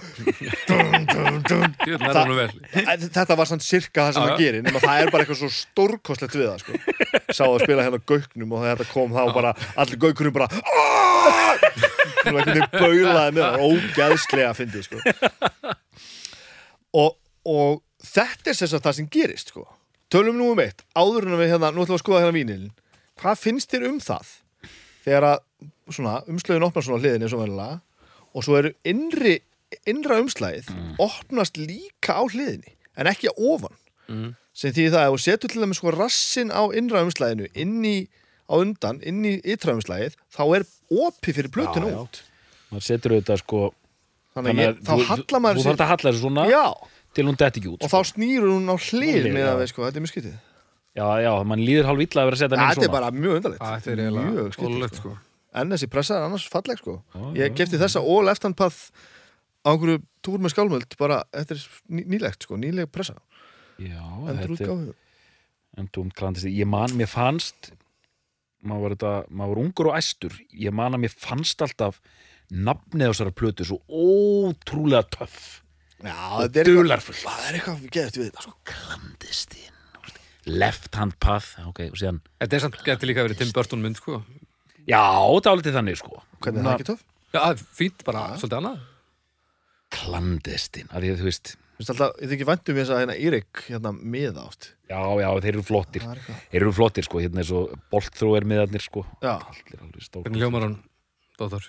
dun 0.68 1.06
dun 1.08 1.42
dun 1.48 1.74
það 1.86 2.52
Það- 2.74 3.06
þetta 3.16 3.36
var 3.40 3.48
samt 3.50 3.64
sirka 3.64 4.08
það 4.08 4.14
sem 4.18 4.26
það 4.26 4.40
gerir 4.42 4.64
nema 4.66 4.82
það 4.84 5.02
er 5.06 5.12
bara 5.14 5.24
eitthvað 5.26 5.40
svo 5.44 5.50
stórkostlegt 5.54 6.36
við 6.36 6.48
það 6.50 6.64
sko. 6.64 6.74
sá 7.38 7.44
að 7.46 7.62
spila 7.64 7.86
hérna 7.86 8.02
gauknum 8.10 8.56
og 8.58 8.66
þetta 8.66 8.88
kom 8.92 9.14
þá 9.16 9.22
bara 9.38 9.54
allir 9.78 10.02
gaukunum 10.02 10.34
bara 10.36 10.50
"Ah!" 10.50 11.56
Svona 12.26 12.42
einhvern 12.42 12.58
veginn 12.58 12.72
baulaði 12.74 13.36
með 13.38 13.44
það 13.46 13.64
ógæðslega 13.70 14.50
að 14.50 14.58
fyndi 14.60 14.82
sko. 14.86 14.98
Og, 16.96 17.18
og 17.48 17.82
þetta 18.06 18.52
er 18.52 18.60
sagt 18.60 18.86
það 18.86 18.98
sem 19.00 19.12
gerist 19.12 19.52
sko. 19.54 19.66
tölum 20.12 20.38
nú 20.40 20.52
um 20.54 20.62
eitt 20.64 20.86
áður 20.96 21.30
en 21.30 21.40
við 21.40 21.56
hérna, 21.56 21.72
nú 21.74 21.84
ætlum 21.84 21.96
við 21.96 22.00
að 22.00 22.04
skoða 22.04 22.24
hérna 22.24 22.38
vínilin 22.38 22.74
hvað 23.20 23.42
finnst 23.42 23.72
þér 23.72 23.88
um 23.90 24.00
það 24.04 24.32
þegar 25.06 25.28
að 25.32 25.40
svona, 25.94 26.16
umslögin 26.32 26.66
opnar 26.68 26.86
svona 26.86 27.02
hliðin 27.04 27.26
eins 27.26 27.36
og 28.36 28.44
svo 28.44 28.58
eru 28.60 28.74
innri, 28.88 29.38
innra 29.88 30.20
umslæðið 30.24 30.72
opnast 31.02 31.60
líka 31.60 32.18
á 32.20 32.24
hliðinni 32.28 32.76
en 33.00 33.10
ekki 33.12 33.32
að 33.32 33.42
ofan 33.54 33.78
mm. 34.12 34.30
sem 34.56 34.76
því 34.76 34.90
það 34.92 35.02
að 35.02 35.08
ef 35.08 35.16
þú 35.16 35.24
setur 35.26 35.54
til 35.54 35.64
dæmis 35.64 35.82
sko 35.82 35.96
rassin 35.96 36.52
á 36.52 36.64
innra 36.76 37.04
umslæðinu 37.06 37.50
inn 37.54 37.80
í 37.88 37.98
á 38.46 38.54
undan, 38.60 39.02
inn 39.02 39.24
í 39.26 39.38
ytra 39.42 39.76
umslæðið 39.78 40.18
þá 40.36 40.44
er 40.60 40.68
opið 40.92 41.40
fyrir 41.40 41.52
já. 41.96 42.02
út 42.04 42.22
maður 42.70 42.88
setur 42.90 43.16
auðvitað 43.16 43.42
sko 43.42 43.62
þannig 44.36 44.52
að 44.56 44.62
ég, 44.66 44.80
þá 44.86 44.92
þú- 44.94 45.08
hallar 45.10 45.44
maður 45.46 45.60
þú 45.62 45.66
þarf 45.70 45.84
að 45.86 45.92
halla 45.94 46.12
þessu 46.12 46.24
svona 46.26 46.46
já, 46.52 46.64
til 47.16 47.26
hún 47.30 47.38
detti 47.40 47.62
ekki 47.62 47.72
út 47.72 47.86
og 47.86 47.90
sko. 47.90 47.96
þá 47.96 48.12
snýrur 48.12 48.52
hún 48.56 48.68
á 48.68 48.76
hlið 48.76 49.22
Hlið, 49.22 49.32
með 49.36 49.48
að 49.52 49.62
við 49.62 49.72
sko, 49.72 49.86
þetta 49.88 50.00
er 50.02 50.06
mjög 50.06 50.14
skytið 50.16 50.36
já, 50.96 51.08
já, 51.26 51.32
mann 51.52 51.64
líður 51.66 51.90
hálf 51.90 52.04
illa 52.06 52.22
að 52.22 52.28
vera 52.30 52.36
að 52.36 52.42
setja 52.44 52.56
hann 52.56 52.66
inn 52.66 52.72
þetta 52.76 52.86
er 52.86 52.90
svona. 52.90 52.98
bara 53.00 53.12
mjög 53.16 53.38
undarlegt. 53.40 53.62
Það 53.66 53.88
er 53.92 54.02
mjög 54.02 54.06
eiginlega 54.06 54.54
skytið 54.56 54.70
ólulegt 54.70 55.00
sko. 55.00 55.14
sko. 55.16 55.18
En 55.56 55.72
þessi 55.72 55.88
pressa 55.92 56.16
er 56.20 56.26
annars 56.28 56.46
falleg 56.52 56.80
sko. 56.82 56.94
Já, 57.16 57.24
ég 57.40 57.56
kefti 57.56 57.80
þessa 57.80 58.02
all 58.04 58.26
left 58.28 58.44
hand 58.44 58.58
path 58.60 58.92
á 59.64 59.68
einhverju 59.72 60.02
túr 60.24 60.40
með 60.44 60.52
skálmöld 60.56 60.96
bara, 61.00 61.22
þetta 61.32 61.56
er 61.56 61.64
ný, 61.96 62.04
nýlegt 62.16 62.44
sko, 62.48 62.58
nýleg 62.60 62.92
pressa. 62.92 63.16
Já, 63.80 64.04
endur 64.04 64.36
þetta 64.36 64.44
er 64.44 64.56
útgáfu. 64.56 64.96
Endum 65.80 66.12
klandist 66.16 66.48
ég 66.48 66.68
man, 66.68 66.92
mér 66.96 67.08
fannst 67.12 67.72
maður 68.66 68.82
var, 68.86 68.96
þetta, 68.96 69.14
maður 69.30 69.52
var 69.56 69.62
ungur 69.64 69.90
og 69.92 69.98
æstur. 70.00 70.36
Ég 70.56 70.76
man 70.76 70.96
að 70.96 71.04
mér 71.06 71.16
fannst 71.16 71.62
alltaf 71.66 72.00
nafnið 72.52 73.10
á 73.10 73.12
þessara 73.12 73.36
plötu 73.36 73.68
svo 73.68 73.80
ótrúlega 73.90 75.06
töff 75.18 75.62
já, 76.04 76.16
og 76.38 76.60
er 76.62 76.70
dularfull 76.70 77.18
það 77.18 77.48
er 77.50 77.60
eitthvað 77.60 77.86
geðt 77.96 78.20
við 78.20 78.30
þetta 78.30 78.46
sko. 78.46 78.56
Klandistin 78.72 79.74
left 80.46 80.96
hand 81.00 81.18
path 81.24 81.56
ok, 81.66 81.88
og 81.90 82.00
síðan 82.00 82.22
Þetta 82.44 82.58
er 82.58 82.66
samt 82.68 82.82
geti 82.86 83.10
líka 83.10 83.26
verið 83.26 83.42
Tim 83.42 83.54
Burton 83.56 83.82
mynd 83.82 83.98
sko. 83.98 84.22
Já, 84.86 85.02
það 85.02 85.50
var 85.50 85.62
litið 85.62 85.78
þannig 85.80 85.98
sko. 85.98 86.20
Hvernig 86.46 86.62
er 86.62 86.68
það 86.68 86.76
ekki 86.76 86.90
töff? 86.92 87.06
Já, 87.34 87.40
það 87.40 87.52
er 87.56 87.64
fínt 87.80 88.04
bara, 88.06 88.26
svolítið 88.38 88.60
annað. 88.60 88.84
Klandistin, 89.96 90.92
það 90.92 91.08
er 91.10 91.22
þú 91.22 91.30
veist 91.32 91.56
Finnst 91.76 91.92
alltaf, 91.92 92.14
ég 92.24 92.30
þykir 92.32 92.48
væntum 92.48 92.78
þess 92.78 92.92
að 92.94 93.02
hérna 93.02 93.16
Írik 93.20 93.62
hérna 93.68 93.92
miða 93.92 94.46
átt 94.48 94.70
já, 94.88 95.00
já, 95.20 95.28
þeir 95.44 95.50
eru 95.58 95.64
flottir. 95.68 96.06
Er 96.08 96.22
þeir 96.54 96.62
eru 96.62 96.74
flottir 96.78 97.08
sko, 97.08 97.20
hérna 97.20 97.42
er 97.42 97.50
svo 97.50 97.64
boltþróir 97.92 98.48
miðarnir 98.48 98.84
sko. 98.86 99.04
Já, 99.20 99.34
Hvernig 99.74 100.40
hljómar 100.40 100.68
hann, 100.70 100.78
Dóttar? 101.40 101.68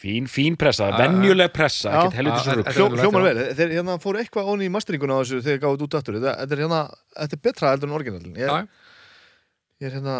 Fín, 0.00 0.28
fín 0.30 0.56
pressa, 0.60 0.90
Já, 0.92 0.96
venjuleg 1.02 1.52
pressa 1.54 1.92
ekkert 1.92 2.18
helviti 2.18 2.40
Já, 2.40 2.56
svo 2.76 2.88
er 2.90 3.04
hljómar 3.04 3.26
vel, 3.28 3.42
Þeir 3.58 3.76
hérna 3.78 3.98
fóru 4.02 4.22
eitthvað 4.22 4.50
ón 4.54 4.64
í 4.64 4.70
masteringuna 4.72 5.18
á 5.18 5.22
þessu 5.22 5.44
þegar 5.44 5.62
gáðu 5.66 5.88
út 5.88 5.98
aftur. 6.00 6.18
Þetta 6.20 6.34
þetta 6.42 6.56
er 6.56 6.64
hérna, 6.64 6.80
þetta 7.20 7.38
er 7.38 7.44
betra 7.48 7.72
heldur 7.74 7.90
en 7.90 7.96
orginalin 7.98 8.36
Ég, 8.40 8.50
Já, 8.50 8.54
ég 9.82 9.88
er 9.88 9.96
hérna, 9.98 10.18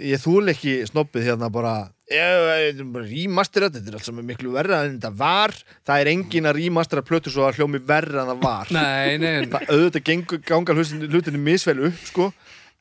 ég 0.00 0.24
þúl 0.24 0.54
ekki 0.54 0.78
snobbið 0.90 1.28
hérna 1.30 1.50
bara 1.54 1.74
Rímastera, 2.04 3.70
þetta 3.72 3.90
er 3.90 3.96
allt 3.96 4.06
sem 4.06 4.18
er 4.20 4.26
miklu 4.28 4.50
verra 4.52 4.82
en 4.84 4.98
þetta 4.98 5.10
var. 5.16 5.54
Það 5.88 6.02
er 6.02 6.10
engin 6.12 6.48
að 6.50 6.58
rímastera 6.58 7.04
plötu 7.06 7.32
svo 7.32 7.46
að 7.48 7.62
hljómi 7.62 7.80
verra 7.80 8.22
en 8.22 8.32
það 8.34 8.42
var. 8.44 8.72
Nei, 8.76 9.16
nei, 9.16 9.30
nei. 9.40 9.48
það 9.54 9.70
auðvitað 9.72 10.04
gengur, 10.10 10.42
ganga 10.44 10.76
hlutinu, 10.76 11.08
hlutinu 11.14 11.40
misvel 11.40 11.86
upp 11.88 12.02
sko 12.10 12.28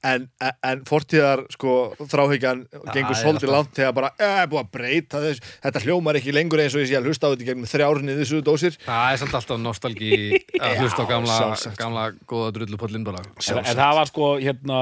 en, 0.04 0.28
en, 0.42 0.82
fortíðar 0.90 1.46
sko 1.54 1.74
þráhyggjan 2.12 2.66
gengur 2.94 3.16
svolítið 3.16 3.52
langt 3.54 3.74
þegar 3.78 3.94
bara 3.96 4.10
er 4.20 4.50
búið 4.52 4.62
að 4.66 4.72
breyta 4.76 5.22
þess 5.24 5.40
þetta 5.64 5.84
hljómar 5.86 6.20
ekki 6.20 6.34
lengur 6.36 6.60
eins 6.64 6.76
og 6.76 6.84
ég 6.84 6.90
sé 6.92 6.98
að 7.00 7.08
hlusta 7.08 7.28
á 7.28 7.32
þetta 7.34 7.48
gegnum 7.50 7.70
þrjárni 7.72 8.18
þessu 8.20 8.42
dósir 8.44 8.78
Það 8.84 9.14
er 9.14 9.22
samt 9.24 9.38
alltaf 9.40 9.62
nostalgi 9.64 10.12
að 10.64 10.78
hlusta 10.84 11.04
á 11.04 11.12
gamla, 11.14 11.38
gamla 11.80 12.06
góða 12.28 12.52
drullupollin 12.60 13.04
bara 13.08 13.24
en, 13.24 13.60
en 13.64 13.76
það 13.80 13.98
var 14.02 14.12
sko 14.12 14.32
hérna 14.44 14.80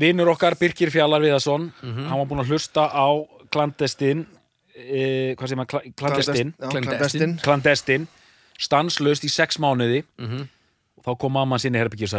vinnur 0.00 0.30
okkar 0.32 0.56
Birgir 0.58 0.90
Fjallar 0.94 1.22
Viðarsson 1.22 1.70
Mhm. 1.82 2.06
hann 2.10 2.18
var 2.18 2.26
búinn 2.30 2.42
að 2.44 2.50
hlusta 2.54 2.86
á 2.90 3.06
klandestin 3.50 4.24
e, 4.76 5.34
hvað 5.38 5.48
sem 5.48 5.60
að 5.62 5.68
klandestin. 5.96 6.52
Clandestine. 6.60 7.38
klandestin, 7.42 8.06
stanslaust 8.58 9.24
í 9.24 9.30
sex 9.30 9.58
mánuði 9.62 10.02
Mhm. 10.18 10.46
og 10.98 11.04
þá 11.06 11.18
kom 11.18 11.32
mamma 11.32 11.58
sinni 11.58 11.78
herbyggi 11.78 12.04
og 12.04 12.12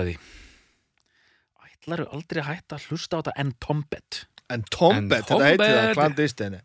sagði 1.88 2.04
ætlaru 2.04 2.17
aldrei 2.17 2.41
að 2.41 2.50
hætta 2.52 2.78
að 2.78 2.88
hlusta 2.89 3.17
á 3.17 3.19
þetta 3.21 3.34
en 3.41 3.54
Tombet 3.63 4.23
En 4.47 4.63
Tombet, 4.71 4.97
En 4.97 5.10
þetta 5.12 5.38
heitir 5.43 5.67
það 5.67 5.78
Tombet. 5.78 5.95
Clandestine. 5.97 6.62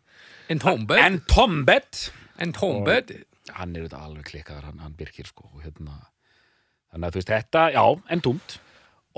En 0.49 0.59
Tombed. 0.59 0.99
En 0.99 1.17
Tombet 1.27 2.11
En 2.39 2.53
Tombed. 2.53 3.11
Hann 3.53 3.75
er 3.75 3.87
þetta 3.87 3.99
alveg 3.99 4.23
klikkaðar, 4.29 4.69
hann, 4.69 4.79
hann 4.79 4.93
Birkir 4.95 5.27
sko, 5.27 5.49
og 5.51 5.63
hérna 5.65 5.97
þannig 6.93 7.07
að 7.07 7.13
þú 7.15 7.19
veist 7.19 7.31
þetta, 7.33 7.63
já, 7.73 7.83
en 8.13 8.21
tómt 8.23 8.55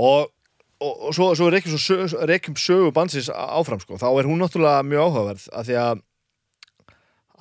og, 0.01 0.31
og, 0.81 0.91
og 0.95 1.13
svo, 1.15 1.27
svo 1.37 1.49
reykjum, 1.53 1.75
svo 1.77 1.97
sög, 2.07 2.15
reykjum 2.31 2.57
sögu 2.59 2.91
bandsins 2.95 3.29
áfram 3.29 3.81
sko. 3.83 3.99
þá 4.01 4.07
er 4.09 4.29
hún 4.29 4.41
náttúrulega 4.41 4.85
mjög 4.87 5.09
áhugaverð 5.09 5.47
af 5.53 5.67
því 5.67 5.77
að 5.83 6.03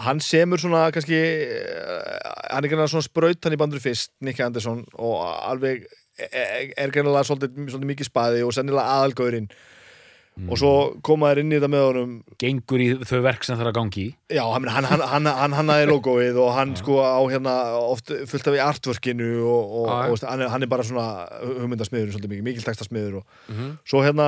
hann 0.04 0.20
semur 0.26 0.60
svona 0.60 0.88
kannski 0.92 1.16
eh, 1.16 2.18
hann 2.50 2.66
er 2.66 2.68
greinlega 2.68 2.90
svona 2.90 3.06
sprautan 3.06 3.54
í 3.54 3.60
bandur 3.60 3.82
fyrst 3.82 4.12
Nicky 4.26 4.42
Andersson 4.44 4.82
og 4.98 5.22
alveg 5.22 5.86
er, 6.18 6.72
er 6.76 6.90
greinlega 6.94 7.24
svolítið, 7.28 7.64
svolítið 7.70 7.90
mikið 7.94 8.10
spaði 8.12 8.42
og 8.46 8.52
sennilega 8.56 8.98
aðalgaurinn 8.98 9.48
og 10.50 10.58
svo 10.58 10.70
koma 11.06 11.28
þær 11.30 11.38
inn 11.44 11.52
í 11.52 11.58
þetta 11.60 11.68
með 11.70 11.82
honum 11.86 12.14
gengur 12.42 12.82
í 12.82 12.86
þau 13.06 13.20
verk 13.22 13.44
sem 13.46 13.54
það 13.54 13.60
er 13.62 13.68
að 13.70 13.76
gangi 13.76 14.06
Já, 14.34 14.40
hann, 14.50 14.64
hann, 14.66 14.86
hann, 14.90 15.04
hann, 15.12 15.28
hann, 15.30 15.52
hann 15.54 15.70
hafði 15.70 15.84
logoið 15.92 16.40
og 16.42 16.48
hann 16.56 16.72
sko 16.80 16.96
á 17.06 17.22
hérna 17.30 17.52
oft 17.78 18.10
fullt 18.26 18.48
af 18.50 18.56
í 18.58 18.62
artworkinu 18.64 19.28
og, 19.46 19.76
og, 19.84 19.86
já. 19.92 20.08
og 20.10 20.24
hann, 20.32 20.42
er, 20.42 20.50
hann 20.50 20.66
er 20.66 20.72
bara 20.74 20.82
svona 20.88 21.06
hugmyndasmiður 21.38 22.10
svolítið 22.16 22.32
mikið, 22.34 22.46
mikil 22.50 22.66
textasmiður 22.66 23.20
og 23.20 23.38
Mhm. 23.54 23.70
svo 23.86 24.02
hérna 24.02 24.26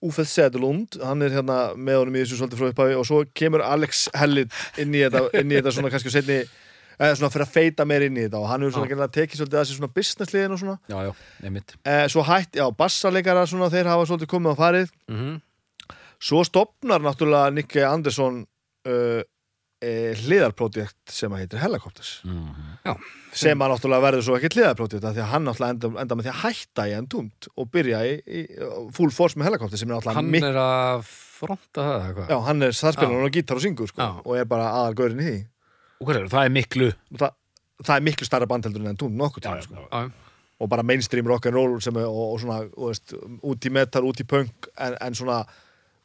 Ufeð 0.00 0.30
Sedlund, 0.32 0.96
hann 1.04 1.20
er 1.28 1.36
hérna 1.36 1.58
með 1.76 2.00
honum 2.00 2.16
í 2.16 2.24
þessu 2.24 2.40
svolítið 2.40 2.62
frá 2.62 2.72
upphafi 2.72 2.96
og 2.96 3.04
svo 3.12 3.20
kemur 3.36 3.60
Alex 3.66 4.06
Hellit 4.16 4.56
inn 4.80 4.96
í 4.96 5.04
þetta, 5.04 5.26
inn 5.36 5.52
í 5.52 5.60
þetta 5.60 5.76
svona 5.76 5.92
kannski 5.92 6.16
setni 6.16 6.40
eða 7.00 7.16
svona 7.16 7.32
fyrir 7.32 7.46
að 7.46 7.54
feita 7.54 7.86
meir 7.88 8.06
inn 8.06 8.18
í 8.18 8.26
þetta 8.26 8.40
og 8.42 8.48
hann 8.50 8.64
hefur 8.64 8.76
svona 8.76 8.90
gerðilega 8.90 9.16
tekið 9.16 9.40
svolítið 9.40 9.60
að 9.60 9.66
sér 9.68 9.78
svona 9.78 9.94
businessliðin 9.96 10.54
og 10.56 10.62
svona. 10.62 10.76
Já, 10.92 10.98
já, 11.06 11.12
nefnitt 11.46 11.74
eh, 11.80 12.04
svo 12.12 12.24
hætt, 12.28 12.60
já, 12.60 12.66
bassaleikara 12.82 13.46
svona 13.48 13.70
þeir 13.72 13.90
hafa 13.94 14.08
svolítið 14.10 14.32
komið 14.34 14.54
á 14.54 14.56
farið. 14.60 14.94
Mhm. 15.10 15.36
Svo 16.20 16.42
stopnar 16.44 17.00
náttúrulega 17.00 17.54
Nicky 17.56 17.80
Andersson 17.80 18.42
uh, 18.44 19.22
e, 19.80 19.92
hliðarprojekt 20.20 21.14
sem 21.16 21.32
að 21.32 21.46
heitir 21.46 21.62
Helicopters. 21.62 22.18
Mm 22.28 22.98
sem 23.36 23.62
að 23.62 23.72
náttúrulega 23.74 24.04
verður 24.04 24.24
svo 24.26 24.36
ekki 24.38 24.50
hliðarprojekt 24.56 25.06
af 25.06 25.14
því 25.14 25.22
að 25.22 25.30
hann 25.30 25.44
náttúrulega 25.46 25.74
enda, 25.76 25.90
enda 26.02 26.16
með 26.18 26.26
því 26.26 26.32
að 26.32 26.40
hætta 26.40 26.86
í 26.88 26.94
endumt 26.96 27.48
og 27.54 27.68
byrja 27.74 28.00
í, 28.06 28.14
í 28.26 28.40
full 28.96 29.10
force 29.14 29.38
með 29.38 29.50
Helicopters 29.50 29.82
sem 29.82 29.90
er 29.90 29.96
náttúrulega 29.96 30.18
Hann 30.18 30.50
er 30.50 30.58
að 30.64 31.04
fronta 31.06 31.84
það 31.86 31.94
eða 31.94 32.16
hvað? 32.16 32.32
Já, 32.32 32.38
hann 32.48 32.66
er 32.66 32.76
þarspilur 32.80 33.28
og 33.28 33.36
gítar 33.36 33.60
og 33.60 33.64
syngur 33.64 33.92
sko, 33.92 34.08
og 34.24 34.40
er 34.40 34.48
bara 34.50 34.72
aðalgaurin 34.80 35.22
í 35.22 35.28
því 35.28 35.38
er 36.08 36.16
það, 36.16 36.32
það 36.32 36.44
er 36.48 36.52
miklu 36.56 36.90
það, 37.20 37.32
það 37.84 37.94
er 37.96 38.04
miklu 38.08 38.28
starra 38.28 38.48
bandheldur 38.50 38.84
en 38.84 38.92
endumt 38.94 39.18
nokkuð 39.20 39.46
tíma 39.46 39.64
sko. 39.64 39.86
Já, 39.86 40.10
og 40.60 40.68
bara 40.68 40.84
mainstream 40.84 41.28
rock'n'roll 41.28 41.78
er 41.80 42.04
og, 42.04 42.22
og 42.34 42.40
svona, 42.42 42.60
veist, 42.76 43.14
út 43.40 43.64
í 43.64 43.72
metal, 43.72 44.04
út 44.08 44.20
í 44.20 44.26
punk 44.28 44.68
en, 44.76 44.96
en 45.00 45.16
svona, 45.16 45.38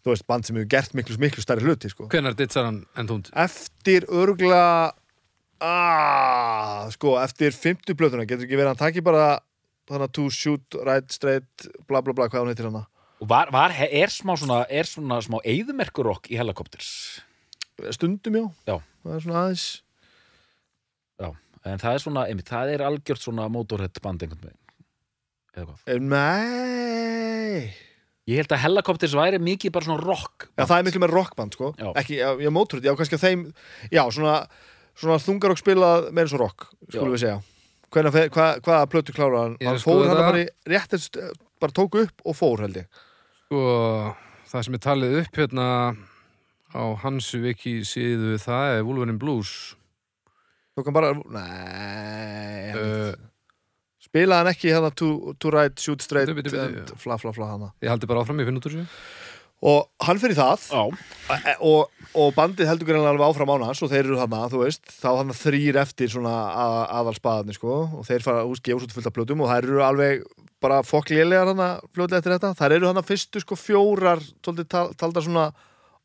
veist, 0.08 0.26
band 0.28 0.48
sem 0.48 0.56
hefur 0.56 0.70
gert 0.72 0.96
miklu, 0.96 1.18
miklu 1.20 1.44
starri 1.44 1.66
hluti 1.66 1.92
sko. 1.92 2.08
Hvenær 2.12 2.38
ditsar 2.40 2.70
hann 2.70 2.86
en 2.96 3.10
tónd? 3.10 3.32
eftir 3.36 4.08
örgla 4.08 4.94
ah, 5.64 6.86
sko, 6.96 7.18
eftir 7.24 7.56
50 7.56 7.98
plötuna 8.00 8.28
getur 8.28 8.48
ekki 8.48 8.60
verið 8.60 8.72
að 8.72 8.74
hann 8.74 8.84
taki 8.86 9.04
bara 9.06 9.28
þannig 9.90 10.14
to 10.18 10.28
shoot, 10.34 10.80
right, 10.86 11.08
straight 11.14 11.68
bla 11.90 12.02
bla 12.02 12.16
bla, 12.16 12.30
hvað 12.32 12.46
hún 12.46 12.54
heitir 12.54 12.70
hana 12.70 12.86
og 13.22 13.30
var, 13.30 13.52
var, 13.54 13.74
er 13.76 14.12
smá 14.12 14.36
svona 14.40 14.64
er 14.70 14.88
svona 14.90 15.22
smá 15.24 15.38
eyðumerkurokk 15.46 16.32
í 16.34 16.40
helikopters 16.40 16.90
stundum 17.96 18.40
já, 18.40 18.46
Já. 18.72 18.78
það 19.04 19.16
er 19.18 19.26
svona 19.26 19.44
aðeins 19.44 19.68
en 21.66 21.82
það 21.82 21.98
er 21.98 22.04
svona, 22.04 22.24
einmitt, 22.30 22.50
það 22.52 22.74
er 22.76 22.84
algjört 22.86 23.24
svona 23.26 23.48
motorhead 23.52 23.98
band 24.04 24.22
einhvern 24.26 24.46
veginn. 24.46 24.62
Eða 25.56 25.66
hvað? 25.66 25.82
Eh, 25.88 26.00
nei. 26.00 27.74
Ég 28.26 28.40
held 28.42 28.54
að 28.56 28.64
helikopters 28.64 29.14
væri 29.18 29.38
mikið 29.42 29.72
bara 29.76 29.86
svona 29.86 30.02
rock 30.02 30.48
já, 30.58 30.64
það 30.66 30.78
er 30.80 30.86
miklu 30.88 31.02
með 31.04 31.12
rockband 31.14 31.54
sko. 31.58 31.68
Já. 31.78 31.92
ekki, 32.02 32.16
já, 32.18 32.30
ég 32.42 32.54
mótur 32.54 32.80
þetta, 32.82 32.90
já, 32.90 32.98
kannski 32.98 33.20
að 33.20 33.26
þeim 33.28 33.44
já, 33.94 34.02
svona, 34.16 34.38
svona 34.98 35.18
þungarokk 35.22 35.62
spilað 35.62 36.08
meira 36.18 36.32
svo 36.32 36.40
rock, 36.42 36.66
skulum 36.90 37.12
Já. 37.12 37.14
við 37.14 37.22
segja. 37.26 37.38
Hvenær, 37.94 38.12
fer- 38.16 38.32
hvað, 38.34 38.58
hvaða 38.66 38.88
plötu 38.92 39.14
klára 39.16 39.44
hann? 39.44 39.58
Hann 39.62 39.78
skoða 39.80 40.02
fór 40.02 40.10
hann 40.10 40.18
það. 40.18 40.26
bara 40.26 40.42
í 40.42 40.74
réttist 40.74 41.20
bara 41.62 41.76
tók 41.78 42.00
upp 42.02 42.26
og 42.26 42.36
fór 42.40 42.66
held 42.66 42.82
ég. 42.82 42.90
Sko, 43.46 43.62
það 44.50 44.66
sem 44.68 44.74
er 44.80 44.84
talið 44.90 45.18
upp 45.22 45.40
hérna 45.44 45.68
á 46.76 46.84
hans 47.06 47.30
viki 47.46 47.78
síðu 47.88 48.40
það 48.42 48.80
er 48.80 48.84
Wolverine 48.90 49.22
Blues 49.22 49.54
tók 50.76 50.90
hann 50.90 50.96
bara, 50.96 51.14
nei 51.36 52.76
uh, 52.76 53.14
spilaði 54.06 54.44
hann 54.44 54.54
ekki 54.54 54.74
hérna 54.74 54.92
to, 54.96 55.36
to 55.42 55.54
right, 55.56 55.78
shoot 55.82 56.04
straight 56.04 56.30
Bitu, 56.32 56.42
bitu, 56.44 56.56
bitu, 56.56 56.66
and 56.66 56.98
fla 57.02 57.20
fla 57.22 57.34
fla 57.36 57.54
hana. 57.56 57.72
Ég 57.84 57.92
haldi 57.92 58.10
bara 58.10 58.24
áfram, 58.24 58.40
ég 58.44 58.50
finn 58.50 58.60
út 58.60 58.68
úr 58.70 58.78
þessu 58.80 59.24
og 59.66 59.88
hann 60.06 60.20
fyrir 60.22 60.38
það. 60.38 60.66
Já, 60.70 61.38
e- 61.40 61.58
og, 61.66 61.92
og 62.14 62.34
bandið 62.36 62.70
heldur 62.70 62.90
greinlega 62.90 63.14
alveg 63.16 63.28
áfram 63.28 63.54
án 63.56 63.68
hans 63.70 63.82
og 63.86 63.92
þeir 63.92 64.04
eru 64.04 64.20
þarna, 64.20 64.42
þú 64.52 64.62
veist, 64.62 64.84
þá 64.92 65.08
hann 65.10 65.36
þrýr 65.40 65.80
eftir 65.82 66.12
svona 66.12 66.34
að, 66.52 66.76
aðalspaðarnir 67.00 67.58
sko. 67.58 67.78
Og 68.00 68.08
þeir 68.08 68.26
fara, 68.26 68.44
hús, 68.46 68.62
gefa 68.66 68.84
svo 68.84 68.98
fullt 68.98 69.10
af 69.10 69.16
plötum 69.16 69.46
og 69.46 69.50
þær 69.52 69.70
eru 69.70 69.82
alveg 69.86 70.26
bara 70.64 70.82
fokklélegar 70.86 71.54
hana 71.54 71.70
fljótlega 71.96 72.22
eftir 72.22 72.36
þetta, 72.36 72.54
þær 72.60 72.78
eru 72.78 72.92
hana 72.92 73.06
fyrstu 73.06 73.42
sko 73.44 73.58
fjórar, 73.60 74.22
svolítið 74.44 74.70
tal, 74.76 74.86
taldar 75.00 75.26
svona 75.26 75.48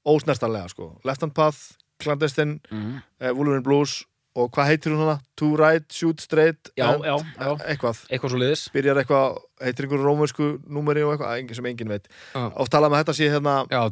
ósnertanlega 0.09 0.73
sko, 0.73 0.95
Left 1.07 1.27
Hand 1.27 1.37
Path 1.37 1.77
Clandestine, 2.01 2.59
mm. 2.73 2.97
eh, 3.21 3.33
Wolverine 3.35 3.65
Blues 3.65 4.01
og 4.39 4.51
hvað 4.55 4.69
heitir 4.71 4.95
hún 4.95 5.03
hana? 5.03 5.17
To 5.41 5.49
right, 5.59 5.87
shoot 5.91 6.21
straight 6.23 6.71
já, 6.79 6.87
já, 7.03 7.17
já, 7.19 7.51
eitthvað. 7.67 8.03
Eitthvað 8.11 8.33
svo 8.33 8.41
liðis 8.41 8.63
byrjar 8.75 9.01
eitthvað, 9.03 9.41
heitir 9.65 9.87
einhverju 9.87 10.07
rómörsku 10.07 10.51
númeri 10.71 11.03
og 11.07 11.15
eitthvað, 11.15 11.41
engin 11.41 11.59
sem 11.59 11.69
engin 11.73 11.91
veit. 11.91 12.07
Oft 12.37 12.73
talað 12.75 12.95
með 12.95 13.03
þetta 13.03 13.17
sé 13.19 13.31
hérna 13.33 13.57
Já, 13.71 13.83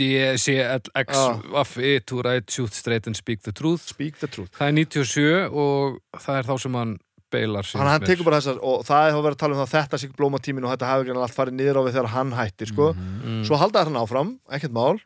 D-C-L-X 0.00 1.14
Já. 1.14 1.22
Waffi, 1.54 1.94
to 2.08 2.18
write, 2.24 2.50
shoot 2.50 2.74
straight 2.74 3.06
and 3.06 3.18
speak 3.18 3.44
the 3.46 3.54
truth. 3.54 3.86
Speak 3.92 4.18
the 4.22 4.30
truth. 4.30 4.50
Það 4.58 4.72
er 4.72 4.76
97 4.80 5.62
og 5.62 5.98
það 6.18 6.40
er 6.40 6.50
þá 6.50 6.54
sem 6.66 6.78
hann 6.80 6.98
beilar 7.32 7.68
hann, 7.78 7.88
hann 7.88 8.04
tekur 8.04 8.26
bara 8.26 8.42
þessar 8.42 8.58
og 8.60 8.82
það 8.84 9.06
er 9.06 9.14
þá 9.14 9.20
verið 9.22 9.36
að 9.36 9.40
tala 9.40 9.54
um 9.54 9.60
það 9.62 9.68
að 9.68 9.74
þetta 9.76 10.00
sé 10.02 10.08
blómatímin 10.18 10.66
og 10.66 10.72
þetta 10.74 10.90
hafi 10.90 11.06
ekki 11.06 11.22
allt 11.24 11.36
farið 11.36 11.56
niður 11.56 11.78
á 11.80 11.82
við 11.86 11.94
þegar 11.94 12.10
hann 12.12 12.32
hættir 12.36 12.68
sko. 12.68 12.88
mm. 12.92 13.38
svo 13.48 13.60
halda 13.62 13.84
hann 13.86 14.00
áfram, 14.02 14.34
ekkert 14.52 14.74
mál. 14.76 14.98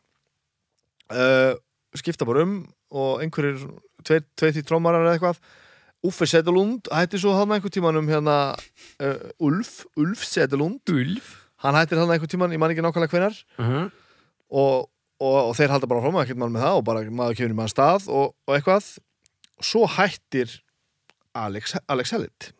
Uh, 1.07 1.53
skipta 1.95 2.27
bara 2.27 2.43
um 2.43 2.57
og 2.91 3.21
einhverjir 3.23 3.63
tveir 4.05 4.53
því 4.55 4.63
trómarar 4.67 5.05
eða 5.05 5.15
eitthvað. 5.17 5.39
Uffe 6.07 6.27
Sedelund 6.29 6.89
hættir 6.93 7.21
svo 7.21 7.33
hann 7.33 7.55
einhver 7.55 7.73
tíman 7.73 7.97
um 7.97 8.09
hérna 8.09 8.37
uh, 9.01 9.29
Ulf, 9.43 9.85
Ulf 9.97 10.25
Sedelund 10.27 10.93
Ulf? 10.93 11.31
Hann 11.63 11.77
hættir 11.77 11.99
hann 12.01 12.13
einhver 12.13 12.29
tíman, 12.29 12.53
ég 12.53 12.61
man 12.61 12.73
ekki 12.73 12.85
nákvæmlega 12.85 13.15
hvenar 13.15 13.39
uh 13.57 13.65
-huh. 13.65 13.89
og, 14.49 14.89
og, 15.19 15.37
og 15.49 15.55
þeir 15.57 15.73
halda 15.73 15.89
bara 15.89 16.01
áfram 16.01 16.21
ekkert 16.21 16.37
mál 16.37 16.53
með 16.53 16.67
það 16.67 16.77
og 16.77 16.85
bara 16.85 17.03
maður 17.09 17.37
kemur 17.37 17.55
í 17.55 17.57
mann 17.57 17.73
stað 17.73 18.07
og, 18.07 18.35
og 18.47 18.55
eitthvað. 18.55 18.97
Svo 19.61 19.87
hættir 19.87 20.61
Alex, 21.33 21.75
Alex 21.87 22.11
Hellitt 22.11 22.53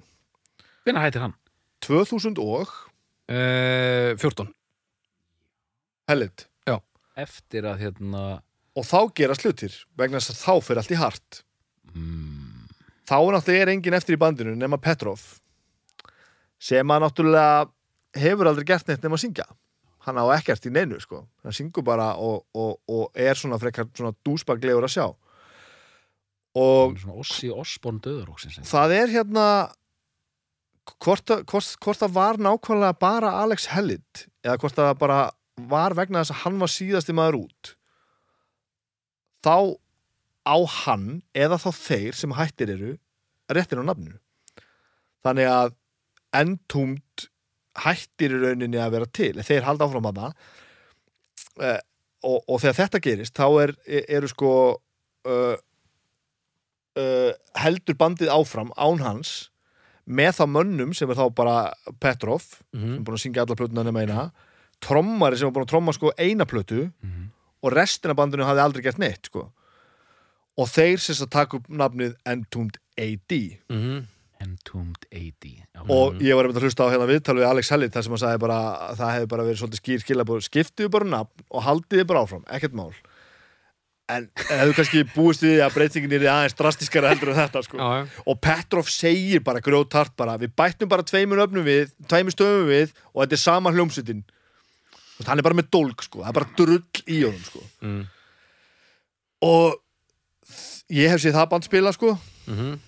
hvernig 0.84 1.04
hættir 1.04 1.21
hann? 1.21 1.34
2000 1.82 2.39
og? 2.39 2.67
Uh, 3.30 4.17
14 4.17 4.54
Hellitt 6.08 6.47
eftir 7.17 7.65
að 7.67 7.82
hérna 7.86 8.23
og 8.77 8.85
þá 8.85 8.99
gerast 9.17 9.45
hlutir 9.45 9.75
vegna 9.97 10.21
þess 10.21 10.35
að 10.35 10.41
þá 10.43 10.65
fyrir 10.67 10.81
allt 10.81 10.93
í 10.93 10.99
hart. 11.01 11.39
Mm, 11.95 12.67
þá 13.09 13.17
er 13.17 13.37
náttúrulega 13.37 13.73
engin 13.73 13.97
eftir 13.97 14.17
í 14.17 14.21
bandinu 14.21 14.55
nema 14.57 14.79
Petrov 14.81 15.23
sem 16.61 16.93
að 16.93 17.05
náttúrulega 17.05 17.69
hefur 18.17 18.49
aldrei 18.49 18.67
gert 18.67 18.89
neitt 18.89 19.05
nema 19.05 19.17
að 19.17 19.25
syngja. 19.25 19.47
Hann 20.07 20.19
á 20.21 20.25
ekkert 20.37 20.65
í 20.69 20.71
neinu 20.71 20.99
sko. 21.03 21.25
Hann 21.43 21.55
syngur 21.55 21.83
bara 21.85 22.13
og, 22.21 22.45
og, 22.55 22.77
og 22.87 23.17
er 23.17 23.37
svona 23.37 23.59
frekar 23.59 23.89
svona 23.91 24.15
dúsbaglegur 24.25 24.87
að 24.87 24.93
sjá. 24.93 25.07
Og 26.57 27.01
Ossi 27.13 27.51
Osborn 27.53 27.99
döðuróksins 28.01 28.63
það 28.65 28.95
er 28.95 29.11
hérna 29.13 29.47
hvort, 31.03 31.33
hvort, 31.49 31.73
hvort 31.83 31.99
það 32.01 32.15
var 32.15 32.39
nákvæmlega 32.41 32.97
bara 32.97 33.33
Alex 33.43 33.67
Hellitt 33.73 34.25
eða 34.45 34.57
hvort 34.61 34.77
það 34.77 34.93
bara 35.01 35.19
var 35.69 35.93
vegna 35.97 36.23
þess 36.23 36.33
að 36.33 36.41
hann 36.45 36.61
var 36.61 36.71
síðasti 36.71 37.15
maður 37.17 37.43
út 37.43 37.76
þá 39.47 39.55
á 40.47 40.57
hann 40.83 41.21
eða 41.36 41.57
þá 41.60 41.69
þeir 41.79 42.15
sem 42.19 42.36
hættir 42.36 42.71
eru 42.75 42.93
réttin 43.51 43.79
á 43.83 43.88
nafninu. 43.88 44.19
Þannig 45.23 45.47
að 45.51 45.73
endúmt 46.36 47.27
hættir 47.83 48.33
í 48.36 48.39
rauninni 48.41 48.79
að 48.81 48.93
vera 48.97 49.07
til 49.15 49.33
þeir 49.45 49.65
halda 49.67 49.86
áfram 49.88 50.07
hana 50.10 50.29
eh, 51.62 51.79
og, 52.25 52.41
og 52.49 52.60
þegar 52.63 52.77
þetta 52.81 53.01
gerist 53.05 53.38
þá 53.38 53.45
er, 53.63 53.73
eru 54.10 54.29
sko 54.31 54.51
uh, 55.29 55.55
uh, 56.97 57.31
heldur 57.62 57.97
bandið 57.99 58.31
áfram 58.33 58.71
án 58.75 59.03
hans 59.05 59.36
með 60.07 60.38
þá 60.39 60.43
mönnum 60.55 60.93
sem 60.97 61.10
er 61.12 61.19
þá 61.19 61.27
bara 61.36 61.55
Petrov 62.01 62.43
sem 62.73 62.93
er 62.97 63.01
búin 63.05 63.17
að 63.19 63.23
syngja 63.25 63.43
alla 63.45 63.57
plötuna 63.60 63.83
nema 63.88 64.03
eina 64.05 64.27
trommari 64.83 65.38
sem 65.39 65.49
er 65.49 65.55
búin 65.55 65.67
að 65.67 65.73
tromma 65.75 65.93
sko 65.95 66.13
eina 66.17 66.47
plötu 66.49 66.88
Mhm. 67.03 67.25
Og 67.67 67.75
restina 67.75 68.15
af 68.15 68.19
bandinu 68.21 68.47
hafði 68.47 68.63
aldrei 68.65 68.86
gert 68.88 69.01
neitt 69.03 69.30
sko. 69.32 69.47
og 70.58 70.69
þeir 70.73 70.97
sem 71.03 71.19
að 71.21 71.30
taka 71.36 71.58
upp 71.60 71.67
nafnið 71.69 72.15
Entombed 72.25 72.80
AD 72.97 73.34
Mhm. 73.69 74.06
Entombed 74.41 75.06
80 75.12 75.65
já. 75.73 75.82
og 75.89 76.19
ég 76.21 76.36
var 76.38 76.45
að 76.49 76.60
hlusta 76.62 76.86
á 76.86 76.93
hérna 76.93 77.08
viðtal 77.10 77.36
við 77.39 77.47
Alex 77.49 77.69
Hellit 77.73 77.93
þar 77.93 78.03
sem 78.06 78.12
hann 78.13 78.21
sagði 78.21 78.39
bara 78.43 78.58
að 78.89 78.97
það 78.99 79.13
hefði 79.15 79.30
bara 79.32 79.43
verið 79.47 79.62
svolítið 79.62 79.82
skýr 79.82 80.03
skilabóð 80.06 80.43
skiptiðu 80.45 80.91
bara 80.93 81.06
nafn 81.10 81.45
og 81.51 81.63
haldiði 81.65 82.06
bara 82.08 82.21
áfram, 82.25 82.43
ekkert 82.53 82.73
mál 82.77 82.93
en 84.10 84.30
hefðu 84.38 84.75
kannski 84.77 85.01
búist 85.15 85.41
við 85.43 85.58
að 85.65 85.73
breytingin 85.75 86.13
er 86.15 86.27
aðeins 86.32 86.56
drastiskara 86.56 87.10
heldur 87.12 87.34
en 87.34 87.39
þetta 87.41 87.63
sko. 87.65 87.77
Já, 87.82 87.88
já. 88.06 88.21
og 88.25 88.39
Petrov 88.45 88.88
segir 88.93 89.41
bara 89.43 89.60
grjótart 89.60 90.13
bara, 90.15 90.38
við 90.39 90.53
bættum 90.56 90.88
bara 90.88 91.03
tveimur 91.03 91.41
öfnum 91.43 91.65
við 91.67 91.91
tveimur 92.08 92.32
stöfum 92.32 92.69
við 92.69 92.93
og 93.13 93.25
þetta 93.25 93.36
er 93.36 93.43
sama 93.43 93.73
hljómsveitin 93.75 94.23
Þú 94.23 94.37
veist, 95.17 95.27
hann 95.30 95.39
er 95.41 95.45
bara 95.47 95.58
með 95.58 95.69
dólg 95.73 96.03
sko, 96.06 96.21
það 96.23 96.30
er 96.32 96.38
bara 96.39 96.49
drull 96.58 96.84
í 97.08 97.19
honum 97.25 97.43
sko. 97.47 97.63
Mm. 97.82 98.03
og 99.47 99.77
ég 100.93 101.12
hef 101.12 101.21
séð 101.23 101.36
það 101.38 101.49
band 101.51 101.67
spila 101.67 101.91
sko 101.95 102.17
Mhm. 102.47 102.80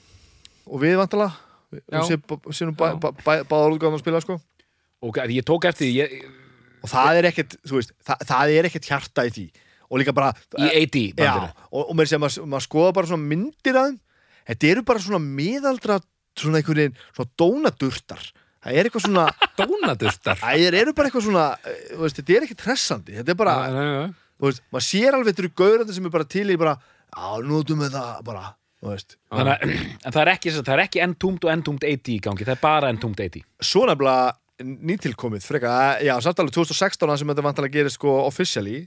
og 0.69 0.81
við 0.81 0.95
vantala 0.97 1.31
við 1.73 1.81
Já. 1.91 2.01
séð 2.07 2.21
séð 2.55 2.69
nú 2.69 2.75
bá, 2.77 2.85
Já. 2.93 2.99
bá, 2.99 3.09
bá, 3.11 3.33
báðar 3.43 3.73
útgáðan 3.75 3.97
að 3.99 4.03
spila 4.05 4.21
sko 4.21 4.39
og 5.01 5.15
ég 5.15 5.43
tók 5.47 5.65
eftir 5.65 5.87
því 5.87 5.95
ég, 5.99 6.23
og 6.83 6.89
það 6.89 7.17
er 7.19 7.27
ekkert, 7.29 7.55
þú 7.67 7.75
veist, 7.79 7.91
það, 8.03 8.17
það 8.27 8.53
er 8.57 8.65
ekkert 8.69 8.85
hjarta 8.89 9.25
í 9.27 9.31
því 9.35 9.45
og 9.89 9.99
líka 9.99 10.13
bara 10.13 10.33
í 10.57 10.69
80 10.85 11.13
já, 11.17 11.33
bandinu 11.33 11.53
og, 11.71 11.89
og 11.89 11.95
mér 11.97 12.07
sem 12.07 12.21
maður 12.21 12.45
mað 12.47 12.65
skoða 12.67 12.93
bara 12.93 13.07
svona 13.07 13.27
myndir 13.29 13.75
að 13.79 13.99
þetta 14.49 14.67
eru 14.71 14.83
bara 14.83 14.99
svona 14.99 15.19
miðaldra 15.23 15.99
svona 16.39 16.57
einhvern 16.61 16.77
veginn, 16.79 16.97
svona 17.13 17.31
dónadurtar 17.37 18.21
það 18.63 18.77
er 18.79 18.89
eitthvað 18.89 19.05
svona, 19.07 19.25
Dónadurtar 19.59 20.39
það 20.41 20.79
eru 20.81 20.93
bara 20.97 21.09
eitthvað 21.09 21.25
svona 21.29 21.45
eh, 21.63 21.81
veist, 22.01 22.19
þetta 22.19 22.35
er 22.37 22.47
ekkert 22.47 22.65
hressandi 22.67 23.17
þetta 23.19 23.33
er 23.35 23.39
bara, 23.39 23.53
já, 23.69 23.83
já. 23.89 24.07
þú 24.39 24.49
veist, 24.49 24.63
maður 24.73 24.87
sér 24.89 25.17
alveg 25.17 25.29
þetta 25.33 25.45
eru 25.45 25.51
gaurandi 25.63 25.95
sem 25.97 26.09
er 26.09 26.15
bara 26.17 26.27
til 26.35 26.47
í 26.49 26.57
bara, 26.59 26.73
já, 27.13 27.29
notum 27.49 27.85
við 27.85 27.95
það 27.95 28.23
bara, 28.29 28.43
Þannig, 29.31 29.53
að- 29.55 29.73
en 30.05 30.15
það 30.15 30.21
er 30.25 30.31
ekki, 30.35 30.53
það 30.59 30.73
er 30.75 30.83
ekki 30.85 31.03
Entombed 31.07 31.47
og 31.47 31.53
Entombed 31.55 31.87
80 31.87 32.13
í 32.15 32.19
gangi, 32.27 32.47
það 32.47 32.55
er 32.57 32.61
bara 32.63 32.91
Entombed 32.93 33.23
80 33.25 33.47
svo 33.71 33.85
nefnilega 33.89 34.35
nýtilkomið 34.59 35.45
freka, 35.47 35.73
já, 36.03 36.13
samt 36.19 36.39
alveg 36.43 36.51
2016 36.57 37.13
sem 37.21 37.29
þetta 37.31 37.43
vantilega 37.45 37.77
gerist 37.77 37.95
sko 37.95 38.17
officially 38.27 38.81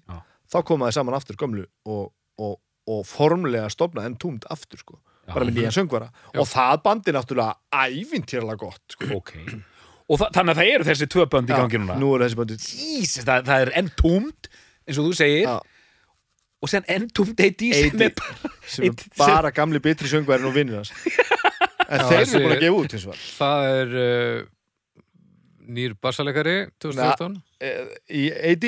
þá 0.52 0.58
komaði 0.68 0.92
saman 0.98 1.16
aftur 1.16 1.38
gömlu 1.40 1.62
og, 1.88 2.10
og, 2.36 2.58
og 2.92 3.06
formlega 3.08 3.70
stofna 3.72 4.04
en 4.04 4.18
túmt 4.20 4.44
aftur 4.52 4.82
sko. 4.82 4.98
Bara 5.28 5.46
með 5.48 5.58
nýja 5.60 5.72
söngvara. 5.76 6.08
Og 6.34 6.48
það 6.50 6.80
bandi 6.86 7.14
náttúrulega 7.14 7.54
ævintýrlega 7.86 8.58
gott 8.60 8.96
sko. 8.96 9.10
ok. 9.20 9.34
Og 10.10 10.18
það, 10.18 10.32
þannig 10.34 10.52
að 10.52 10.58
það 10.62 10.70
eru 10.74 10.84
þessi 10.90 11.06
tvö 11.14 11.26
bönd 11.30 11.52
í 11.52 11.56
gangi 11.56 11.78
núna? 11.80 11.98
nú 12.00 12.08
þessi 12.20 12.38
bandi 12.40 12.56
Jesus, 12.58 13.24
það, 13.24 13.44
það 13.48 13.66
er 13.66 13.72
Entombed 13.82 14.48
eins 14.86 14.98
og 14.98 15.06
þú 15.06 15.12
segir. 15.20 15.46
Já. 15.46 15.60
og 16.62 16.70
sen 16.70 16.84
Entombed 16.96 17.38
80 17.40 17.72
sem 17.74 17.94
80. 17.94 18.02
er 18.08 18.16
bara 18.18 18.50
sem 18.66 18.84
er 18.84 18.90
Eitt- 18.90 19.06
bara 19.18 19.50
gamli 19.54 19.80
bitri 19.82 20.10
söngvarin 20.10 20.46
og 20.50 20.54
vinnur 20.58 20.82
hans. 20.82 20.92
En 21.92 22.00
Já, 22.00 22.04
þeir 22.08 22.20
eru 22.22 22.38
búin 22.46 22.52
að 22.54 22.60
gefa 22.62 22.76
út 22.80 22.92
hins 22.94 23.02
vegar. 23.04 23.22
Það 23.36 23.64
er 23.68 23.90
uh, 24.00 24.44
nýr 25.76 25.94
bassalegari 26.00 26.54
2014 26.80 27.40
Eh, 27.62 27.90
í 28.10 28.22
AD 28.32 28.64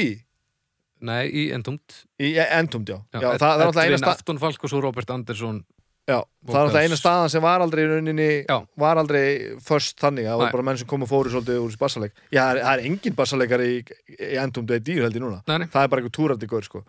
Nei, 1.05 1.23
í 1.33 1.45
Entombed 1.57 1.97
í 2.23 2.35
Entombed, 2.38 2.93
já, 2.93 2.99
já, 3.11 3.19
Já, 3.19 3.31
það, 3.33 3.38
það 3.40 3.49
er 3.49 3.62
náttúrulega 3.64 3.81
eina 3.81 3.88
Edvin 3.88 4.03
stað 4.05 4.12
Afton 4.21 4.38
Falk 4.43 4.67
og 4.69 4.71
svo 4.73 4.83
Robert 4.85 5.11
Andersson 5.14 5.62
Já, 6.05 6.19
það 6.21 6.53
er 6.53 6.59
náttúrulega 6.59 6.85
eina 6.85 6.97
staðan 7.01 7.31
sem 7.33 7.45
var 7.45 7.62
aldrei 7.64 7.81
í 7.81 7.88
rauninni, 7.88 8.29
Já. 8.45 8.57
var 8.83 8.99
aldrei 9.01 9.23
först 9.64 9.97
þannig, 10.03 10.27
það 10.29 10.43
var 10.43 10.51
bara 10.53 10.67
menn 10.69 10.81
sem 10.83 10.88
kom 10.90 11.07
og 11.07 11.09
fóru 11.09 11.33
svolítið 11.33 11.62
úr 11.62 11.71
þessi 11.73 11.81
bassaleik. 11.81 12.12
Já, 12.29 12.43
það 12.43 12.51
er, 12.51 12.61
það 12.67 12.75
er 12.75 12.83
engin 12.90 13.17
bassaleikar 13.21 13.64
í, 13.64 13.71
í 14.19 14.35
endum 14.43 14.67
degi 14.69 14.85
dýr 14.90 15.07
held 15.07 15.17
ég 15.17 15.25
núna. 15.25 15.40
Nei, 15.49 15.57
nei. 15.62 15.67
Það 15.73 15.87
er 15.87 15.95
bara 15.95 16.03
eitthvað 16.05 16.17
túrandi 16.19 16.51
gaur, 16.51 16.69
sko. 16.69 16.85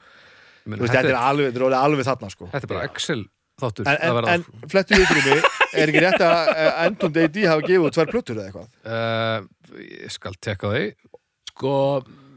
Meina, 0.66 0.82
Þú 0.82 0.88
veist, 0.88 0.98
þetta 0.98 1.14
er 1.14 1.20
alveg, 1.22 1.48
þetta 1.48 1.62
er 1.62 1.68
orðið 1.70 1.86
alveg 1.88 2.10
þarna, 2.10 2.32
sko. 2.36 2.50
þetta 2.52 2.68
er 2.68 2.74
bara 2.74 2.90
Excel 2.90 3.24
þáttur 3.62 3.88
En, 3.88 3.98
en, 4.04 4.30
en 4.36 4.70
flettu 4.72 4.98
mig, 5.00 5.46
er 5.80 5.92
ekki 5.94 6.02
rétt 6.04 6.24
að 6.26 6.50
eh, 6.52 6.72
endum 6.90 7.14
degi 7.16 7.32
dýr 7.38 7.52
hafa 7.54 7.64
gefið 7.70 7.86
út 7.88 7.96
tvær 7.96 8.12
plötur 8.12 8.42
eða 8.42 8.50
eitthvað? 8.50 8.68
uh, 8.84 9.80
Ég 10.04 10.12
skal 10.12 10.36
tekka 10.44 10.72
því 10.74 10.84
sko, 11.54 11.76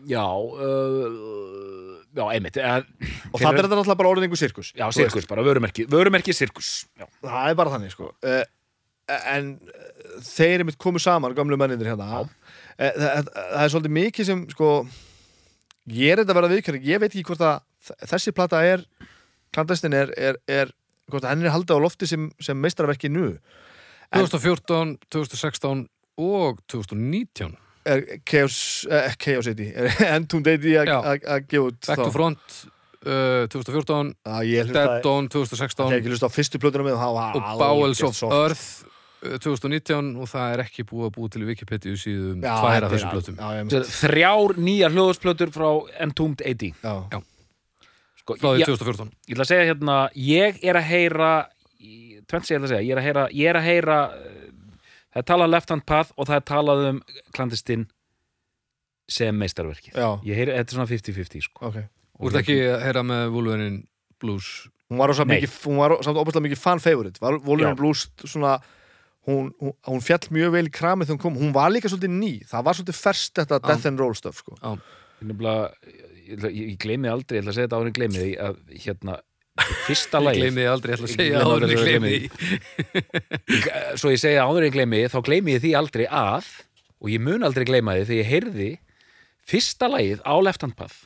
já 0.07 0.23
uh, 0.23 1.98
já, 2.19 2.25
einmitt 2.35 2.59
uh, 2.61 2.79
Og 3.33 3.41
það 3.41 3.49
er 3.49 3.65
þetta 3.65 3.79
náttúrulega 3.79 3.99
bara 4.03 4.23
einhver 4.27 4.41
sirkus. 4.41 4.73
já, 4.77 4.87
sirkus, 4.95 5.27
bara 5.31 5.45
vörumerki 5.47 5.87
vörumerki 5.91 6.35
sirkus 6.37 6.73
já. 6.99 7.07
Það 7.23 7.51
er 7.53 7.59
bara 7.61 7.75
þannig, 7.77 7.95
sko. 7.95 8.11
Uh, 8.25 8.43
en 9.33 9.53
uh, 9.57 10.17
þeir 10.27 10.61
er 10.65 10.67
mitt 10.69 10.81
komið 10.83 11.07
saman, 11.07 11.37
gamlu 11.39 11.59
mennindir 11.61 11.93
hérna. 11.93 12.25
Uh, 12.25 12.91
það, 12.99 13.31
það 13.37 13.63
er 13.63 13.75
svolítið 13.75 13.97
mikið 14.01 14.31
sem, 14.33 14.43
sko, 14.57 14.73
ég 15.95 16.13
er 16.13 16.23
þetta 16.23 16.35
að 16.35 16.41
vera 16.43 16.53
viðkjörning, 16.55 16.89
ég 16.89 17.03
veit 17.03 17.13
ekki 17.13 17.27
hvort 17.31 17.47
að 17.47 18.03
þessi 18.11 18.35
plata 18.37 18.61
er, 18.67 18.83
klandestin 19.55 19.97
er, 19.97 20.13
er, 20.19 20.41
er 20.51 20.75
hvort 21.09 21.25
að 21.25 21.33
henni 21.33 21.49
er 21.49 21.55
haldið 21.55 21.81
á 21.81 21.85
lofti 21.87 22.09
sem, 22.11 22.29
sem 22.43 22.59
meistarverki 22.61 23.11
nú. 23.13 23.31
En- 24.09 24.25
2014, 24.25 24.99
2016 25.13 25.87
og 26.19 26.61
2019 26.73 27.55
Er 27.89 28.03
Chaos, 28.29 28.57
eh, 28.91 29.13
Chaos 29.23 29.47
80, 29.49 29.71
er 29.75 29.89
Entombed 30.17 30.51
80 30.61 30.83
að- 30.85 31.47
gefa 31.49 31.63
út 31.71 31.79
Back 31.89 32.03
to 32.05 32.11
Front 32.15 32.59
uh, 33.07 33.47
2014 33.49 34.13
ég 34.49 34.67
hlusta, 34.67 34.83
Dead 34.83 35.03
Dawn 35.07 35.29
ég 35.29 35.33
hef 35.33 35.49
2016 35.55 35.97
ekki 35.99 36.13
hlusta 36.13 36.29
á 36.29 36.33
fyrstu 36.35 36.61
plötuna 36.63 36.85
með 36.91 36.99
það 37.01 37.17
var 37.19 37.39
og 37.39 37.59
Bowels 37.63 38.03
of 38.05 38.17
soft. 38.19 38.35
Earth 38.35 38.67
uh, 39.25 39.39
2019 39.41 40.13
og 40.21 40.29
það 40.31 40.53
er 40.57 40.63
ekki 40.67 40.85
búið 40.91 41.07
að 41.09 41.15
búið 41.17 41.33
til 41.37 41.47
Wikipedia 41.49 41.97
síðum 42.03 42.43
Já, 42.45 42.55
tvær 42.59 42.77
þetta 42.77 42.89
af 42.91 42.95
þessum 42.97 43.09
al- 43.09 43.17
blötum 43.17 43.39
Já, 43.39 43.49
ég 43.57 43.73
Þetta 43.73 43.81
er 43.81 43.97
þrjár 44.03 44.57
nýjar 44.69 44.97
hljóðsplötur 44.99 45.55
frá 45.55 45.69
Entombed 46.07 46.45
80 46.45 46.75
já. 46.83 46.95
Já. 47.15 47.21
sko, 48.23 48.37
frá 48.43 48.49
því 48.53 48.65
ég, 48.65 48.73
2014 48.75 49.15
ég 49.31 49.39
ætla 49.39 49.47
að 49.47 49.53
segja 49.55 49.69
hérna 49.73 49.99
ég 50.29 50.61
er 50.69 50.81
að 50.83 50.89
heyra 50.93 51.31
ég 51.79 52.21
ætla 52.29 52.43
að 52.43 52.51
segja, 52.75 52.83
ég 52.85 52.93
er 52.93 53.01
að 53.01 53.07
heyra, 53.09 53.23
ég 53.33 53.49
er 53.55 53.57
að 53.63 53.69
heyra 53.71 53.99
uh, 54.13 54.35
það 55.13 55.23
er 55.23 55.29
talað 55.33 55.53
left 55.55 55.75
hand 55.75 55.87
path 55.89 56.15
og 56.17 56.29
það 56.31 56.41
er 56.41 56.47
talað 56.53 56.85
um 56.89 56.99
klandistinn 57.37 57.87
sem 59.09 59.37
meistarverkið. 59.41 59.95
Já, 59.97 60.09
ég 60.29 60.37
heyri, 60.37 60.57
þetta 60.57 60.75
er 60.75 60.79
svona 60.79 60.91
50-50 60.91 61.47
sko. 61.49 61.71
ok. 61.71 61.79
Þú 62.19 62.33
ert 62.33 62.41
ekki 62.43 62.59
að 62.67 62.83
heyra 62.83 63.05
með 63.07 63.29
Wolverine 63.35 63.79
Blues? 64.19 64.49
Hún 64.91 64.99
var, 65.01 65.13
samt 65.15 66.19
óbærslega 66.19 66.45
mikið 66.49 66.61
fan 66.61 66.83
favorite. 66.83 67.21
Var 67.23 67.39
Wolverine 67.45 67.77
Já. 67.77 67.79
Blues 67.79 68.07
svona 68.25 68.57
hún, 69.29 69.51
hún, 69.61 69.75
hún 69.87 70.05
fjall 70.05 70.31
mjög 70.35 70.55
vel 70.57 70.67
í 70.69 70.73
kramið 70.75 71.11
þegar 71.11 71.19
hún 71.19 71.25
kom. 71.25 71.39
Hún 71.41 71.55
var 71.57 71.73
líka 71.73 71.91
svolítið 71.93 72.15
ný, 72.17 72.33
það 72.49 72.69
var 72.69 72.79
svolítið 72.79 73.01
ferst 73.03 73.35
þetta 73.39 73.61
Death 73.67 73.91
and 73.91 74.03
Roll 74.03 74.17
stuff 74.19 74.43
sko. 74.43 74.57
nefnilega, 75.21 75.71
ég, 76.25 76.45
ég, 76.47 76.61
ég 76.73 76.79
gleymi 76.83 77.11
aldrei, 77.11 77.39
ég 77.39 77.45
ætla 77.45 77.53
að 77.55 77.59
segja 77.59 77.69
þetta 77.69 77.81
árin 77.83 77.97
gleymi 77.97 78.23
því 78.23 78.33
að 78.45 78.59
hérna, 78.87 79.19
fyrsta 79.87 80.21
Ég 80.21 80.27
lagi 80.27 80.43
gleymi 80.43 80.63
því 80.63 80.69
aldrei, 80.73 80.95
ég 80.95 80.99
ætla 80.99 81.09
að 81.09 81.13
Ég 81.13 81.19
segja 81.19 81.43
áður 81.43 81.65
en 81.67 81.73
ég 81.73 81.79
aldrei, 81.79 81.83
gleymi 81.83 82.13
gleymi 82.13 82.13
því. 82.15 83.61
Svo 84.01 84.13
ég 84.13 84.23
segja 84.23 84.47
áður 84.47 84.61
en 84.63 84.69
ég 84.69 84.77
gleymi 84.77 85.01
því, 85.03 85.11
þá 85.15 85.19
gleymi 85.29 85.57
ég 85.57 85.65
því 85.65 85.73
aldrei 85.79 86.07
að 86.07 86.53
og 86.99 87.11
ég 87.13 87.23
mun 87.23 87.47
aldrei 87.47 87.67
gleyma 87.69 87.97
því 87.99 88.07
þegar 88.09 88.21
ég 88.23 88.33
heyrði 88.33 88.71
fyrsta 89.49 89.91
lagið 89.91 90.25
á 90.27 90.35
Left 90.45 90.65
Hand 90.67 90.77
Path. 90.79 91.05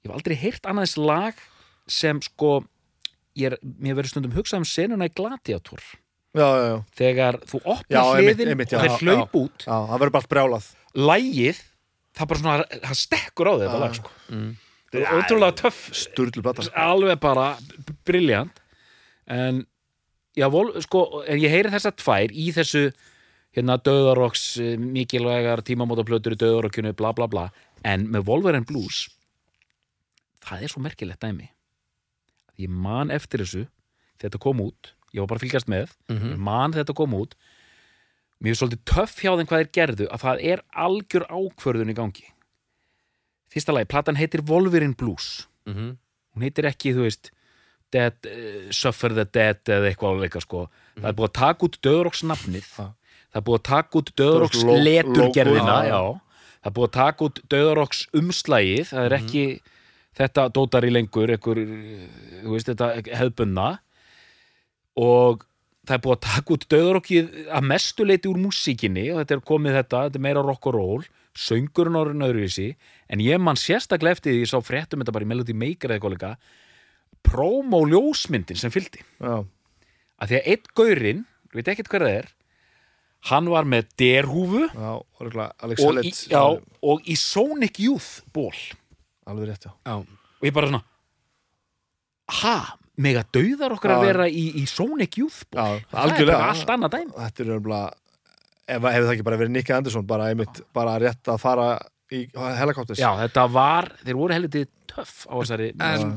Ég 0.00 0.10
hef 0.10 0.16
aldrei 0.16 0.36
heyrt 0.40 0.68
annaðis 0.70 0.96
lag 1.00 1.40
sem 1.90 2.20
sko 2.24 2.60
ég 3.38 3.50
er, 3.50 3.58
mér 3.60 3.98
verður 3.98 4.14
stundum 4.14 4.36
hugsað 4.36 4.62
um 4.62 4.68
senuna 4.68 5.08
í 5.08 5.14
Gladiator. 5.14 5.82
Já, 6.30 6.46
já, 6.46 6.64
já, 6.70 6.76
þegar 6.94 7.40
þú 7.50 7.58
einmitt, 8.20 8.38
hliðin 8.38 8.52
og 8.78 8.84
þeir 8.84 8.96
hlaup 9.02 9.32
út. 9.40 9.64
Já, 9.66 9.74
það 9.74 9.96
verður 9.96 10.12
bara 10.14 10.22
allt 10.22 10.30
brjálað. 10.30 10.68
Lagið, 11.10 11.62
það 12.16 12.30
bara 12.30 12.42
svona 12.42 12.82
það 12.86 13.00
stekkur 13.00 13.50
á 13.50 13.54
þetta 13.64 13.80
lag 13.82 13.96
sko. 13.98 14.12
Mm. 14.30 14.52
Það 14.90 15.04
er 15.04 15.20
ótrúlega 15.20 15.56
töff 15.62 15.90
Sturlu 15.96 16.42
plata 16.42 16.66
sko. 16.66 16.74
alveg 16.74 17.20
bara 17.22 17.46
briljant 18.08 18.60
en 19.30 19.64
sko, 20.82 21.04
en 21.26 21.38
ég 21.38 21.50
heyri 21.50 21.70
þessa 21.70 21.92
tvær 21.94 22.32
í 22.32 22.50
þessu 22.54 22.90
hérna 23.56 23.78
döðaroks 23.82 24.58
mikilvægar 24.78 25.62
tímamótaplötur 25.66 26.36
í 26.36 26.38
döðarokkjunu, 26.38 26.94
bla 26.94 27.12
bla 27.12 27.26
bla 27.26 27.48
en 27.84 28.06
með 28.10 28.26
Wolverine 28.28 28.66
Blues 28.66 29.08
það 30.44 30.64
er 30.64 30.72
svo 30.72 30.82
merkilegt 30.84 31.22
dæmi. 31.22 31.50
Ég 32.60 32.72
man 32.72 33.12
eftir 33.14 33.42
þessu 33.44 33.66
þetta 34.20 34.40
kom 34.42 34.60
út, 34.64 34.92
ég 35.14 35.22
var 35.22 35.30
bara 35.32 35.42
fylgjast 35.42 35.68
með. 35.70 35.94
Mhm. 36.08 36.34
ég 36.34 36.38
man 36.38 36.72
þetta 36.72 36.94
kom 36.94 37.14
út. 37.14 37.34
Mér 38.40 38.54
er 38.54 38.60
svolítið 38.60 38.84
töff 38.84 39.16
hjá 39.20 39.36
þeim 39.36 39.46
hvað 39.46 39.60
þeir 39.60 39.72
gerðu 39.76 40.06
að 40.08 40.22
það 40.24 40.44
er 40.52 40.62
algjör 40.72 41.26
ákvörðun 41.28 41.92
í 41.92 41.96
gangi 41.96 42.26
fyrsta 43.50 43.74
lagi, 43.74 43.88
platan 43.90 44.16
heitir 44.20 44.42
Wolverine 44.46 44.94
Blues. 44.96 45.46
Mhm. 45.66 45.96
hún 46.36 46.42
heitir 46.46 46.64
ekki, 46.70 46.92
þú 46.94 47.02
veist 47.08 47.30
Dead, 47.90 48.14
uh, 48.24 48.70
Suffer 48.70 49.10
the 49.12 49.24
Dead 49.26 49.58
eða 49.66 49.88
eitthvað 49.90 50.20
eitthvað 50.22 50.44
sko. 50.46 50.60
Það 51.00 51.08
er 51.10 51.16
búið 51.18 51.28
að 51.28 51.32
taka 51.40 51.66
út 51.66 51.78
Döðróks 51.82 52.22
nafnið 52.30 52.68
Ha. 52.76 52.84
það 53.32 53.40
er 53.40 53.44
búið 53.48 53.58
að 53.58 53.62
taka 53.70 53.98
út 53.98 54.12
Döðróks 54.16 54.62
leturgerðina. 54.86 55.76
það 55.90 56.20
er 56.70 56.74
búið 56.76 56.88
að 56.88 56.92
taka 56.92 57.24
út 57.24 57.40
Döðróks 57.50 58.00
umslægið 58.14 58.86
það 58.94 59.04
er 59.08 59.16
ekki 59.18 59.44
þetta 60.20 60.48
dótar 60.52 60.84
í 60.86 60.90
lengur 60.92 61.30
ekkur, 61.34 61.56
þú 62.44 62.50
veist, 62.54 62.66
þetta 62.70 62.88
hefðbunna 63.18 63.68
og 65.00 65.44
það 65.86 65.94
er 65.96 66.02
búið 66.04 66.16
að 66.16 66.24
taka 66.26 66.54
út 66.56 66.66
Döðrókið 66.70 67.30
að 67.50 67.66
mestu 67.70 68.04
leiti 68.06 68.28
úr 68.30 68.38
músíkinni 68.38 69.06
og 69.14 69.22
þetta 69.22 69.36
er 69.38 69.44
komið 69.50 69.78
þetta, 69.80 70.02
þetta 70.08 70.20
er 70.20 70.24
meira 70.26 70.42
rock 70.46 70.66
og 70.70 70.74
roll 70.78 71.04
söngurinn 71.38 71.98
orðin 72.00 72.26
öðruvísi 72.26 72.72
en 73.10 73.22
ég 73.22 73.40
man 73.42 73.58
sérstaklega 73.58 74.18
eftir 74.18 74.34
því 74.34 74.42
ég 74.42 74.50
sá 74.50 74.58
fréttum 74.64 75.02
þetta 75.02 75.14
bara 75.14 75.26
í 75.26 75.30
Melody 75.30 75.54
Maker 75.56 75.90
eða 75.92 75.98
eitthvað 76.00 76.16
líka 76.16 76.32
prómóljósmyndin 77.26 78.58
sem 78.58 78.72
fylgdi. 78.72 79.02
Já, 79.20 79.44
að 80.20 80.30
því 80.30 80.38
að 80.38 80.50
einn 80.52 80.70
gaurinn, 80.80 81.24
ég 81.50 81.58
veit 81.60 81.72
ekkert 81.74 81.90
hver 81.92 82.06
það 82.06 82.18
er 82.20 82.30
hann 83.28 83.50
var 83.52 83.66
með 83.68 83.90
derhúfu 84.00 84.66
já, 84.72 84.92
og 84.96 85.98
í, 86.00 86.12
já, 86.30 86.42
og 86.80 87.02
í 87.04 87.16
Sonic 87.20 87.80
Youth 87.82 88.22
ból 88.32 88.54
alveg 89.28 89.50
rétt, 89.50 89.66
já. 89.68 89.96
Og 90.40 90.46
ég 90.48 90.54
bara 90.56 90.70
svona 90.70 90.84
ha, 92.40 92.56
mega 93.00 93.24
dauðar 93.34 93.74
okkar 93.76 93.96
að 93.98 94.06
vera 94.08 94.28
í, 94.30 94.46
í 94.62 94.64
Sonic 94.70 95.18
Youth 95.20 95.44
ból 95.52 95.82
það 95.90 96.14
er 96.16 96.30
bara 96.30 96.52
allt 96.54 96.72
annað 96.72 96.96
dæmi. 96.96 97.12
Þetta 97.18 97.44
er 97.44 97.52
örgulega 97.58 97.90
ef 98.76 98.84
það 98.84 99.14
ekki 99.14 99.26
bara 99.26 99.40
verið 99.40 99.56
Nicky 99.56 99.76
Andersson 99.76 100.06
bara 100.08 100.30
einmitt, 100.32 100.62
bara 100.76 100.98
rétt 101.02 101.30
að 101.30 101.40
fara 101.42 101.70
í 102.10 102.24
helikopters 102.58 103.00
já, 103.00 103.10
þetta 103.22 103.46
var, 103.52 103.90
þeir 104.04 104.18
voru 104.18 104.36
helviti 104.36 104.66
töff 104.90 105.24
á 105.30 105.34
þessari 105.38 105.72
en 105.78 106.14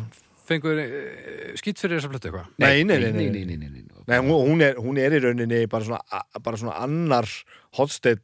fengur 0.47 0.79
uh, 0.79 1.53
skýtt 1.59 1.81
fyrir 1.83 1.99
þessa 1.99 2.11
plötu 2.11 2.29
eitthvað? 2.29 2.49
Nei, 2.61 2.83
nei, 2.83 2.97
nei, 2.97 3.11
nei, 3.11 3.11
nei. 3.11 3.29
nei, 3.31 3.57
nei, 3.57 3.57
nei, 3.57 3.83
nei. 3.83 3.93
Nei, 4.05 4.17
hún, 4.19 4.49
hún, 4.49 4.63
er, 4.65 4.79
hún 4.83 4.99
er 4.99 5.15
í 5.15 5.21
rauninni 5.23 5.63
bara 5.71 5.87
svona, 5.87 6.23
bara 6.43 6.59
svona 6.59 6.75
annar 6.83 7.29
hotsteinn, 7.77 8.19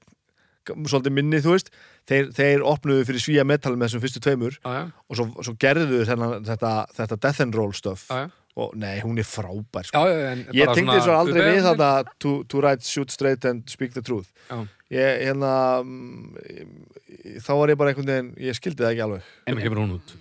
svolítið 0.67 1.15
minni, 1.15 1.39
þú 1.43 1.55
veist. 1.55 1.71
Þeir, 2.09 2.31
þeir 2.35 2.63
opnuðu 2.65 3.05
fyrir 3.05 3.21
svíja 3.21 3.45
metal 3.45 3.75
með 3.75 3.91
þessum 3.91 4.01
fyrstu 4.01 4.21
tveimur 4.25 4.55
Já, 4.57 4.69
já, 4.73 4.83
og 4.89 5.17
svo, 5.19 5.25
svo 5.45 5.53
gerðu 5.61 5.99
þennan, 6.09 6.47
þetta, 6.47 6.71
þetta 6.97 7.17
death 7.21 7.43
and 7.45 7.57
roll 7.57 7.75
stuff. 7.77 8.07
Já, 8.09 8.25
já, 8.25 8.38
og 8.59 8.73
nei, 8.79 8.97
hún 9.03 9.19
er 9.21 9.27
frábær 9.27 9.87
sko. 9.89 10.01
já, 10.03 10.15
já 10.19 10.31
en 10.33 10.43
ég 10.57 10.73
tengdi 10.75 10.97
svo 11.05 11.15
aldrei 11.17 11.41
við 11.41 11.59
upphefð- 11.59 11.69
þetta 11.69 12.19
to, 12.25 12.33
to 12.51 12.61
write, 12.63 12.83
shoot 12.87 13.11
straight 13.13 13.45
and 13.49 13.63
speak 13.71 13.93
the 13.97 14.01
truth 14.05 14.29
Já. 14.49 14.59
ég, 14.91 15.21
hérna 15.29 15.51
mm, 15.83 17.39
þá 17.45 17.51
var 17.59 17.71
ég 17.73 17.77
bara 17.79 17.93
einhvern 17.93 18.09
veginn 18.11 18.31
ég 18.49 18.57
skildi 18.57 18.83
það 18.83 18.91
ekki 18.95 19.05
alveg 19.07 19.29
Hvernig 19.47 19.67
kemur 19.69 19.81
hún 19.85 19.95
út? 19.99 20.15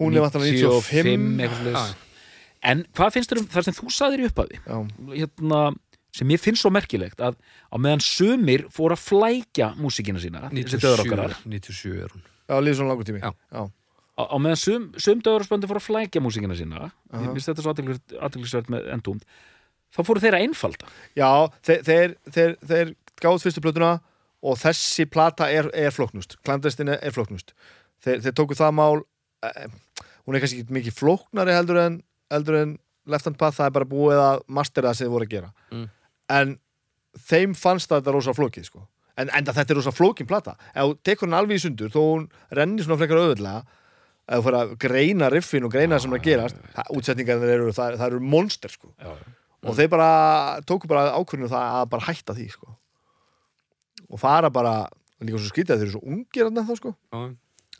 hún 0.00 0.16
er 0.16 0.24
vantanlega 0.24 0.56
95 0.56 1.42
eitthvað 1.44 1.60
svoleiðis. 1.60 1.92
Já. 1.92 2.08
en 2.70 2.82
hvað 2.96 3.14
finnst 3.16 3.32
þér 3.32 3.40
um 3.42 3.48
það 3.54 3.66
sem 3.68 3.76
þú 3.80 3.90
saðir 3.96 4.22
í 4.22 4.28
upphafi 4.30 4.60
hérna, 5.16 5.60
sem 6.16 6.32
ég 6.34 6.40
finnst 6.42 6.64
svo 6.64 6.70
merkilegt 6.74 7.20
að 7.24 7.36
á 7.68 7.76
meðan 7.80 8.00
sumir 8.04 8.64
fóru 8.72 8.96
að 8.96 9.04
flækja 9.08 9.68
músíkina 9.80 10.20
sína 10.22 10.46
þessi 10.52 10.80
döðarokkarar 10.82 11.36
97 11.44 12.00
er 12.06 12.14
hún 12.14 12.24
já, 12.24 12.56
líður 12.64 12.80
svona 12.80 12.92
langur 12.94 13.08
tími 13.10 13.20
Já. 13.24 13.30
Já. 13.52 13.62
Á, 14.20 14.28
á 14.28 14.36
meðan 14.36 14.60
sum, 14.60 14.88
sum 15.00 15.22
döðarspöndi 15.24 15.70
fóru 15.70 15.80
að 15.80 15.86
flækja 15.86 16.22
músíkina 16.22 16.58
sína 16.58 16.90
ég 17.14 17.30
finnst 17.32 17.50
þetta 17.50 17.64
svo 17.64 17.72
aðtillisvert 17.72 18.70
með 18.72 18.90
endúm 18.94 19.22
þá 19.94 20.02
fóru 20.06 20.22
þeir 20.22 20.36
að 20.38 20.46
einfalda. 20.46 20.90
Já, 21.18 21.30
þeir, 21.66 21.82
þeir, 21.88 22.14
þeir, 22.36 22.54
þeir 22.70 22.92
gáð 23.20 23.40
fyrstu 23.44 23.64
plötuna 23.64 23.94
og 24.40 24.58
þessi 24.60 25.06
plata 25.10 25.50
er, 25.52 25.68
er 25.76 25.94
flóknust 25.94 26.38
klandestin 26.46 26.92
er 26.94 27.14
flóknust. 27.14 27.54
Þeir, 28.04 28.22
þeir 28.26 28.36
tóku 28.38 28.56
það 28.58 28.76
mál 28.78 29.02
eh, 29.46 29.66
hún 30.24 30.36
er 30.36 30.44
kannski 30.44 30.62
ekki 30.62 30.78
mikið 30.78 30.96
flóknari 31.00 31.56
heldur 31.56 31.80
en, 31.82 31.98
heldur 32.32 32.60
en 32.60 32.78
Left 33.10 33.26
Hand 33.26 33.40
Path, 33.40 33.58
það 33.58 33.70
er 33.70 33.76
bara 33.80 33.90
búið 33.90 34.22
að 34.22 34.46
mastera 34.52 34.92
það 34.92 34.98
sem 34.98 35.08
þið 35.08 35.14
voru 35.16 35.26
að 35.26 35.34
gera. 35.34 35.52
Mm. 35.74 35.86
en 36.30 36.56
þeim 37.26 37.54
fannst 37.58 37.90
þetta 37.90 38.14
rosa 38.14 38.34
flókið 38.36 38.68
sko. 38.68 38.86
en 39.20 39.32
enda 39.36 39.52
þetta 39.52 39.74
er 39.74 39.76
rosa 39.76 39.92
flókin 39.92 40.28
plata. 40.28 40.54
Ef 40.72 40.86
þú 40.86 40.92
tekur 41.04 41.28
hann 41.28 41.36
alveg 41.36 41.58
í 41.58 41.62
sundur 41.64 41.90
þó 41.92 42.00
hún 42.00 42.28
renni 42.56 42.84
svona 42.84 42.96
frekar 43.00 43.18
auðvitað 43.20 43.66
ef 44.30 44.38
þú 44.38 44.46
fyrir 44.46 44.58
að 44.60 44.72
greina 44.86 45.28
riffin 45.34 45.64
og 45.66 45.72
greina 45.74 45.96
það 45.98 46.02
sem 46.06 46.14
er 46.14 46.20
að 46.20 46.26
gerast 46.28 46.60
það- 46.76 46.90
útsetningarnir 46.96 47.52
eru, 47.56 47.72
það, 47.74 47.96
það 47.98 48.06
eru 48.12 48.20
monster 48.36 48.70
sko. 48.70 48.92
Já, 49.02 49.10
og 49.66 49.76
þeir 49.76 49.90
bara 49.92 50.10
tóku 50.70 50.88
bara 50.88 51.08
ákvörðinu 51.18 51.50
það 51.50 51.74
að 51.82 51.88
bara 51.90 52.06
hætta 52.08 52.36
því 52.38 52.48
sko. 52.54 52.76
og 54.10 54.18
fara 54.18 54.50
bara 54.50 54.74
líka 55.22 55.38
svo 55.38 55.50
skrítið 55.52 55.74
að 55.74 55.78
þeir 55.82 55.86
eru 55.88 55.94
svo 55.98 56.02
ungir 56.06 56.46
þarna 56.48 56.64
þá 56.66 56.76
sko. 56.80 56.94
Já, 57.12 57.18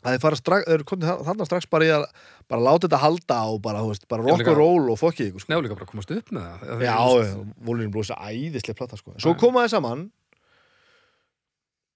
að 0.01 0.13
þeir 0.15 0.21
fara 0.23 0.37
strax, 0.39 0.65
þeir 0.67 0.75
eru 0.77 0.83
þa- 1.07 1.23
þarna 1.27 1.45
strax 1.49 1.65
bara 1.71 1.85
í 1.87 1.89
að 1.95 2.05
bara 2.51 2.61
láta 2.67 2.87
þetta 2.87 2.99
halda 3.01 3.39
og 3.51 3.61
bara, 3.61 3.81
veist, 3.87 4.07
bara 4.11 4.23
rock 4.23 4.39
and 4.47 4.57
roll 4.57 4.91
og 4.93 4.97
fokkið 5.01 5.33
sko. 5.39 5.53
Og 5.57 5.63
líka 5.65 5.75
bara 5.79 5.85
komast 5.89 6.11
upp 6.11 6.31
með 6.31 6.47
það. 6.61 6.81
Já, 6.85 6.95
volurinn 7.67 7.91
blóðs 7.93 8.11
að 8.11 8.31
æðislega 8.31 8.77
plata 8.77 8.97
sko. 8.99 9.13
svo 9.17 9.33
koma 9.39 9.63
þeir 9.65 9.73
saman. 9.77 10.11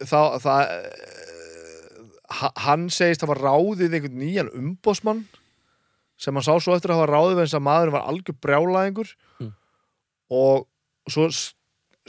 þá, 0.07 0.21
það 0.41 0.73
eh, 0.77 2.09
ha- 2.41 2.53
hann 2.67 2.89
segist 2.95 3.23
að 3.25 3.33
hafa 3.35 3.41
ráðið 3.45 3.95
einhvern 3.99 4.19
nýjan 4.23 4.51
umbósmann 4.57 5.25
sem 6.21 6.37
hann 6.37 6.45
sá 6.45 6.53
svo 6.61 6.75
eftir 6.77 6.93
að 6.95 7.01
hafa 7.03 7.13
ráðið 7.15 7.43
eins 7.45 7.55
að 7.57 7.65
maðurinn 7.69 7.97
var 7.97 8.09
algjör 8.11 8.39
brjálæðingur 8.45 9.15
Mm. 9.41 9.53
og 10.37 10.67
svo 11.11 11.29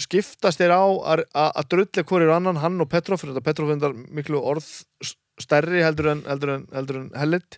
skiptast 0.02 0.60
þeir 0.60 0.74
á 0.76 0.84
að, 0.84 1.24
drulli 1.72 2.04
hverjur 2.08 2.32
annan, 2.36 2.58
hann 2.64 2.80
og 2.82 2.90
Petrov 2.92 3.20
fyrir 3.22 3.34
þetta 3.36 3.46
Petrov 3.50 3.72
endar 3.74 3.94
miklu 3.94 4.40
orð 4.42 4.66
stærri 5.42 5.82
heldur 5.84 6.12
en, 6.14 6.22
heldur 6.28 6.54
en, 6.58 6.66
heldur 6.76 7.00
en 7.02 7.10
Hellit 7.18 7.58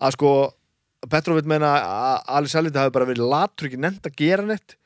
að 0.00 0.14
sko 0.16 0.32
Petrov 1.10 1.38
vil 1.38 1.48
meina 1.50 1.72
að 1.78 2.22
Alice 2.38 2.58
Hellit 2.58 2.76
hafi 2.78 2.92
bara 2.94 3.06
verið 3.08 3.28
latur 3.30 3.68
ekki 3.68 3.80
nefnt 3.80 4.06
að 4.10 4.16
gera 4.18 4.44
neitt 4.48 4.76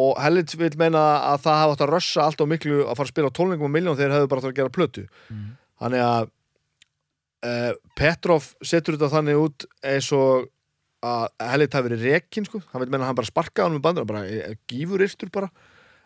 og 0.00 0.14
Hellit 0.22 0.54
vil 0.56 0.70
meina 0.80 1.00
að 1.32 1.42
það 1.44 1.58
hafi 1.60 1.72
átt 1.74 1.82
að 1.84 1.90
rössa 1.92 2.22
allt 2.24 2.40
og 2.40 2.48
miklu 2.48 2.78
að 2.86 2.94
fara 2.96 3.08
að 3.08 3.12
spila 3.12 3.30
tólningum 3.36 3.66
og 3.68 3.74
miljón 3.74 3.98
þegar 3.98 4.14
hefur 4.16 4.30
bara 4.32 4.44
þarf 4.46 4.52
að 4.54 4.60
gera 4.62 4.72
plötu 4.78 5.04
Mm. 5.28 5.50
þannig 5.82 6.04
að 6.06 6.30
uh, 7.44 7.72
Petrov 7.98 8.46
setur 8.64 8.96
þetta 8.96 9.10
þannig 9.16 9.40
út 9.42 9.66
eins 9.84 10.08
og 10.16 10.48
að 11.02 11.26
Hellit 11.50 11.74
hafi 11.74 11.88
verið 11.90 12.04
rekin 12.12 12.44
sko. 12.46 12.60
hann 12.70 12.80
vil 12.84 12.88
meina 12.92 13.02
að 13.04 13.10
hann 13.10 13.18
bara 13.18 13.26
sparkaði 13.32 13.64
hann 13.66 13.76
með 13.76 13.84
bandur 13.88 14.06
bara 14.06 14.22
eh, 14.28 14.54
gífur 14.70 15.02
yrtur 15.02 15.32
bara 15.34 15.48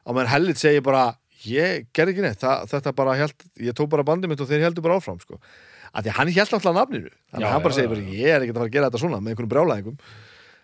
og 0.06 0.14
meðan 0.16 0.30
Hellit 0.32 0.60
segir 0.62 0.82
bara 0.86 1.02
ég 1.44 1.84
gerði 1.94 2.14
ekki 2.14 2.24
neitt, 2.24 2.40
það, 2.40 2.62
þetta 2.72 2.92
bara 2.96 3.16
held 3.18 3.44
ég 3.60 3.76
tók 3.76 3.90
bara 3.92 4.06
bandið 4.08 4.32
mitt 4.32 4.40
og 4.40 4.48
þeir 4.48 4.64
heldur 4.64 4.86
bara 4.86 4.96
áfram 4.96 5.18
sko. 5.20 5.36
að 5.92 6.06
því 6.08 6.14
hann 6.16 6.32
held 6.32 6.54
alltaf 6.56 6.74
nafninu 6.78 7.10
þannig 7.12 7.44
að 7.46 7.52
hann 7.52 7.66
bara 7.66 7.76
segir 7.76 7.92
bara 7.92 8.06
ég 8.16 8.32
er 8.32 8.40
ekki 8.46 8.54
að 8.54 8.58
fara 8.62 8.70
að 8.70 8.74
gera 8.78 8.88
þetta 8.88 9.02
svona 9.04 9.20
með 9.20 9.44
brjálæðingum 9.52 9.98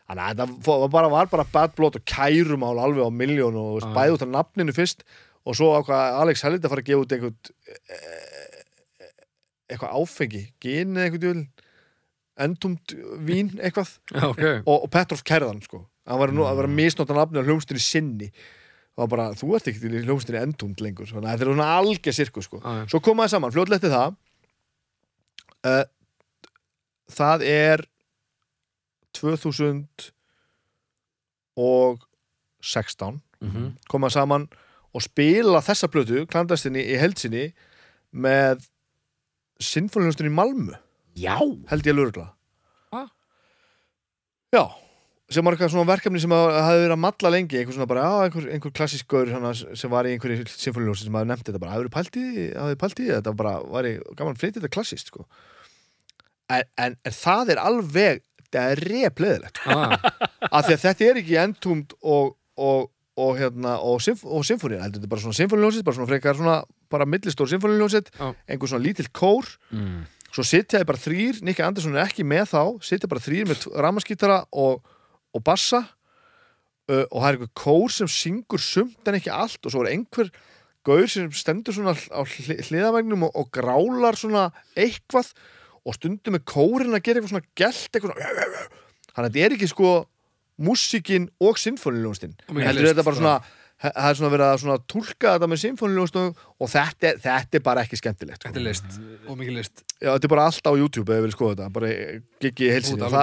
þannig 0.09 0.43
að 0.45 0.55
var 0.67 0.89
bara, 0.93 1.11
var 1.13 1.31
bara 1.33 1.49
bad 1.53 1.77
blood 1.79 1.99
og 1.99 2.07
kærumál 2.09 2.81
alveg 2.83 3.07
á 3.07 3.11
miljón 3.13 3.59
og 3.59 3.83
Já. 3.83 3.91
bæði 3.97 4.17
út 4.17 4.25
af 4.27 4.33
nafninu 4.33 4.77
fyrst 4.77 5.07
og 5.43 5.59
svo 5.59 5.73
ákvað 5.79 6.19
Alex 6.23 6.45
Hellit 6.47 6.67
að 6.67 6.75
fara 6.75 6.85
að 6.85 6.91
gefa 6.91 7.05
út 7.05 7.15
einhvern 7.17 7.53
eh, 7.97 8.63
eitthvað 9.73 9.95
áfengi 9.99 10.43
gin 10.63 10.99
eða 10.99 11.23
djúl 11.23 11.45
endumt 12.43 12.97
vín 13.23 13.55
eitthvað 13.61 13.97
Já, 14.17 14.27
ok 14.29 14.45
og, 14.67 14.77
og 14.77 14.91
Petrov 14.93 15.25
kærðan 15.29 15.63
sko 15.65 15.87
hann 16.09 16.19
var, 16.19 16.35
nú, 16.35 16.45
að 16.49 16.59
vera 16.63 16.75
misnóta 16.81 17.15
nafni 17.17 17.43
á 17.43 17.47
hljómsdynni 17.47 17.83
sinni 17.83 18.29
og 18.99 19.09
bara, 19.09 19.31
þú 19.39 19.55
ert 19.57 19.71
ekki 19.71 19.89
í 19.89 20.03
hljómsdynni 20.05 20.41
endumt 20.43 20.83
lengur, 20.85 21.09
þannig 21.09 21.31
að 21.31 21.33
þetta 21.33 21.47
er 21.47 21.51
svona 21.55 21.69
algjör 21.79 22.17
sirkus 22.17 22.49
sko. 22.49 22.59
Já, 22.61 22.73
já. 22.83 22.85
svo 22.93 23.01
komaði 23.05 23.33
saman, 23.33 23.55
fljótlega 23.55 23.79
eftir 23.79 23.95
það 23.95 24.17
uh, 25.71 25.85
það 27.17 27.47
er 27.49 27.85
2016 29.17 30.13
Mhm. 33.43 33.73
koma 33.91 34.09
saman 34.11 34.49
og 34.95 35.03
spila 35.03 35.59
þessa 35.61 35.89
plötu, 35.91 36.27
klandastinni 36.31 36.79
í 36.93 36.97
heldsinni 37.01 37.53
með 38.15 38.67
sinfóniljónstunni 39.61 40.31
í 40.31 40.35
Malmö 40.37 40.75
já, 41.17 41.39
held 41.69 41.83
ég 41.87 41.95
lurgla 41.97 42.29
Ah. 42.93 43.09
já 44.55 44.69
sem 45.31 45.45
var 45.45 45.55
eitthvað 45.57 45.71
svona 45.73 45.87
verkefni 45.97 46.21
sem 46.21 46.31
að- 46.31 46.61
hafði 46.61 46.87
verið 46.87 46.93
að 46.93 46.99
malla 47.07 47.31
lengi 47.31 47.57
einhver 47.59 47.73
svona 47.75 47.87
bara, 47.89 48.01
já, 48.03 48.23
einhver, 48.31 48.49
einhver 48.53 48.71
klassísk 48.73 49.07
gaur 49.09 49.27
sem 49.75 49.91
var 49.91 50.05
í 50.05 50.13
einhverju 50.19 50.45
sinfóniljósi 50.47 51.03
sem 51.05 51.13
hafði 51.13 51.27
nefnt 51.33 51.45
þetta 51.49 51.59
bara, 51.61 51.73
hafði 51.73 51.85
verið 51.89 51.97
pælt 51.97 52.17
í 52.17 52.21
því, 52.23 52.55
hafði 52.55 52.77
pælt 52.77 52.99
í 53.01 53.05
því 53.09 53.13
þetta 53.17 53.33
bara, 53.37 53.63
var 53.65 53.85
í 53.85 53.99
gaman 54.15 54.35
flytið 54.37 54.61
þetta 54.63 54.69
klassíst 54.77 55.07
sko. 55.07 55.25
en, 56.51 56.63
en, 56.79 56.97
en 57.05 57.13
það 57.13 57.49
er 57.51 57.57
alveg 57.57 58.23
það 58.59 58.73
er 58.75 58.83
repleðilegt 58.93 59.63
Ah, 59.67 59.95
af 60.57 60.67
því 60.67 60.75
að 60.77 60.83
þetta 60.87 61.07
er 61.09 61.21
ekki 61.23 61.39
endtúmt 61.43 61.95
og, 62.01 62.35
og, 62.61 62.91
og 63.21 63.39
hérna 63.41 63.77
og, 63.81 64.03
symf 64.05 64.25
heldur 64.27 64.79
þetta 64.79 65.05
er 65.05 65.13
bara 65.13 65.25
svona 65.25 65.39
symfóniljónsett 65.39 65.87
bara 65.87 65.99
svona 65.99 66.11
frekar 66.11 66.39
svona, 66.39 66.59
bara 66.93 67.09
millistór 67.09 67.51
symfóniljónsett 67.53 68.13
Já. 68.17 68.33
einhver 68.49 68.73
svona 68.73 68.85
lítill 68.85 69.11
kór 69.15 69.49
mm. 69.73 69.99
svo 70.33 70.47
sitjaði 70.47 70.89
bara 70.89 71.05
þrýr, 71.07 71.43
Nicky 71.47 71.65
Andersson 71.65 71.97
er 71.97 72.07
ekki 72.07 72.27
með 72.27 72.55
þá 72.55 72.63
sitja 72.85 73.11
bara 73.11 73.25
þrýr 73.25 73.51
með 73.51 73.67
ramaskítara 73.87 74.43
og, 74.53 74.81
og 75.33 75.45
bassa 75.47 75.85
uh, 76.91 77.05
og 77.11 77.19
það 77.19 77.29
er 77.29 77.37
einhver 77.37 77.55
kór 77.59 77.93
sem 77.95 78.11
syngur 78.11 78.63
sumt 78.63 79.09
en 79.09 79.19
ekki 79.21 79.33
allt 79.35 79.63
og 79.65 79.75
svo 79.75 79.85
er 79.85 79.95
einhver 79.95 80.33
gaur 80.87 81.07
sem 81.11 81.31
stendur 81.35 81.77
svona 81.77 81.95
á 81.95 82.21
hli, 82.27 82.59
hliðavægnum 82.67 83.29
og 83.29 83.51
grálar 83.55 84.19
svona 84.19 84.49
eitthvað 84.75 85.31
og 85.83 85.99
stundum 85.99 86.37
með 86.37 86.47
kórin 86.53 86.95
að 86.95 87.05
gera 87.07 87.21
eitthvað 87.21 87.35
svona 87.35 87.51
gælt 87.59 87.91
eitthvað 87.91 88.13
svona 88.13 88.29
þannig 89.13 89.27
að 89.27 89.27
þetta 89.27 89.47
er 89.47 89.57
ekki 89.57 89.73
sko 89.73 89.91
músíkin 90.63 91.27
og 91.43 91.59
sinfóniljónstinn 91.59 92.37
Og 92.49 92.63
heldur 92.63 92.93
þetta 92.93 93.07
bara 93.07 93.19
svona 93.19 93.37
það 93.83 94.09
er 94.09 94.19
svona 94.19 94.31
verið 94.33 94.47
að 94.47 94.61
svona 94.63 94.77
túlka 94.91 95.33
þetta 95.35 95.49
með 95.51 95.61
sinfóniljónstum 95.63 96.29
og 96.33 96.71
þetta, 96.71 97.13
þetta 97.25 97.59
er 97.59 97.65
bara 97.67 97.85
ekki 97.87 97.99
skemmtilegt 97.99 98.43
sko. 98.43 98.53
Þetta 98.53 98.61
er 98.61 98.67
list 98.69 98.99
og 99.27 99.39
mikið 99.41 99.59
list. 99.59 99.83
Já, 99.97 100.11
þetta 100.13 100.29
er 100.29 100.33
bara 100.35 100.45
allt 100.51 100.71
á 100.71 100.73
YouTube 100.73 101.09
ef 101.09 101.17
við 101.17 101.27
viljum 101.27 101.37
skoða 101.37 101.57
þetta, 101.57 101.73
bara 101.79 101.91
giggi 102.45 102.69
í 102.69 102.71
heilsinni. 102.77 103.03
og, 103.03 103.17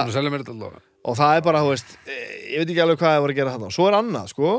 allavega. 0.52 0.82
og 1.04 1.18
það 1.20 1.38
er 1.38 1.46
bara, 1.46 1.62
þú 1.64 1.72
veist, 1.72 1.96
eh, 2.04 2.20
ég 2.50 2.62
veit 2.62 2.74
ekki 2.74 2.84
alveg 2.84 3.00
hvað 3.00 3.14
það 3.14 3.24
voru 3.24 3.36
að 3.36 3.40
gera 3.40 3.54
þarna. 3.56 3.72
Svo 3.76 3.88
er 3.88 3.98
annað, 4.00 4.30
sko, 4.34 4.52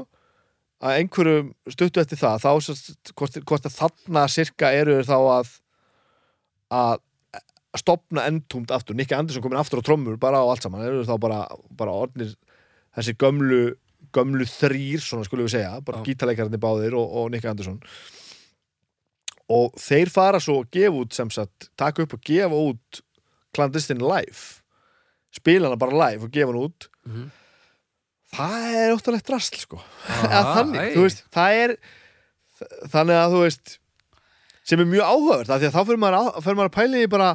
að 0.82 0.98
einhverjum 0.98 1.54
stuttu 1.76 2.02
eftir 2.02 2.22
það, 2.22 2.48
þá 2.48 2.50
hvort, 3.22 3.72
þarna 3.78 4.26
sirka 4.32 4.74
eru 4.74 4.98
þá 5.06 5.18
að, 5.20 5.56
að 6.82 7.06
stopna 7.80 8.26
endtúmt 8.28 8.72
aftur, 8.76 8.98
Nicky 8.98 9.16
Andersson 9.16 9.44
komin 9.44 9.60
aftur 9.62 9.80
á 9.80 9.86
trommur 9.86 10.18
bara 10.20 10.42
á 10.44 10.46
allt 10.46 10.66
saman, 10.66 10.82
þeir 10.84 10.98
eru 10.98 11.08
þá 11.08 11.16
bara, 11.24 11.40
bara 11.80 11.94
orðnir 11.96 12.34
þessi 12.98 13.16
gömlu 13.16 13.62
gömlu 14.12 14.48
þrýr, 14.50 15.00
svona 15.00 15.24
skulum 15.28 15.48
við 15.48 15.56
segja 15.56 15.78
bara 15.86 16.02
Já. 16.02 16.06
gítarleikarnir 16.10 16.60
báðir 16.60 16.98
og, 17.00 17.14
og 17.22 17.30
Nicky 17.32 17.48
Andersson 17.48 17.80
og 19.52 19.76
þeir 19.80 20.12
fara 20.12 20.40
svo 20.44 20.62
að 20.62 20.72
gefa 20.78 21.04
út 21.04 21.16
sem 21.16 21.32
sagt, 21.34 21.70
taka 21.80 22.06
upp 22.06 22.16
og 22.18 22.24
gefa 22.28 22.60
út 22.72 23.02
Clandestine 23.52 24.00
live. 24.00 24.62
Spila 25.36 25.68
hana 25.68 25.80
bara 25.80 25.98
live 26.06 26.28
og 26.28 26.32
gefa 26.32 26.54
hana 26.54 26.66
út. 26.70 26.88
Mhm. 27.08 27.30
það 28.32 28.76
er 28.80 28.94
óttalegt 28.96 29.28
drasl 29.28 29.58
sko. 29.60 29.82
Aha, 30.08 30.42
þannig, 30.56 30.94
veist, 30.96 31.26
það 31.36 31.58
er 31.64 31.74
þannig 32.94 33.18
að 33.20 33.34
þú 33.34 33.42
veist 33.44 33.74
sem 34.64 34.80
er 34.80 34.88
mjög 34.88 35.10
áhugavert, 35.10 35.50
að 35.52 35.66
þá 35.74 35.82
fyrir 35.82 36.00
maður, 36.00 36.18
að, 36.38 36.48
maður 36.54 36.70
að 36.70 36.78
pæla 36.78 37.02
í 37.02 37.10
bara 37.12 37.30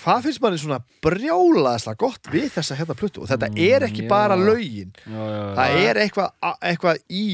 hvað 0.00 0.22
finnst 0.26 0.40
manni 0.42 0.58
svona 0.60 0.80
brjálaðislega 1.04 1.96
gott 2.02 2.28
við 2.32 2.48
þessa 2.56 2.76
hérna 2.78 2.94
plötu? 2.98 3.22
Og 3.24 3.28
þetta 3.30 3.48
er 3.56 3.86
ekki 3.88 4.02
Mm, 4.04 4.08
bara 4.08 4.36
já. 4.36 4.44
lögin. 4.46 4.92
Já, 5.06 5.20
já, 5.30 5.54
það 5.56 5.76
er 5.86 6.00
eitthvað, 6.04 6.30
eitthvað 6.62 6.98
í 7.10 7.24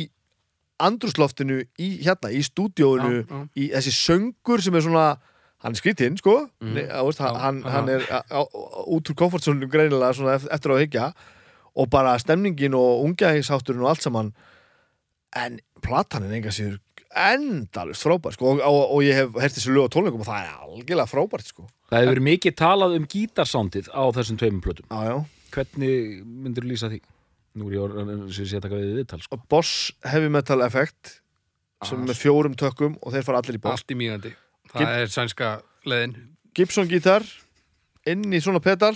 andrúsloftinu 0.78 1.62
í, 1.80 1.88
hérna, 2.05 2.30
í 2.30 2.42
já. 3.24 3.49
í 3.57 3.70
þessi 3.72 3.92
söngur 3.97 4.61
sem 4.62 4.74
er 4.74 4.84
svona 4.84 5.07
hann 5.64 5.72
er 5.72 5.80
skrítinn, 5.80 6.18
sko. 6.20 6.49
Já, 6.61 7.01
hann, 7.40 7.62
já. 7.64 7.70
hann 7.72 7.88
er 7.88 8.03
á, 8.12 8.20
á, 8.28 8.40
út 8.86 9.09
úr 9.11 9.16
komfortzónunum 9.16 9.70
greinilega 9.72 10.12
svona 10.14 10.34
eft- 10.36 10.51
eftir 10.53 10.70
að 10.74 10.82
hyggja. 10.84 11.12
Og 11.76 11.88
bara 11.90 12.16
stemningin 12.18 12.74
og 12.76 13.05
ungjæðishátturinn 13.05 13.82
og 13.82 13.88
allt 13.90 14.03
saman. 14.05 14.32
En 15.36 15.59
platan 15.82 16.24
er 16.24 16.36
enga 16.38 16.53
sér 16.55 16.78
endalust 17.14 18.02
frábær 18.07 18.34
sko, 18.36 18.54
og, 18.57 18.61
og, 18.66 18.80
og 18.96 19.02
ég 19.07 19.14
hef 19.20 19.36
hert 19.40 19.54
þessi 19.57 19.72
lög 19.74 19.88
á 19.88 19.94
tónleikum 19.94 20.22
og 20.24 20.28
það 20.28 20.46
er 20.46 20.54
algjörlega 20.66 21.11
frábært 21.11 21.50
sko. 21.52 21.66
Það 21.90 22.00
hefur 22.02 22.12
verið 22.14 22.26
mikið 22.28 22.57
talað 22.59 22.96
um 22.98 23.07
gítarsándið 23.12 23.90
á 23.94 24.02
þessum 24.16 24.40
tveimum 24.40 24.62
plötum. 24.64 24.88
já, 24.90 25.12
já. 25.12 25.16
Hvernig 25.57 26.24
myndir 26.26 26.64
þú 26.66 26.72
lýsa 26.72 26.90
því? 26.92 26.98
Nú 27.57 27.68
er 27.70 27.76
ég 27.78 27.84
orðin 27.86 28.26
sem 28.36 28.44
sé 28.50 28.59
að 28.59 28.64
taka 28.66 28.80
við 28.80 28.96
viðtal, 28.98 29.20
sko. 29.24 29.38
og 29.38 29.46
Boss 29.48 29.92
Heavy 30.04 30.28
Metal 30.28 30.61
Effect 30.66 31.14
sem 31.86 32.00
er 32.02 32.09
með 32.11 32.18
fjórum 32.20 32.57
tökum 32.59 32.98
og 33.00 33.14
þeir 33.14 33.24
fara 33.24 33.40
allir 33.40 33.57
í 33.57 33.62
boss 33.62 33.80
Allt 33.80 33.94
í 33.94 33.96
mýgandi 33.96 34.32
Það 34.72 34.80
Gib- 34.82 34.92
er 34.98 35.12
sænska 35.14 35.50
leðin 35.88 36.14
Gibson 36.57 36.88
gítar 36.90 37.24
inn 38.09 38.24
í 38.32 38.40
svona 38.44 38.61
pedal 38.64 38.92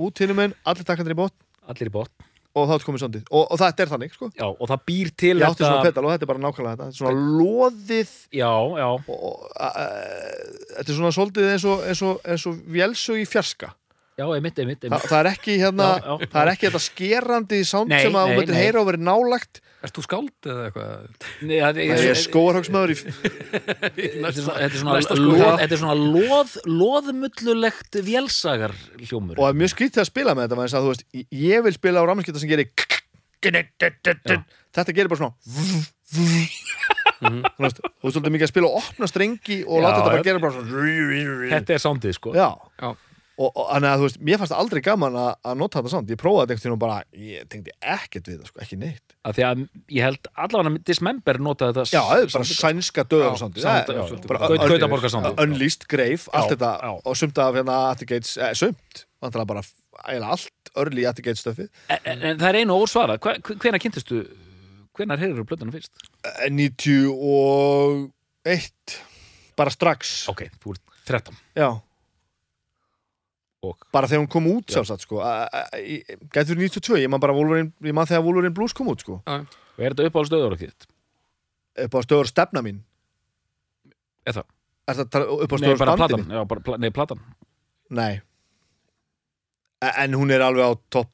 út 0.00 0.18
hinnum 0.22 0.40
einn, 0.42 0.54
allir 0.66 0.86
takkandir 0.86 1.14
í 1.14 1.20
bótt 1.20 1.34
Allir 1.70 1.90
í 1.90 1.94
bótt. 1.94 2.13
Og 2.54 2.68
þá 2.70 2.74
er 2.76 2.86
komið 2.86 3.04
sondið 3.04 3.30
og, 3.30 3.44
og 3.44 3.60
þetta 3.60 3.84
er 3.84 3.92
þannig 3.92 4.14
sko. 4.14 4.30
Já, 4.38 4.46
og 4.48 4.70
það 4.70 4.82
býr 4.90 5.12
til 5.22 5.32
ég 5.34 5.46
átti 5.46 5.60
þetta... 5.60 5.70
svona 5.70 5.86
pedal 5.88 6.04
og 6.04 6.12
þetta 6.14 6.26
er 6.26 6.30
bara 6.32 6.42
nákvæmlega 6.44 6.74
þetta. 6.74 6.88
Þetta 6.88 6.94
er 6.94 7.00
svona 7.00 7.38
loðið. 7.40 8.12
Já, 8.40 8.52
já, 8.80 8.88
og, 8.94 9.24
og, 9.30 9.46
a, 9.54 9.70
a, 9.70 9.86
þetta 10.76 10.86
er 10.86 10.98
svona 11.00 11.14
soldið 11.18 11.48
eins 11.54 11.66
og, 11.70 11.86
eins 11.90 12.04
og, 12.06 12.20
eins 12.34 12.46
og 12.50 12.60
vélsug 12.76 13.22
í 13.22 13.26
fjarska 13.28 13.72
já, 14.14 14.24
einmitt, 14.36 14.58
einmitt, 14.62 14.80
Þa, 14.84 14.88
einmitt. 14.88 15.06
það 15.10 15.18
er 15.20 15.28
ekki 15.32 15.54
hérna 15.60 15.86
Já, 15.90 16.02
já. 16.04 16.28
það 16.32 16.40
er 16.44 16.50
ekki 16.54 16.66
þetta 16.68 16.82
skerandi 16.84 17.60
sound 17.66 17.90
Nei, 17.92 18.00
sem 18.04 18.18
að 18.20 18.28
þú 18.30 18.36
myndir 18.40 18.58
heyra 18.60 18.82
og 18.82 18.88
verið 18.90 19.02
nálagt 19.08 19.60
Ert 19.84 19.98
þú 19.98 20.02
skáld 20.06 20.48
eða 20.48 20.62
eitthvað? 20.68 21.24
Nei, 21.44 21.56
það 21.60 21.80
er 22.08 22.20
skóarhóksmaður 22.22 22.92
í 22.94 22.96
Þetta 23.02 24.30
er 24.30 24.76
svona, 24.78 24.96
er 25.02 25.20
loð, 25.20 26.54
er 26.54 26.70
loðmullulegt 26.78 27.98
vélsagar 28.06 28.72
hljómur. 29.02 29.36
og 29.36 29.42
það 29.44 29.50
er 29.50 29.58
mjög 29.60 29.74
skrítið 29.74 30.04
að 30.04 30.10
spila 30.12 30.36
með 30.38 30.46
þetta 30.48 30.60
þess 30.62 30.78
að 30.78 30.86
þú 30.86 30.94
veist, 30.94 31.04
ég 31.44 31.66
vil 31.66 31.74
spila 31.76 32.00
á 32.00 32.04
rafmannskita 32.08 32.40
sem 32.44 32.52
gerir 32.54 32.70
þetta 34.74 34.94
gerir 34.96 35.10
bara 35.12 35.20
svona 35.20 35.34
þú 36.14 37.64
veist, 37.64 37.78
þú 37.78 38.06
veist 38.06 38.16
svolítið 38.16 38.34
mikið 38.34 38.46
að 38.46 38.52
spila 38.52 38.68
og 38.70 38.78
opna 38.80 39.08
strengi 39.10 39.58
og 39.66 39.82
láta 39.84 39.98
þetta 40.00 40.12
bara 40.14 40.26
gera 40.28 40.42
bara 40.42 40.54
svona 40.56 41.50
Þetta 41.54 41.74
er 41.76 41.82
sándið, 41.82 42.16
sko. 42.16 42.32
já, 42.36 42.48
Já, 42.80 42.88
og, 43.34 43.50
þannig 43.72 43.88
að 43.90 43.98
þú 43.98 44.04
veist, 44.06 44.18
mér 44.28 44.38
fannst 44.38 44.54
aldrei 44.54 44.80
gaman 44.86 45.16
að, 45.18 45.30
að 45.50 45.54
nota 45.58 45.78
þetta 45.80 45.90
samt, 45.94 46.10
ég 46.14 46.18
prófaði 46.20 46.44
þetta 46.44 46.52
einhvern 46.54 46.64
tímann 46.64 46.78
og 46.78 46.82
bara, 46.84 46.98
ég 47.18 47.48
tengdi 47.50 47.72
ekkert 47.94 48.26
við 48.30 48.36
það, 48.38 48.46
sko, 48.52 48.58
ekki 48.66 48.76
neitt 48.78 49.08
Af 49.24 49.32
því 49.38 49.42
að 49.48 49.56
ég 49.96 50.02
held 50.06 50.24
allavega 50.44 50.82
Dismember 50.90 51.36
notaði 51.42 51.72
þetta 51.80 51.96
já, 51.96 52.02
það 52.10 52.18
er 52.22 52.28
bara 52.36 52.46
sænska 52.52 53.02
döðar 53.10 53.32
Já, 53.34 53.38
samt, 53.42 53.54
Sánd- 53.64 53.86
það 53.88 53.96
já, 53.98 54.02
svolítið. 54.10 54.28
bara 54.34 54.40
Gaut- 54.44 54.54
un- 54.60 54.68
Gautaborgarsándið. 54.74 55.34
unleased, 55.48 55.82
greif, 55.90 56.22
allt 56.32 56.50
þetta 56.54 56.70
og 57.04 57.14
sumt 57.18 57.36
af 57.42 57.50
hérna 57.58 57.76
Attigates, 57.90 58.32
eh, 58.38 58.54
sumt 58.54 58.92
vantilega 59.24 59.46
bara 59.54 59.62
eiginlega 60.04 60.30
allt 60.36 60.64
early 60.76 61.02
Attigates 61.10 61.42
stöfið 61.42 61.68
En, 61.90 62.22
en, 62.22 62.38
það 62.38 62.48
er 62.50 62.56
einu 62.62 62.72
ósvarað. 62.84 63.18
Hva, 63.24 63.32
hvenær 63.40 63.80
kynntistu, 63.82 64.16
hvenær 64.94 65.18
heyrður 65.22 65.42
þú 65.42 65.46
plötuna 65.50 65.72
fyrst? 65.74 65.92
91 66.50 68.10
bara 69.56 69.70
strax 69.70 70.28
Ok, 70.32 70.42
þú 70.62 70.74
ert 70.74 70.82
13. 71.08 71.34
já, 71.56 71.68
Og 73.64 73.86
bara 73.94 74.08
þegar 74.10 74.22
hún 74.24 74.30
kom 74.32 74.48
út 74.50 74.66
Já. 74.68 74.76
sjálfsagt 74.78 75.04
sko 75.06 75.20
gætur 76.34 76.58
92, 76.60 76.98
ég 77.04 77.10
man 77.12 77.22
bara 77.22 77.34
Wolverine, 77.36 77.72
ég 77.84 77.94
man 77.96 78.08
þegar 78.10 78.24
Wolverine 78.26 78.54
Blues 78.56 78.74
kom 78.76 78.90
út 78.92 79.00
sko 79.04 79.20
já, 79.24 79.38
og 79.40 79.80
er 79.84 79.94
þetta 79.94 80.08
uppáhalds 80.10 80.30
stöður 80.32 80.58
þitt? 80.60 80.86
upp 81.86 81.94
á 81.96 81.98
stöður 82.06 82.30
stefna 82.30 82.62
mín 82.66 82.82
Er 84.24 84.32
það? 84.38 84.46
er 84.88 85.00
það 85.00 85.32
upp 85.44 85.52
á 85.52 85.56
stöður 85.60 85.80
standi 85.82 86.18
mín? 86.20 86.30
Já, 86.32 86.44
bara, 86.48 86.78
nei, 86.78 86.90
platan. 86.94 87.20
nei 87.90 88.12
E- 89.84 89.94
en 90.04 90.14
hún 90.16 90.30
er 90.32 90.40
alveg 90.40 90.64
á 90.64 90.72
topp 90.90 91.10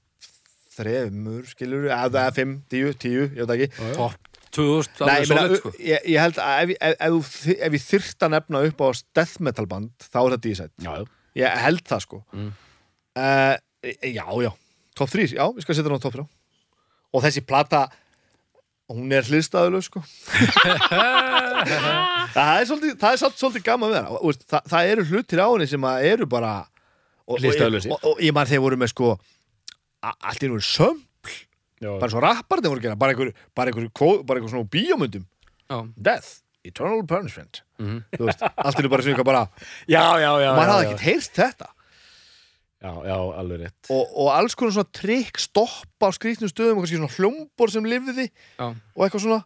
þremur, 0.76 1.46
skilur 1.50 1.88
eða 1.90 2.28
5, 2.36 2.58
10, 2.70 2.92
10, 3.02 3.30
ég 3.36 3.46
veit 3.48 3.54
ekki 3.68 3.94
topp 3.96 4.28
2000 4.54 5.06
Nei, 5.06 5.14
meina, 5.30 5.42
solid, 5.46 5.60
sko. 5.60 5.70
ég, 5.78 6.04
ég 6.10 6.18
held 6.22 6.38
að 6.42 6.62
ef, 6.64 6.70
ef, 6.80 6.94
ef, 7.06 7.32
ef 7.54 7.76
ég 7.76 7.84
þyrft 7.86 8.26
að 8.26 8.32
nefna 8.34 8.62
upp 8.66 8.82
á 8.82 8.88
death 9.14 9.36
metal 9.46 9.66
band 9.70 9.90
þá 10.10 10.18
er 10.24 10.38
Já, 10.82 10.92
já. 10.98 11.04
Ég 11.38 11.60
held 11.64 11.82
það 11.86 12.04
sko. 12.06 12.22
Mm. 12.34 12.52
uh, 13.20 13.56
Já, 14.04 14.26
já, 14.44 14.50
top 14.98 15.10
3 15.12 15.30
Já, 15.32 15.44
við 15.56 15.64
skal 15.64 15.76
setja 15.76 15.88
hann 15.88 16.00
á 16.00 16.04
top 16.04 16.16
3 16.18 16.24
Og 17.16 17.24
þessi 17.24 17.42
plata 17.46 17.86
Hún 18.90 19.12
er 19.14 19.22
hliðstæðuleg 19.22 19.84
sko. 19.86 20.00
Það 22.34 22.48
er 22.56 22.64
svolítið 22.66 22.96
Það 22.98 23.12
er 23.12 23.20
svolítið, 23.22 23.62
gaman 23.68 23.92
við 23.92 23.98
hana. 24.00 24.18
Veist, 24.24 24.42
það, 24.50 24.64
það 24.72 24.90
eru 24.94 25.04
hlutir 25.06 25.42
á 25.42 25.46
henni 25.46 25.68
sem 25.70 25.86
eru 26.10 26.26
bara 26.30 26.54
og, 27.30 27.38
og, 27.38 28.16
ég 28.18 28.34
man 28.34 28.48
þeir 28.50 28.62
voru 28.64 28.78
með 28.80 28.90
sko 28.90 29.12
Allt 30.02 30.42
í 30.42 30.50
nú 30.50 30.58
söm 30.64 30.98
já. 31.78 31.92
Bara 31.92 32.10
svo 32.10 32.22
rappar 32.24 32.58
þeir 32.58 32.72
voru 32.72 32.82
að 32.82 32.86
gera 32.88 32.98
Bara 32.98 33.14
einhver, 33.14 33.30
bara 33.54 33.70
einhver, 33.70 33.86
bara 34.26 34.40
einhver 34.40 34.50
svona 34.50 34.70
bíómyndum. 34.72 35.26
Já, 35.70 35.78
Death, 35.94 36.40
Eternal 36.66 37.04
Punishment 37.08 37.62
mhm. 37.80 38.00
Þú 38.16 38.30
veist, 38.30 38.42
allt 38.50 38.80
nú 38.80 38.92
bara 38.92 39.06
eitthvað 39.06 39.28
bara 39.28 39.44
já, 39.96 40.04
já, 40.20 40.30
já. 40.44 40.50
Maður 40.56 40.72
hafði 40.74 40.88
ekkert 40.88 41.06
heyrt 41.08 41.38
þetta 41.42 41.70
Já, 42.80 42.94
já, 43.04 43.16
alveg 43.36 43.58
rétt. 43.60 43.88
og, 43.92 44.12
og 44.22 44.28
alls 44.32 44.54
konar 44.56 44.72
svona 44.72 44.88
trikk 44.96 45.36
stoppa 45.42 46.08
á 46.08 46.16
skrýtnum 46.16 46.48
stöðum 46.48 46.78
og 46.78 46.86
kannski 46.86 46.96
svona 46.96 47.12
hljómbor 47.12 47.72
sem 47.74 47.84
lifði 47.84 48.24
já, 48.30 48.70
og 48.72 49.02
eitthvað 49.04 49.24
svona 49.26 49.42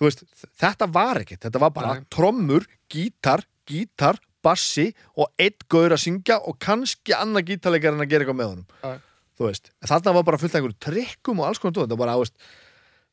þú 0.00 0.06
veist, 0.06 0.22
þetta 0.62 0.88
var 0.88 1.20
ekkert, 1.20 1.42
þetta 1.44 1.60
var 1.60 1.74
bara 1.76 1.98
Nei. 1.98 2.06
trommur, 2.08 2.64
gítar, 2.88 3.44
gítar 3.68 4.16
bassi 4.40 4.86
og 5.12 5.28
einn 5.36 5.60
gaur 5.68 5.92
að 5.92 6.00
syngja 6.06 6.38
og 6.48 6.56
kannski 6.64 7.12
annar 7.12 7.44
gítarleikar 7.44 7.92
en 7.92 8.00
að 8.00 8.14
gera 8.14 8.24
eitthvað 8.24 8.40
með 8.40 8.50
honum 8.54 8.66
Já. 8.80 9.04
þú 9.36 9.48
veist, 9.50 9.70
þarna 9.92 10.16
var 10.16 10.26
bara 10.30 10.40
fullt 10.40 10.56
af 10.56 10.62
einhverjum 10.62 10.80
trikkum 10.88 11.44
og 11.44 11.50
alls 11.50 11.60
konar 11.60 11.82
þetta 11.82 12.00
bara, 12.00 12.16
þú 12.16 12.24
veist 12.24 12.48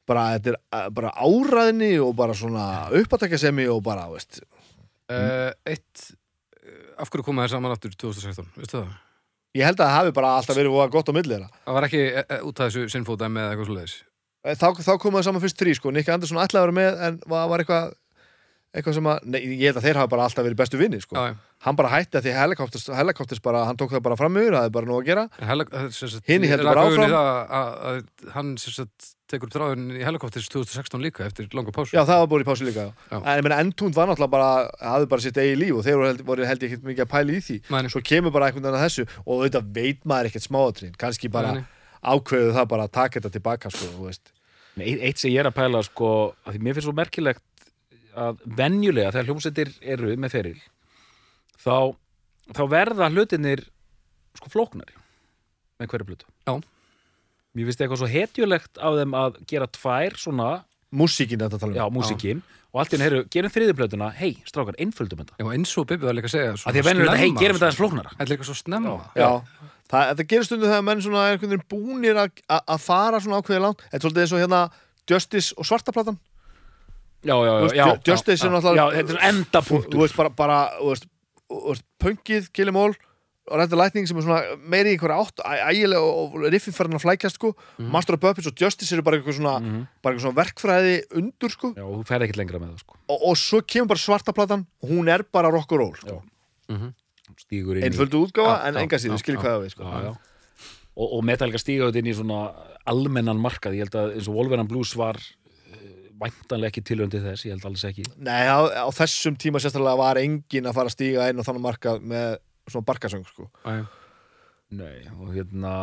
bara, 0.07 0.29
þetta 0.37 0.53
er 0.53 0.59
eh, 0.79 0.87
bara 0.99 1.13
áræðni 1.15 1.91
og 2.03 2.15
bara 2.17 2.37
svona 2.37 2.67
uppátækjasemi 3.01 3.67
og 3.71 3.83
bara, 3.85 4.07
veist, 4.13 4.41
Uh, 5.07 5.53
eitt 5.63 6.01
uh, 6.67 6.99
af 6.99 7.07
hverju 7.07 7.23
koma 7.23 7.45
þér 7.45 7.53
saman 7.53 7.71
aftur 7.71 7.93
2016, 7.95 8.49
veistu 8.59 8.81
það? 8.81 8.89
ég 9.55 9.63
held 9.63 9.79
að 9.79 9.87
það 9.87 9.95
hafi 9.95 10.13
bara 10.17 10.31
alltaf 10.35 10.57
verið 10.57 10.75
gott 10.91 11.07
á 11.07 11.13
milli 11.15 11.31
þeirra. 11.31 11.47
Það 11.63 11.77
var 11.77 11.87
ekki 11.87 12.01
uh, 12.11 12.33
út 12.49 12.59
af 12.59 12.67
þessu 12.67 12.91
sinnfóta 12.91 13.29
með 13.31 13.47
eitthvað 13.51 13.69
svoleiðis? 13.69 13.93
Eh, 14.43 14.57
þá, 14.59 14.67
þá 14.83 14.91
komuðu 15.01 15.27
saman 15.29 15.43
fyrst 15.43 15.61
þrý 15.61 15.77
sko, 15.77 15.93
Nick 15.95 16.11
Andersson 16.11 16.41
ætlaði 16.43 16.59
að 16.59 16.67
vera 16.67 16.77
með 16.77 17.05
en 17.07 17.21
var, 17.23 17.47
var 17.53 17.63
eitthvað 17.63 17.87
eitthvað 18.75 18.97
sem 18.97 19.09
að, 19.09 19.27
nei, 19.31 19.39
ég 19.55 19.69
held 19.69 19.79
að 19.79 19.85
þeir 19.87 19.99
hafa 20.01 20.11
bara 20.11 20.25
alltaf 20.27 20.45
verið 20.45 20.59
bestu 20.59 20.79
vinni 20.79 20.99
sko. 21.01 21.15
Já, 21.17 21.35
hann 21.65 21.77
bara 21.79 21.91
hætti 21.93 22.19
að 22.19 22.25
því 22.27 22.33
helikopters, 22.37 22.87
helikopters 22.93 23.43
bara, 23.43 23.63
hann 23.69 23.77
tók 23.79 23.93
það 23.93 24.03
bara 24.05 24.17
fram 24.19 24.39
yfir, 24.41 24.57
það 24.57 24.67
er 24.67 24.73
bara 24.75 24.89
nú 24.89 24.97
að 24.97 25.07
gera 25.07 25.23
ég 26.43 26.51
héldu 26.51 26.67
rak 26.67 26.75
bara 26.75 26.83
áfram. 26.89 27.13
það 27.13 27.29
að, 27.59 27.77
að 27.91 28.33
hann 28.35 28.51
sem 28.61 28.75
sagt 28.75 29.07
tekur 29.31 29.49
upp 29.49 29.55
þráðun 29.55 29.87
í 29.97 30.03
helikopters 30.07 30.49
2016 30.51 31.03
líka 31.03 31.25
eftir 31.25 31.47
langa 31.55 31.73
pásu 31.75 31.95
já, 31.95 32.03
það 32.07 32.21
var 32.21 32.29
búin 32.31 32.45
í 32.45 32.47
pásu 32.47 32.67
líka 32.67 32.85
já. 32.91 33.17
En 33.17 33.39
ég 33.39 33.47
meina, 33.47 33.57
Entúnd 33.63 33.97
var 33.97 34.11
náttúrulega 34.11 34.35
bara 34.35 34.51
hafði 34.93 35.09
bara 35.15 35.25
sitt 35.25 35.41
eigi 35.41 35.57
líf 35.59 35.79
og 35.79 35.83
þeir 35.87 35.97
voru 35.97 36.11
held, 36.11 36.23
voru 36.29 36.47
held 36.47 36.63
ég 36.63 36.71
ekkert 36.71 36.87
mikið 36.91 37.03
að 37.03 37.11
pæla 37.11 37.35
í 37.35 37.41
því 37.47 37.57
Mæni. 37.73 37.91
svo 37.91 38.03
kemur 38.07 38.35
bara 38.35 38.47
einhvern 38.47 38.67
veginn 38.67 38.79
að 38.79 38.85
þessu 38.85 39.07
og 39.25 39.33
auðvitað 39.33 39.73
veit 39.75 40.07
maður 40.07 40.31
ekkert 40.31 40.47
smáatrinn 40.47 40.95
kannski 41.01 41.31
bara 41.33 41.57
nei. 41.57 41.67
ákveðu 41.99 42.55
það 42.55 42.71
bara 42.71 42.87
að 42.87 42.95
taka 43.01 43.19
þetta 43.19 43.33
tilbaka 43.35 43.73
sko, 43.73 44.13
eitt 44.79 45.19
sem 45.19 45.33
ég 45.33 45.43
er 45.43 45.51
að 45.51 45.57
pæla, 45.57 45.83
sko, 45.83 46.13
að 46.45 46.55
því 46.55 46.63
mér 46.63 46.77
finnst 46.77 46.87
svo 46.87 46.95
merkilegt 46.95 47.43
að 48.17 48.41
venjulega 48.57 49.13
þegar 49.13 49.29
hljómsveitir 49.29 49.71
eru 49.93 50.13
með 50.19 50.33
feril, 50.33 50.57
þá, 51.61 51.75
þá 52.57 52.61
verða 52.71 53.09
hlutinir, 53.13 53.63
sko, 54.39 54.51
flóknari 54.53 54.95
með 55.77 55.91
hverju 55.91 56.09
hlutu. 56.11 56.29
Já. 56.47 56.55
Mér 57.57 57.67
finnst 57.69 57.81
eitthvað 57.81 58.01
svo 58.03 58.09
hetjulegt 58.11 58.79
af 58.81 58.97
þeim 58.99 59.15
að 59.17 59.37
gera 59.49 59.67
tvær 59.73 60.17
svona 60.21 60.49
músíkin 60.97 61.41
þetta 61.41 61.59
tala 61.61 61.73
um. 61.73 61.77
Já, 61.79 61.85
músíkin. 61.93 62.43
Og 62.75 62.81
allt 62.83 62.93
í 62.93 62.97
henni, 62.99 63.21
gerum 63.33 63.51
þriðuplötuna 63.53 64.09
hei, 64.19 64.33
strákar, 64.45 64.75
einföldum 64.81 65.21
þetta. 65.23 65.37
Já, 65.39 65.47
eins 65.55 65.71
og 65.79 65.87
Bibi 65.89 66.05
var 66.05 66.17
líka 66.17 66.29
að 66.29 66.33
segja 66.35 66.51
að 66.53 66.75
því 66.75 66.81
að 66.83 66.87
venur 66.89 67.07
þetta, 67.07 67.21
hei, 67.21 67.29
gerum 67.39 67.57
þetta 67.57 67.67
aðeins 67.69 67.79
flóknara. 67.79 68.11
Þetta 68.13 68.25
er 68.27 68.31
líka 68.33 68.47
svo 68.49 68.55
snemma. 68.59 68.95
Já, 69.17 69.29
það, 69.89 70.03
þetta 70.11 70.25
gerir 70.33 70.47
stundu 70.49 70.67
þegar 70.67 70.85
menn 70.89 71.03
svona 71.05 71.23
er 71.23 71.37
einhvern 71.37 71.53
veginn 71.55 71.67
búnir 71.71 72.19
að- 72.21 72.83
fara 72.83 73.21
svona 73.23 73.39
ákveðið 73.41 73.63
langt. 73.63 73.85
Þetta 73.87 73.97
er 73.97 74.03
svolítið 74.05 74.25
eins 74.25 74.35
og 74.35 74.43
hérna 74.43 74.61
Justice 75.07 75.55
og 75.57 75.69
svartaplatan 75.71 76.19
Justice 78.07 78.45
er 78.47 78.53
náttúrulega- 78.53 78.77
já, 78.77 79.01
þetta 79.01 79.11
er 79.11 79.17
Þú 79.17 79.27
endapunktur 79.31 79.99
veist 80.05 80.15
bara, 80.17 80.29
bara 80.29 80.57
þú 80.79 80.89
veist, 80.93 81.05
veist, 81.67 81.85
pönkið, 82.03 82.49
killimól 82.53 82.95
og 83.47 83.55
Rættu 83.61 83.77
Lightning 83.79 84.07
sem 84.09 84.17
er 84.19 84.23
svona 84.25 84.57
meiri 84.67 84.91
í 84.91 84.97
einhverja 84.97 85.21
átt 85.23 85.39
ægilega 85.71 86.01
og 86.03 86.33
og 86.35 86.47
riffin 86.51 86.73
fer 86.75 86.87
hann 86.89 86.97
að 86.99 87.03
flækjast 87.05 87.37
sko. 87.39 87.53
Master 87.79 88.17
of 88.17 88.19
Puppets 88.19 88.47
og 88.49 88.57
Justice 88.59 88.91
eru 88.93 89.01
bara 89.07 89.17
eitthvað 89.21 89.37
svona, 89.39 89.53
bara 90.03 90.15
eitthvað 90.15 90.25
svona 90.25 90.39
verkfræði 90.41 90.95
undur 91.15 91.53
sko. 91.53 91.69
Já, 91.77 91.85
þú 91.87 92.01
ferð 92.09 92.25
ekkert 92.27 92.41
lengra 92.41 92.59
með 92.59 92.73
það, 92.73 92.79
sko. 92.83 92.97
Og, 93.07 93.19
og 93.31 93.37
svo 93.39 93.61
kemur 93.63 93.87
bara 93.93 94.03
svartaplatan 94.03 94.65
og 94.83 94.89
hún 94.91 95.07
er 95.07 95.23
bara 95.31 95.49
rock 95.49 95.71
and 95.71 95.79
roll 95.79 95.95
sko. 95.95 96.23
stígur 97.37 97.77
inn 97.77 97.83
í 97.83 97.87
einföldu 97.87 98.19
útgáfa 98.27 98.55
Já, 98.57 98.67
en 98.67 98.75
enga 98.83 98.97
síður, 98.99 99.15
já, 99.15 99.23
skil 99.23 99.35
já. 99.35 99.39
hvað 99.41 99.53
það 99.55 99.63
við 99.63 99.71
sko. 99.75 99.83
já, 99.83 99.99
já. 100.03 100.13
Og, 100.97 101.07
og 101.13 101.23
Metallica 101.23 101.59
stíga 101.61 101.87
þetta 101.91 101.99
inn 102.01 102.09
í 102.11 102.15
svona 102.17 102.39
almennan 102.87 103.37
markað, 103.39 103.75
ég 103.77 103.85
held 103.85 103.95
að 103.99 104.13
eins 104.17 104.27
og 104.31 104.35
Wolverine 104.39 104.67
Blues 104.67 104.91
var 104.97 105.19
væntanlega 106.21 106.71
ekki 106.71 106.83
tilöndi 106.87 107.21
þess, 107.23 107.45
ég 107.47 107.53
held 107.55 107.65
alls 107.69 107.83
ekki 107.87 108.05
Nei, 108.25 108.43
á, 108.49 108.57
á 108.83 108.89
þessum 108.95 109.37
tíma 109.39 109.61
sérstaklega 109.63 109.99
var 109.99 110.19
engin 110.21 110.69
að 110.69 110.77
fara 110.79 110.91
að 110.91 110.95
stíga 110.97 111.27
inn 111.31 111.39
og 111.41 111.47
þannig 111.47 111.65
markað 111.67 112.03
með 112.13 112.37
svona 112.67 112.87
barkasöng 112.89 113.23
sko. 113.29 113.45
Nei, 114.77 114.95
og 115.15 115.31
hérna 115.35 115.73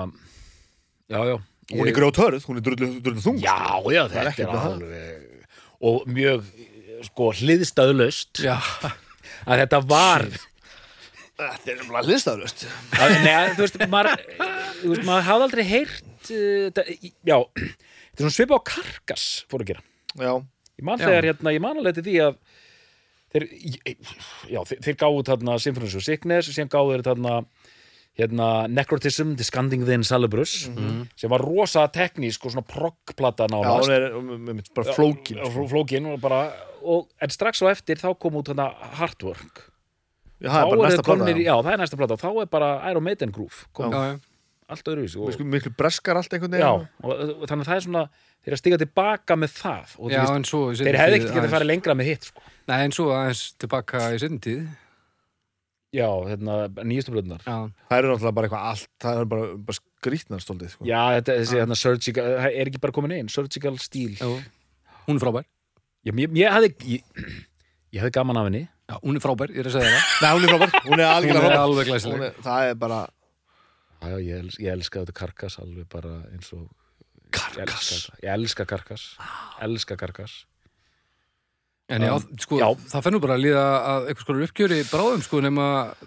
já, 1.09 1.21
já 1.33 1.37
Hún 1.73 1.89
er 1.89 1.95
grjótörð, 1.97 2.43
hún 2.45 2.59
er 2.61 2.65
drullu, 2.67 2.89
drullu 3.01 3.23
þung 3.25 3.39
Já, 3.41 3.55
sko. 3.57 3.93
já, 3.95 4.03
Það 4.13 4.19
er 4.21 4.27
þetta 4.29 4.43
er 4.45 4.51
það. 4.53 4.67
alveg 4.75 5.31
og 5.85 6.11
mjög, 6.13 6.51
sko, 7.09 7.29
hliðstæðlaust 7.41 8.43
Já. 8.45 8.57
að 9.49 9.63
þetta 9.63 9.81
var 9.89 10.27
Þetta 11.35 11.73
er 11.73 11.81
umlega 11.87 12.05
liðstæðlust 12.11 12.67
að, 13.01 13.17
Nei, 13.25 13.33
þú 13.57 13.65
veist, 13.65 13.81
maður 13.91 14.21
þú 14.83 14.93
veist, 14.93 15.07
maður 15.09 15.27
hafði 15.31 15.47
aldrei 15.49 15.65
heyrt 15.73 16.05
uh, 16.05 16.69
þetta, 16.69 16.85
já, 17.33 17.39
þetta 17.57 18.15
er 18.15 18.23
svona 18.27 18.37
svipa 18.37 18.61
á 18.61 18.69
karkas 18.75 19.25
fór 19.49 19.65
að 19.65 19.73
gera 19.73 19.87
Já, 20.19 20.33
Ég 20.75 20.83
man 20.85 20.99
Já. 20.99 21.07
þegar, 21.07 21.25
hérna, 21.31 21.53
ég 21.55 21.61
man 21.63 21.79
alveg 21.79 21.95
til 21.95 22.03
því 22.09 22.15
að 22.25 22.37
þeir, 23.35 23.45
já, 24.51 24.61
þeir, 24.67 24.81
þeir 24.83 24.97
gáðu 24.99 25.23
þarna 25.29 25.55
Symphonies 25.63 25.95
of 25.99 26.03
Sickness 26.07 26.49
og 26.51 26.57
síðan 26.57 26.71
gáðu 26.73 26.95
þeir 26.97 27.05
þarna 27.09 27.35
hérna, 28.19 28.49
Necrotism, 28.71 29.33
Discanding 29.39 29.85
the 29.87 29.95
Insalubris 29.99 30.69
sem 31.19 31.31
var 31.33 31.43
rosa 31.43 31.87
teknísk 31.91 32.47
og 32.47 32.55
svona 32.55 32.67
proggplata 32.67 33.49
já 33.49 33.55
nánast 33.55 33.91
hún 34.15 34.51
er 34.55 34.61
bara 34.75 34.95
flókin 34.95 35.41
og 35.43 35.51
sko. 35.51 35.55
fló- 35.57 35.69
flókin 35.73 36.07
og 36.13 36.21
bara, 36.23 36.53
og, 36.83 37.09
en 37.21 37.31
strax 37.35 37.63
á 37.67 37.71
eftir 37.75 37.99
þá 37.99 38.13
kom 38.19 38.39
út 38.39 38.51
þarna 38.53 38.69
Hardwork 39.01 39.71
Já, 40.43 40.51
það 40.51 40.61
er 40.61 40.71
bara 40.77 40.89
næsta 40.91 41.03
plata 41.07 41.31
já. 41.31 41.43
já, 41.43 41.55
það 41.63 41.73
er 41.73 41.79
næsta 41.83 41.97
plata 41.99 42.17
þá 42.21 42.29
er 42.43 42.47
bara 42.51 42.71
Iron 42.91 43.03
Maiden 43.07 43.31
Groove 43.35 43.67
kom 43.73 43.91
já, 43.91 44.03
já. 44.15 44.21
Allt 44.73 44.87
öðruvísi 44.89 45.19
og, 45.21 45.29
Miklu, 45.33 45.45
miklu 45.53 45.73
breskar 45.77 46.17
allt 46.17 46.33
einhvern 46.33 46.55
já, 46.57 46.71
veginn 46.73 46.87
og, 47.05 47.43
og 47.43 47.49
þannig 47.51 47.65
að 47.67 47.71
það 47.71 47.77
er 47.81 47.85
svona 47.87 48.05
þeir 48.15 48.49
eru 48.51 48.57
að 48.57 48.63
stiga 48.63 48.79
tilbaka 48.85 49.37
með 49.37 49.53
það 49.59 49.93
og 49.99 50.07
þú 50.09 50.15
Já, 50.15 50.21
veist, 50.23 50.37
en 50.39 50.47
svo 50.49 50.61
í 50.73 50.79
seinni 50.79 50.89
þeir 50.91 51.01
hefði 51.03 51.13
tíð 51.13 51.19
ekkert 51.19 51.29
getað 51.35 51.43
aðeins- 51.45 51.55
farið 51.57 51.71
lengra 51.73 51.95
með 52.01 52.09
hitt 52.11 52.29
sko. 52.31 52.43
Nei, 52.71 52.79
en 52.89 52.95
svo 52.97 53.07
aðeins 53.13 53.43
tilbaka 53.61 54.03
í 54.15 54.19
sinni 54.25 54.41
tíð. 54.45 54.65
Já, 55.95 56.09
hérna, 56.27 56.55
nýjastu 56.83 57.13
blöðunar 57.15 57.43
Já, 57.47 57.57
Það 57.87 57.99
eru 58.01 58.09
náttúrulega 58.11 58.35
bara 58.35 58.49
eitthvað 58.49 58.65
allt 58.73 58.89
Það 59.05 59.19
er 59.21 59.29
bara, 59.31 59.45
bara 59.69 59.77
skrýtnar 59.79 60.41
stóltið 60.43 60.73
sko. 60.73 60.87
já, 60.89 61.01
þetta, 61.21 61.37
þessi 61.39 61.59
hérna, 61.61 61.77
surgical, 61.79 62.25
það 62.41 62.57
er 62.65 62.71
ekki 62.73 62.81
bara 62.83 62.95
komin 62.97 63.15
inn 63.15 63.29
surgical 63.31 63.77
stíl. 63.79 64.17
Já 64.19 64.27
Hún 65.05 65.19
er 65.21 65.23
frábær. 65.23 65.45
Já, 66.05 66.11
ég, 66.17 66.35
ég 66.41 66.55
hefði 66.57 66.71
ég, 66.97 67.05
ég 67.95 68.01
hefði 68.03 68.15
gaman 68.17 68.41
af 68.41 68.49
henni. 68.49 68.65
Já, 68.91 68.97
hún 69.05 69.17
er 69.21 69.23
frábær, 69.23 69.53
ég 69.55 69.61
er 69.63 69.69
að 69.71 69.77
segja 69.77 69.93
það. 69.93 70.09
Nei, 70.25 70.31
hún 70.35 70.45
er 70.49 70.51
frábær, 70.55 70.75
hún 70.75 70.95
er 70.99 71.05
Hún 71.05 71.13
algjörlega 71.13 71.39
er 71.39 71.45
frábær. 71.45 71.63
alveg 71.63 71.85
Hún 71.85 71.91
glæsileg 71.93 72.25
er, 72.27 72.39
Það 72.49 72.69
er 72.73 72.79
bara 72.83 72.99
já, 74.13 74.19
ég, 74.29 74.41
els, 74.45 74.59
ég 74.63 74.73
elska 74.75 75.03
þetta 75.05 75.19
karkas 75.25 75.59
alveg 75.63 75.89
bara 75.93 76.17
eins 76.33 76.53
og 76.57 76.67
Karkas? 77.35 78.11
Ég 78.23 78.31
elska 78.31 78.63
karkas 78.71 79.09
elska 79.65 79.97
karkas. 79.99 80.45
En 81.93 82.01
já, 82.01 82.15
sko, 82.41 82.57
Já. 82.57 82.71
það 82.89 83.03
fennur 83.05 83.21
bara 83.21 83.35
að 83.37 83.43
líða 83.45 83.63
að 83.85 84.07
einhvers 84.09 84.25
konar 84.25 84.45
uppgjöri 84.47 84.77
bráðum, 84.89 85.21
sko, 85.27 85.41
nema 85.45 85.65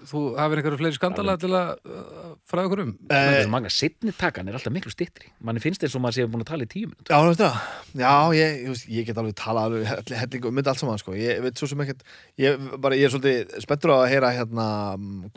þú 0.09 0.21
hafið 0.39 0.57
einhverju 0.63 0.79
fleiri 0.79 0.97
skandala 0.97 1.35
til 1.37 1.51
að 1.53 1.67
uh, 1.85 2.31
fræða 2.49 2.63
okkur 2.71 2.81
um. 2.81 2.93
Það 3.11 3.27
Eh, 3.27 3.41
er 3.43 3.51
manga, 3.53 3.69
setni 3.75 4.13
takan 4.17 4.49
er 4.49 4.57
alltaf 4.57 4.73
miklu 4.73 4.89
stittri 4.95 5.29
manni 5.45 5.61
finnst 5.61 5.85
eins 5.85 5.93
og 5.93 6.01
maður 6.01 6.17
sé 6.17 6.25
búin 6.33 6.41
að 6.41 6.49
tala 6.49 6.65
í 6.65 6.71
tíu 6.71 6.89
minút 6.89 7.11
Já, 7.13 7.19
þú 7.21 7.29
veist 7.29 7.43
það. 7.43 7.59
Já, 8.01 8.13
ég, 8.39 8.57
ég, 8.71 8.81
ég 8.97 9.05
get 9.11 9.21
alveg 9.21 9.37
talað 9.37 9.67
alveg 9.69 9.85
hell- 9.91 10.17
helling 10.23 10.49
um 10.49 10.57
þetta 10.63 10.73
allt 10.73 10.81
saman 10.81 11.03
sko. 11.03 11.13
Ég 11.21 11.43
veit 11.45 11.61
svo 11.61 11.69
sem 11.69 11.85
ekkert. 11.85 12.01
Ég, 12.41 12.65
bara, 12.81 12.97
ég 12.97 13.05
er 13.05 13.13
svolítið 13.13 13.53
spenntur 13.67 13.93
á 13.93 13.97
að 14.01 14.09
heyra 14.15 14.33
hérna 14.33 14.67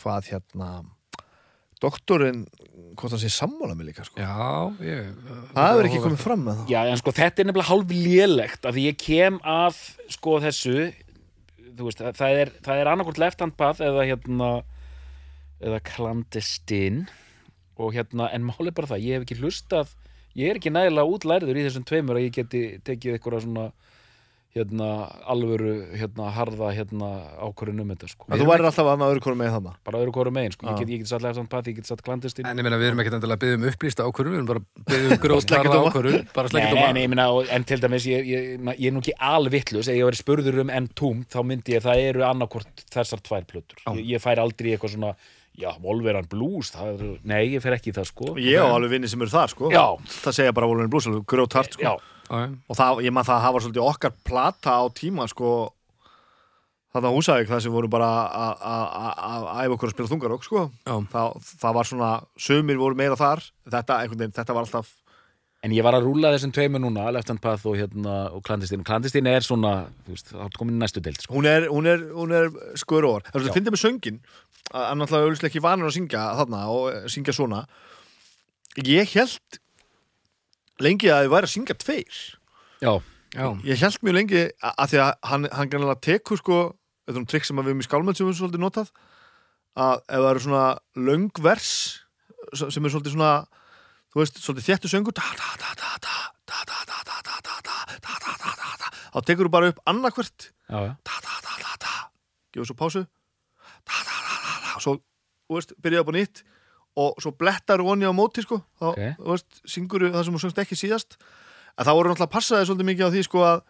hvað 0.01 0.33
hérna 0.33 0.71
doktorinn, 1.81 2.43
hvort 2.99 3.15
hann 3.15 3.23
sé 3.23 3.31
sammála 3.33 3.75
mig 3.79 3.87
líka 3.91 4.05
sko. 4.05 4.19
Já, 4.21 4.69
ég... 4.85 5.07
Það 5.55 5.69
hefur 5.71 5.89
ekki 5.89 6.03
komið 6.05 6.21
fram 6.25 6.43
með 6.45 6.59
það 6.61 6.73
Já, 6.75 6.81
en 6.93 7.01
sko 7.01 7.15
þetta 7.17 7.41
er 7.45 7.49
nefnilega 7.49 7.71
hálf 7.71 7.95
lélegt 7.95 8.67
af 8.69 8.77
því 8.77 8.85
ég 8.91 8.99
kem 9.01 9.39
að 9.57 9.79
sko 10.17 10.35
þessu 10.45 10.75
þú 11.79 11.87
veist, 11.89 12.03
það- 12.03 12.19
það 12.21 12.41
er, 12.43 12.53
það 12.67 12.81
er 12.83 12.91
annarkvort 12.93 13.21
left 13.23 13.41
hand 13.45 13.57
path 13.57 13.81
eða 13.87 14.05
hérna 14.11 14.51
eða 15.61 15.81
clandestine 15.91 17.07
og 17.81 17.95
hérna, 17.97 18.27
en 18.35 18.45
málið 18.45 18.75
bara 18.77 18.91
það, 18.93 19.05
ég 19.07 19.17
hef 19.17 19.25
ekki 19.25 19.39
hlustað 19.41 19.95
ég 20.37 20.51
er 20.53 20.59
ekki 20.61 20.73
nægilega 20.73 21.09
útlærður 21.17 21.57
í 21.57 21.65
þessum 21.65 21.87
tveimur 21.89 22.19
að 22.21 22.27
ég 22.27 22.35
geti 22.37 22.61
tekið 22.85 23.17
eitthvað 23.17 23.45
svona 23.47 23.65
hérna, 24.51 24.87
alvöru 25.31 25.73
hérna, 25.95 26.27
harða 26.35 26.73
hérna, 26.75 27.09
ákvörðun 27.39 27.85
um 27.85 27.91
þetta 27.93 28.09
sko. 28.11 28.27
En 28.35 28.41
þú 28.41 28.49
værir 28.49 28.67
alltaf 28.67 28.89
að 28.91 29.05
öðru 29.07 29.23
konum 29.23 29.39
með 29.45 29.53
þarna 29.55 29.75
bara 29.87 30.01
öðru 30.03 30.15
hvoru 30.17 30.33
megin, 30.35 30.55
sko. 30.57 30.67
Já. 30.67 30.73
ég, 30.73 30.81
get, 30.81 30.91
ég 30.91 31.03
get 31.05 31.11
satt 31.13 31.23
left 31.23 31.39
hand 31.39 31.51
path, 31.53 31.71
ég 31.71 31.77
get 31.79 31.87
satt 31.87 32.03
clandestine 32.03 32.51
En 32.51 32.59
ég 32.59 32.67
meina, 32.67 32.81
við 32.81 32.91
erum 32.91 33.03
ekkert 33.05 33.19
endilega 33.21 33.39
að 33.39 33.45
byggja 33.45 33.61
um 33.61 33.69
upplýsta 33.71 34.09
ákvörðu, 34.11 34.33
við 34.35 34.41
erum 34.41 34.51
bara 34.51 34.63
að 34.65 34.69
byggja 34.91 35.07
um 35.07 35.43
Sleggjudóma. 35.47 35.71
harða 35.71 35.93
ákvörðu, 35.95 36.23
bara 36.35 36.51
Nei, 36.51 36.55
sleggjum 36.57 36.81
nei, 36.83 36.93
nei, 36.99 37.03
ég 37.07 37.13
meina, 37.15 37.27
en 37.55 37.69
til 37.71 37.81
dæmis 37.87 38.09
ég, 38.11 38.27
ég, 38.27 38.59
ég 38.75 38.87
er 38.91 38.97
nú 38.99 39.05
ekki 39.05 39.15
alvittlus 39.31 39.87
ef 39.91 40.01
ég 40.01 40.09
væri 40.11 40.19
spurður 40.25 40.63
um 40.65 40.75
enn 40.81 40.91
tóm 40.99 41.23
þá 41.31 41.39
myndi 41.47 41.77
ég 41.79 41.87
það 41.87 42.03
eru 42.11 42.27
annarkvort 42.27 42.87
þessar 42.91 43.23
tvær 43.23 43.47
plötur 43.47 43.79
Já. 43.87 43.93
ég, 43.95 44.03
ég 44.17 44.25
fær 44.27 44.43
aldrei 44.43 44.75
eitthvað 44.75 44.97
svona 44.97 45.15
já, 45.61 45.71
Wolverine 45.83 46.27
Blues, 46.31 46.71
það 46.75 46.91
er, 46.95 47.09
nei, 47.29 47.43
ég 47.55 47.63
fer 47.63 47.75
ekki 47.77 47.91
í 47.93 47.97
það 47.97 48.07
sko 48.11 48.35
Ég 48.41 48.59
á 48.63 48.67
alveg 48.71 48.95
vinni 48.97 49.11
sem 49.11 49.21
eru 49.23 49.33
þar 49.33 49.51
sko 49.53 49.71
Já. 49.75 49.83
Það 50.25 50.37
segja 50.39 50.55
bara 50.57 50.69
Wolverine 50.71 50.91
Blues, 50.93 51.09
alveg 51.11 51.27
grjót 51.29 51.57
hart 51.59 51.77
sko 51.77 51.85
já, 51.85 51.93
Já, 52.31 52.47
Og 52.71 52.77
það, 52.79 53.01
ég 53.05 53.13
man 53.13 53.25
það 53.27 53.37
að 53.41 53.45
hafa 53.49 53.61
svolítið 53.65 53.89
okkar 53.91 54.13
plata 54.25 54.71
á 54.79 54.85
tíma 54.95 55.27
sko 55.29 55.73
Þarna 56.91 57.11
á 57.11 57.15
Húsavík, 57.15 57.47
það 57.47 57.61
sem 57.63 57.71
voru 57.73 57.87
bara 57.91 58.07
að- 58.35 58.63
að 58.67 58.87
að- 58.99 59.19
að 59.23 59.45
æfa 59.63 59.75
okkur 59.77 59.89
að 59.89 59.93
spila 59.95 60.09
þungarokk 60.11 60.43
sko. 60.43 60.63
Það, 61.13 61.37
það 61.63 61.75
var 61.77 61.85
svona, 61.87 62.09
sumir 62.37 62.77
voru 62.81 62.97
meira 62.99 63.15
þar. 63.15 63.45
Þetta, 63.71 63.99
einhvern 64.03 64.19
veginn, 64.19 64.33
þetta 64.35 64.55
var 64.57 64.65
alltaf 64.67 64.89
en 65.63 65.71
ég 65.77 65.85
var 65.85 65.93
að 65.95 66.03
rúlla 66.09 66.33
þessum 66.35 66.51
tveimur 66.57 66.81
núna 66.81 67.13
Left 67.13 67.29
Hand 67.29 67.41
Path 67.43 67.67
og, 67.69 67.77
hérna, 67.77 68.33
og 68.35 68.43
Clandestine. 68.43 68.83
Clandestine 68.83 69.27
er 69.29 69.41
svona, 69.45 69.87
þú 70.07 70.15
veist, 70.17 70.33
það 70.33 70.45
er 70.49 70.57
komin 70.59 70.75
í 70.75 70.83
næstu 70.83 71.01
deild 71.05 71.21
sko. 71.21 71.35
hún 71.35 71.47
er, 71.47 71.69
hún 71.69 71.87
er, 71.87 71.99
hún 72.17 72.33
er 72.33 72.51
skur 72.75 73.05
over 73.05 73.21
það 73.21 73.37
er 73.37 73.45
Já. 73.45 73.51
að 73.51 73.55
finna 73.55 73.71
með 73.71 73.83
söngin 73.85 74.21
að 74.75 74.87
hann 74.89 74.99
náttúrulega 74.99 75.27
auðvitað 75.31 75.51
ekki 75.51 75.63
vanur 75.63 75.87
að 75.87 75.95
syngja 75.99 76.23
þarna 76.41 76.61
og 76.75 77.11
syngja 77.13 77.35
svona. 77.37 77.67
Ég 78.83 79.07
held 79.15 79.61
lengi 80.85 81.11
að 81.13 81.25
þið 81.25 81.33
væri 81.35 81.49
að 81.49 81.55
syngja 81.55 81.77
tveir 81.81 82.19
já, 82.81 82.93
já. 83.37 83.47
ég 83.69 83.83
held 83.85 84.03
mjög 84.07 84.17
lengi 84.17 84.43
að 84.61 84.93
því 84.93 85.01
að 85.05 85.13
hann, 85.31 85.49
hann 85.53 85.73
kannilega 85.73 86.05
tekur 86.07 86.41
sko, 86.41 86.59
þetta 87.07 87.17
er 87.17 87.23
um 87.23 87.31
trikk 87.31 87.49
sem 87.49 87.61
við 87.61 87.75
um 87.75 87.83
í 87.83 87.87
skálmenn 87.87 88.17
sem 88.17 88.27
við 88.27 88.33
erum 88.33 88.41
svolítið 88.41 88.65
notað 88.65 88.93
að 89.81 89.97
ef 90.01 90.19
það 90.19 90.31
eru 90.33 90.45
svona 90.47 90.67
löngvers 91.09 91.71
sem 92.59 92.85
er 92.85 92.95
svolítið 92.95 93.15
svona 93.15 93.35
þú 94.11 94.23
veist, 94.23 94.41
svolítið 94.43 94.69
þjættu 94.69 94.91
söngur 94.91 95.15
þá 99.11 99.19
tekur 99.27 99.47
þú 99.47 99.53
bara 99.53 99.71
upp 99.73 99.81
annarkvört 99.91 100.51
gefur 102.51 102.67
svo 102.67 102.77
pásu 102.79 103.05
og 104.75 104.83
svo, 104.83 104.97
þú 105.47 105.59
veist, 105.59 105.75
byrjaði 105.83 106.03
upp 106.03 106.11
á 106.11 106.15
nýtt 106.17 106.43
og 106.97 107.21
svo 107.23 107.31
blettar 107.39 107.79
voni 107.83 108.05
á 108.05 108.13
móti 108.13 108.43
sko. 108.43 108.63
þá, 108.81 108.87
Ok. 108.91 108.99
þú 109.19 109.31
veist, 109.31 109.61
syngur 109.67 110.01
það 110.11 110.25
sem 110.25 110.35
þú 110.35 110.41
söngst 110.45 110.59
ekki 110.65 110.77
síðast 110.79 111.17
en 111.79 111.85
þá 111.87 111.93
voru 111.95 112.11
náttúrulega 112.11 112.29
að 112.29 112.35
passa 112.35 112.57
þig 112.61 112.67
svolítið 112.71 112.89
mikið 112.91 113.07
á 113.07 113.11
því 113.15 113.23
sko 113.25 113.39
að 113.47 113.63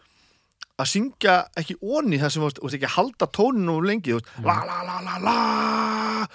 að 0.80 0.88
syngja 0.88 1.34
ekki 1.60 1.74
onni 1.82 2.16
það 2.16 2.30
sem 2.32 2.42
þú 2.42 2.46
veist, 2.64 2.74
ekki 2.78 2.88
að 2.88 2.96
halda 2.96 3.26
tóninu 3.36 3.76
of 3.76 3.84
lengi, 3.84 4.10
þú 4.14 4.20
veist, 4.20 4.30
la 4.44 4.64
la 4.64 4.78
la 4.82 4.96
la 5.04 5.18
la 5.20 6.26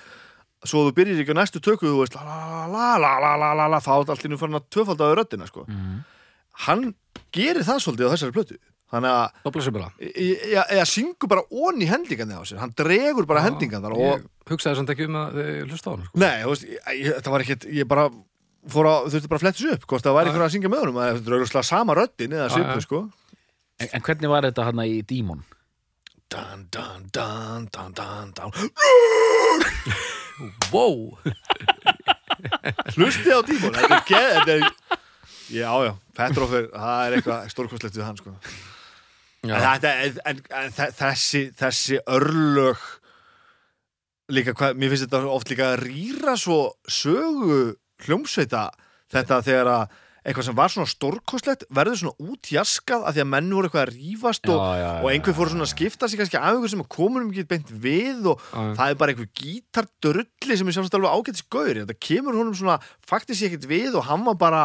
svo 0.65 0.85
þú 0.85 0.93
byrjir 0.97 1.19
ekki 1.21 1.33
á 1.33 1.37
næstu 1.41 1.59
tökku, 1.61 1.85
þú 1.89 1.99
veist, 2.03 2.15
la 2.15 2.67
la 2.69 2.97
la 2.97 2.97
la 2.97 3.17
la 3.17 3.35
la 3.37 3.53
la 3.53 3.67
la 3.67 3.79
þá 3.79 3.91
er 4.01 4.11
allt 4.13 4.25
innum 4.25 4.37
farin 4.41 4.59
að 4.59 4.69
tvöfaldaðu 4.69 5.17
röddina 5.17 5.47
sko. 5.49 5.65
Mhm. 5.67 6.03
hann 6.65 6.93
gerir 7.33 7.63
það 7.67 7.81
svolítið 7.83 8.07
á 8.07 8.13
þessari 8.13 8.31
plötu 8.37 8.57
þannig 8.95 9.11
að 9.15 9.25
bara. 9.75 9.89
eða 10.01 10.63
eða 10.77 10.85
syngur 10.89 11.27
bara 11.31 11.43
onni 11.51 11.85
hendingarnir 11.89 12.39
á 12.39 12.43
sér 12.47 12.61
hann 12.63 12.73
dregur 12.77 13.25
bara 13.29 13.43
hendingarnar 13.45 13.93
og 13.95 13.99
Ég 14.05 14.19
hugsaði 14.51 14.75
samt 14.79 14.91
ekki 14.93 15.05
um 15.09 15.17
að 15.19 15.27
þið 15.39 15.49
hlusta 15.69 15.87
á 15.89 15.91
hana, 15.95 16.05
sko. 16.07 16.15
nei, 16.21 16.37
þú 16.43 16.49
veist, 16.53 16.65
ég, 16.69 16.73
ég, 17.01 17.05
þetta 17.19 17.31
var 17.35 17.41
ekkert 17.45 17.63
ég 17.75 17.85
bara 17.91 18.05
fór 18.75 18.85
að, 18.89 18.99
þurfti 19.13 19.29
bara 19.31 19.39
að 19.41 19.45
fletta 19.45 19.61
sér 19.61 19.75
upp 19.75 19.85
hvort 19.91 20.05
það 20.05 20.17
væri 20.19 20.27
einhver 20.31 20.45
að 20.47 20.53
syngja 20.55 20.71
með 20.73 20.81
honum, 20.85 20.99
það 21.01 21.09
er 21.13 21.17
auðvitað 21.39 21.69
sama 21.69 21.91
röddin 21.97 22.37
eða 22.39 22.47
já. 22.49 22.51
sko 22.85 22.99
En, 23.75 23.89
en 23.91 24.03
hvernig 24.07 24.29
var 24.31 24.41
þetta 24.47 24.65
hann 24.69 24.79
í 24.87 24.89
Dímon? 25.03 25.41
Dun, 26.31 26.61
dun, 26.71 27.01
dun, 27.13 27.63
dun, 27.75 27.91
dun, 27.97 28.27
dun. 28.37 28.51
Wow! 30.71 31.17
Hlusti 32.95 33.29
á 33.31 33.39
tímon 33.47 33.75
Þetta 33.75 33.99
er 33.99 34.05
geð 34.09 34.29
þetta 34.37 34.55
er... 34.55 34.63
Já, 35.45 35.69
já, 35.85 35.91
Petrov 36.17 36.49
er, 36.57 36.65
það 36.73 37.01
er 37.03 37.11
eitthvað 37.19 37.51
stórkostlegt 37.53 37.97
við 37.99 38.07
hann 38.07 38.17
sko. 38.17 38.31
En, 39.49 39.61
Já, 39.61 39.75
þetta, 39.75 39.91
en, 40.05 40.21
en, 40.31 40.39
en 40.63 40.75
þe- 40.77 40.91
þessi, 40.99 41.43
þessi 41.59 41.99
örlög 42.17 42.85
líka 44.33 44.55
hvað, 44.57 44.77
mér 44.81 44.93
finnst 44.93 45.05
þetta 45.05 45.21
oft 45.35 45.51
líka 45.53 45.67
að 45.75 45.83
rýra 45.85 46.33
svo 46.39 46.59
sögu 46.89 47.59
hljómsveita 48.05 48.63
þetta 49.13 49.37
þegar 49.45 49.69
að 49.75 50.01
eitthvað 50.25 50.47
sem 50.47 50.55
var 50.57 50.71
svona 50.73 50.89
stórkostlegt 50.89 51.65
verður 51.77 51.99
svona 51.99 52.31
útjaskað 52.33 53.03
af 53.05 53.13
því 53.13 53.21
að 53.21 53.27
menn 53.35 53.51
voru 53.53 53.67
eitthvað 53.69 53.83
að 53.83 53.91
rífast 53.93 54.47
og, 54.49 54.61
já, 54.79 54.87
og 55.03 55.09
einhver 55.11 55.35
fór 55.37 55.51
svona 55.51 55.67
að 55.67 55.73
skipta 55.75 56.09
sig 56.09 56.17
kannski 56.17 56.39
af 56.39 56.47
einhver 56.55 56.71
sem 56.73 56.81
komur 56.95 57.21
um 57.21 57.29
ekki 57.29 57.45
beint 57.51 57.69
við 57.83 58.25
og 58.31 58.41
já, 58.49 58.63
það 58.79 58.89
er 58.89 58.97
bara 59.03 59.13
einhver 59.13 59.29
gítardrulli 59.37 60.57
sem 60.57 60.71
er 60.73 60.77
sjálfst 60.79 60.97
alveg 60.97 61.13
ágætis 61.19 61.45
gaur 61.53 61.69
þetta 61.83 61.97
kemur 62.07 62.39
honum 62.41 62.57
svona 62.57 62.79
faktiskt 63.05 63.45
ekkert 63.45 63.69
við 63.69 63.99
og 64.01 64.07
hann 64.09 64.25
var 64.25 64.39
bara 64.41 64.63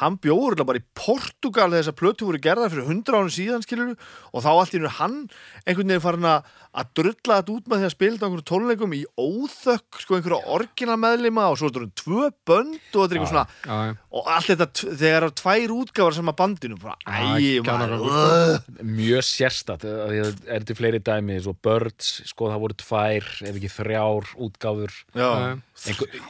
hann 0.00 0.18
bjóður 0.22 0.64
bara 0.68 0.82
í 0.82 0.86
Portugal 0.98 1.70
þegar 1.70 1.82
þessar 1.82 1.98
plötu 2.00 2.28
voru 2.28 2.42
gerðar 2.42 2.72
fyrir 2.72 2.88
hundra 2.90 3.20
árum 3.20 3.32
síðan 3.32 3.64
skilur 3.64 3.94
og 3.96 4.44
þá 4.44 4.50
allt 4.52 4.74
í 4.74 4.78
hennu 4.78 4.94
hann 4.98 5.18
einhvern 5.64 5.92
veginn 5.92 6.04
farin 6.04 6.30
að 6.30 6.54
að 6.76 6.90
drulla 6.98 7.38
þetta 7.40 7.54
út 7.54 7.68
með 7.70 7.82
því 7.82 7.88
að 7.88 7.94
á 7.96 8.26
einhverju 8.26 8.44
tónleikum 8.50 8.94
í 8.96 9.02
óþökk 9.16 10.00
sko 10.02 10.16
einhverju 10.18 10.40
orginalmeðlima 10.56 11.46
og 11.48 11.58
svo 11.60 11.70
er 11.70 11.76
þetta 11.76 12.02
tvö 12.02 12.28
bönd 12.48 12.76
og 12.76 12.98
þetta 12.98 13.06
er 13.06 13.16
eitthvað 13.16 13.30
svona 13.32 13.44
já, 13.46 13.76
já. 13.88 13.94
og 14.18 14.30
allt 14.34 14.50
þetta 14.50 14.68
þegar 14.84 15.06
það 15.06 15.16
eru 15.16 15.30
tvær 15.40 15.74
útgáfar 15.76 16.16
sem 16.18 16.32
að 16.32 16.38
bandinu 16.42 16.80
bara, 16.82 16.96
Já, 17.06 17.16
æ, 17.16 17.64
kjánar 17.64 17.94
maður 17.94 18.18
uh, 18.20 18.82
Mjög 18.84 19.26
sérstætt 19.30 19.86
Er 19.86 20.34
þetta 20.50 20.76
fleiri 20.78 21.00
dæmi 21.06 21.38
Svo 21.44 21.56
Birds, 21.66 22.12
sko 22.28 22.50
það 22.52 22.62
voru 22.66 22.78
tvær 22.82 23.30
Ef 23.46 23.56
ekki 23.56 23.72
þrjár 23.72 24.30
útgáfur. 24.46 24.92
Já, 25.16 25.28
einhver, 25.84 26.20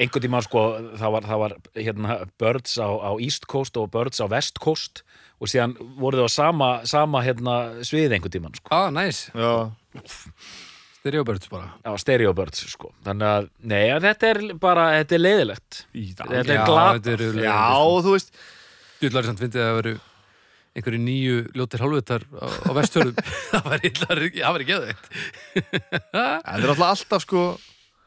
einhver 0.00 0.24
tíma 0.24 0.40
sko 0.44 0.64
það 1.00 1.16
var, 1.16 1.28
það 1.28 1.42
var 1.42 1.56
hérna, 1.76 2.18
Birds 2.40 2.76
á, 2.80 2.88
á 2.88 3.10
East 3.20 3.46
Coast 3.50 3.76
og 3.76 3.90
Birds 3.94 4.20
á 4.20 4.26
West 4.30 4.58
Coast 4.62 5.02
og 5.40 5.48
síðan 5.50 5.74
voru 5.98 6.22
þau 6.22 6.28
á 6.28 6.32
sama, 6.32 6.68
sama 6.88 7.20
hérna, 7.26 7.54
svið 7.84 8.14
einhver 8.16 8.30
tíman 8.32 8.54
sko. 8.56 8.68
Ah, 8.72 8.90
næs. 8.94 9.26
já, 9.34 9.70
Stereobirds 11.04 11.48
bara. 11.52 11.74
á 11.84 11.92
Stereo 12.00 12.32
Birds 12.32 12.64
sko. 12.72 12.94
þannig 13.04 13.28
að, 13.28 13.48
nei, 13.68 13.84
að 13.92 14.06
þetta 14.08 14.30
er 14.30 14.38
bara 14.62 14.86
þetta 15.02 15.14
er 15.18 15.22
leiðilegt 15.24 15.82
í 15.92 16.04
Þetta 16.14 16.38
er 16.40 16.48
Já, 16.48 16.64
glatað. 16.64 16.94
já, 16.94 17.02
leiðindir, 17.04 18.04
þú 18.06 18.14
veist 18.16 18.30
sko. 18.32 18.50
Djúlar 19.02 19.26
samt 19.28 19.42
fyndið 19.42 19.60
að 19.60 19.68
það 19.68 19.78
veru 19.82 19.94
einhverju 20.74 21.00
nýju 21.04 21.34
ljótir 21.54 21.82
hálfvitar 21.84 22.24
á, 22.40 22.46
á 22.66 22.70
vesturðum. 22.78 23.18
það 23.52 23.68
var 23.68 23.84
illar, 23.90 24.24
það 24.32 24.56
var 24.56 24.64
ekki 24.64 24.78
eða 24.78 24.96
Það 26.14 26.64
er 26.64 26.72
alltaf 26.72 26.88
alltaf 26.88 27.26
sko 27.26 27.44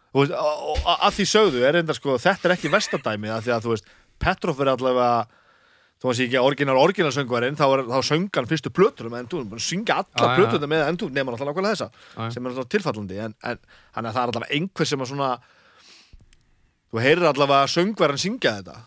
þú 0.08 0.24
veist, 0.24 0.34
og- 0.34 0.66
og- 0.74 0.82
og 0.88 1.06
að 1.06 1.16
því 1.20 1.26
sögðu 1.36 1.64
er 1.70 1.80
enda 1.84 1.94
sko 1.94 2.18
þetta 2.18 2.50
er 2.50 2.56
ekki 2.58 2.74
vestadæmi 2.74 3.30
að 3.30 3.46
því 3.46 3.54
að 3.60 3.68
þú 3.68 3.76
veist 3.76 3.94
Petrov 4.22 4.62
er 4.64 4.74
allavega 4.74 5.28
þú 5.98 6.12
veist 6.12 6.24
ekki 6.28 6.42
orginal 6.42 6.78
orginal 6.78 7.14
söngvarinn 7.14 7.58
þá, 7.58 7.66
er, 7.74 7.86
þá 7.90 8.10
söngan 8.12 8.50
fyrstu 8.50 8.72
plötur 8.74 9.10
með 9.10 9.24
endún, 9.26 9.48
bara 9.50 9.64
syngja 9.66 10.02
alla 10.04 10.34
plötur 10.38 10.70
með 10.70 10.84
endún 10.92 11.16
nema 11.16 11.34
alltaf 11.34 11.50
nákvæmlega 11.50 11.74
þessa 11.74 11.88
já. 11.90 12.34
sem 12.36 12.44
er 12.46 12.54
alltaf 12.54 12.70
tilfallandi. 12.74 13.22
En, 13.26 13.34
en 13.42 13.64
hann 13.96 14.12
það 14.12 14.22
er 14.22 14.34
allavega 14.34 14.60
einhver 14.60 14.90
sem 14.90 15.02
að 15.02 15.12
svona 15.14 15.32
þú 16.92 17.02
heyrir 17.04 17.32
allavega 17.32 17.74
söngvarinn 17.74 18.22
syngja 18.22 18.60
þetta. 18.60 18.78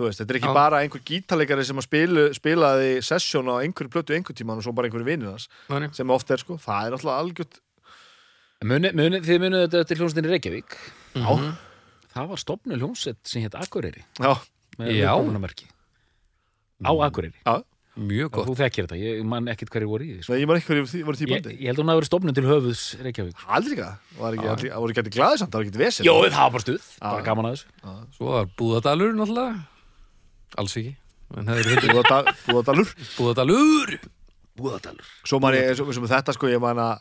Þú 0.00 0.06
veist, 0.06 0.20
þetta 0.22 0.32
er 0.32 0.38
ekki 0.38 0.48
Já. 0.48 0.56
bara 0.56 0.78
einhver 0.80 1.00
gítarleikari 1.04 1.64
sem 1.68 1.80
að 1.80 1.84
spilu, 1.84 2.22
spilaði 2.32 2.92
sessjón 3.04 3.50
á 3.52 3.60
einhverju 3.60 3.90
plötu 3.92 4.14
einhver 4.16 4.36
tíman 4.38 4.60
og 4.60 4.64
svo 4.64 4.72
bara 4.72 4.88
einhverju 4.88 5.04
vinnir 5.04 5.34
hans 5.34 5.50
Þannig. 5.66 5.92
sem 5.98 6.12
oft 6.14 6.30
er 6.30 6.40
sko, 6.40 6.56
það 6.62 6.86
er 6.86 6.96
alltaf 6.96 7.16
algjört 7.16 7.58
muni, 8.64 8.92
muni, 8.96 9.20
þið 9.26 9.42
munið 9.42 9.66
þetta 9.66 9.90
til 9.90 9.98
hljómsveitin 9.98 10.30
í 10.30 10.32
Reykjavík. 10.32 10.78
Já, 11.18 11.28
það 12.14 12.32
var 12.32 12.42
stopnu 12.44 12.78
hljómsveit 12.80 13.20
sem 13.28 13.44
hétt 13.44 13.58
Akureyri. 13.60 14.06
Já, 14.22 14.32
með 14.80 14.94
Já. 14.96 15.10
viðkomunamerki. 15.12 15.66
á 16.80 16.92
Akureyri 17.06 17.36
já 17.44 17.56
Mjög 18.00 18.30
gott. 18.32 18.46
þú 18.48 18.54
þekkir 18.56 18.86
þetta, 18.86 18.96
ég 19.02 19.24
man 19.28 19.48
ekkert 19.50 19.70
hverju 19.74 19.88
voru 19.90 20.04
í 20.06 20.10
því 20.14 20.22
sko. 20.24 20.32
Nei, 20.32 20.40
ég 20.40 20.46
man 20.48 20.56
ekki 20.56 20.68
hverju 20.70 20.84
því- 20.88 21.00
voru 21.04 21.18
því 21.18 21.26
ég, 21.26 21.32
bandi 21.34 21.54
ég 21.58 21.66
held 21.68 21.76
að 21.76 21.82
hún 21.82 21.90
hafi 21.90 21.98
verið 22.00 22.08
stopnum 22.08 22.34
til 22.38 22.44
höfuðs 22.46 22.82
Reykjavík 23.04 23.34
sko. 23.34 23.48
Aldrei 23.50 23.72
ekki 23.74 23.82
það, 23.82 23.96
var 24.20 24.36
það 24.38 24.80
voru 24.80 24.92
ekki 24.94 25.02
allir 25.02 25.14
glaðið 25.16 25.38
samt, 25.42 25.50
það 25.50 25.58
var 25.60 25.66
ekki 25.66 25.82
vesinn 25.82 26.06
Jó, 26.06 26.14
það 26.22 26.38
var 26.40 26.50
bara 26.54 26.64
stuð, 26.64 26.86
bara 27.00 27.18
Já. 27.20 27.24
gaman 27.26 27.44
að 27.50 27.52
þessu 27.56 28.16
Svo 28.16 28.30
var 28.30 28.46
Búðadalur 28.56 29.12
náttúrulega. 29.18 29.66
Alls 30.56 30.76
ekki. 30.80 30.96
Það 31.30 32.32
Búðadalur 32.46 32.88
Búðadalur! 33.18 33.98
Búðadalur 34.56 35.06
Svo 35.26 35.40
man 35.42 35.54
ég, 35.58 35.68
eins 35.74 35.80
og 35.82 35.90
með 35.90 36.14
þetta 36.14 36.32
sko, 36.38 36.48
ég 36.48 36.60
man 36.62 36.78
að 36.78 36.98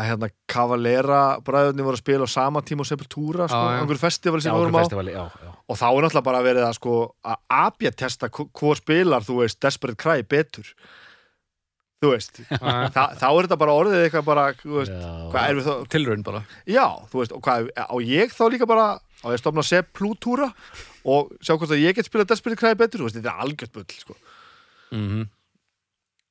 að 0.00 0.06
hérna 0.06 0.28
Cavalera 0.48 1.22
bræðunni 1.44 1.82
voru 1.84 1.98
að 1.98 2.02
spila 2.02 2.24
á 2.26 2.30
sama 2.30 2.62
tíma 2.62 2.80
og 2.84 2.88
Sepultura 2.88 3.46
sko, 3.50 3.58
Já, 3.58 3.68
já. 3.68 3.78
á 3.78 3.80
einhverju 3.82 4.00
festivali 4.00 4.40
Já, 4.40 4.44
sem 4.46 4.54
við 4.54 4.62
vorum 4.64 4.78
á 4.80 5.49
og 5.70 5.78
þá 5.78 5.86
er 5.86 6.02
náttúrulega 6.04 6.26
bara 6.26 6.42
verið 6.42 6.64
að 6.66 6.74
sko 6.80 6.94
að 7.30 7.36
abja-testa 7.60 8.30
hvor 8.34 8.78
spilar, 8.80 9.22
þú 9.26 9.36
veist, 9.44 9.60
Desperate 9.62 9.98
Cry 10.02 10.24
betur 10.26 10.66
þú 12.00 12.10
veist 12.14 12.40
Þa, 12.96 13.04
þá 13.20 13.26
er 13.28 13.44
þetta 13.46 13.58
bara 13.60 13.74
orðið 13.78 14.04
eitthvað 14.06 14.26
bara, 14.30 14.44
þú 14.58 14.78
veist, 14.80 14.94
hvað 15.30 15.42
er 15.50 15.58
við 15.60 15.66
þá 15.68 15.74
Tilraun 15.94 16.24
bara. 16.26 16.40
já, 16.66 16.86
þú 17.12 17.20
veist, 17.22 17.34
og 17.36 17.42
hvað, 17.44 17.68
á 17.76 17.94
ég 18.02 18.32
þá 18.34 18.42
líka 18.54 18.68
bara 18.70 18.86
á 18.98 19.26
ég 19.28 19.36
að 19.36 19.42
stofna 19.42 19.64
Sepultura 19.68 20.48
og 21.04 21.30
sjá 21.44 21.54
hvort 21.54 21.70
að 21.76 21.82
ég 21.84 21.94
get 21.98 22.08
spilað 22.08 22.30
Desperate 22.32 22.58
Cry 22.60 22.72
betur, 22.80 23.02
þú 23.04 23.08
veist, 23.10 23.18
þetta 23.20 23.34
er 23.36 23.44
algjört 23.46 23.76
bull, 23.78 23.86
sko 24.00 24.18
Mm 24.90 25.28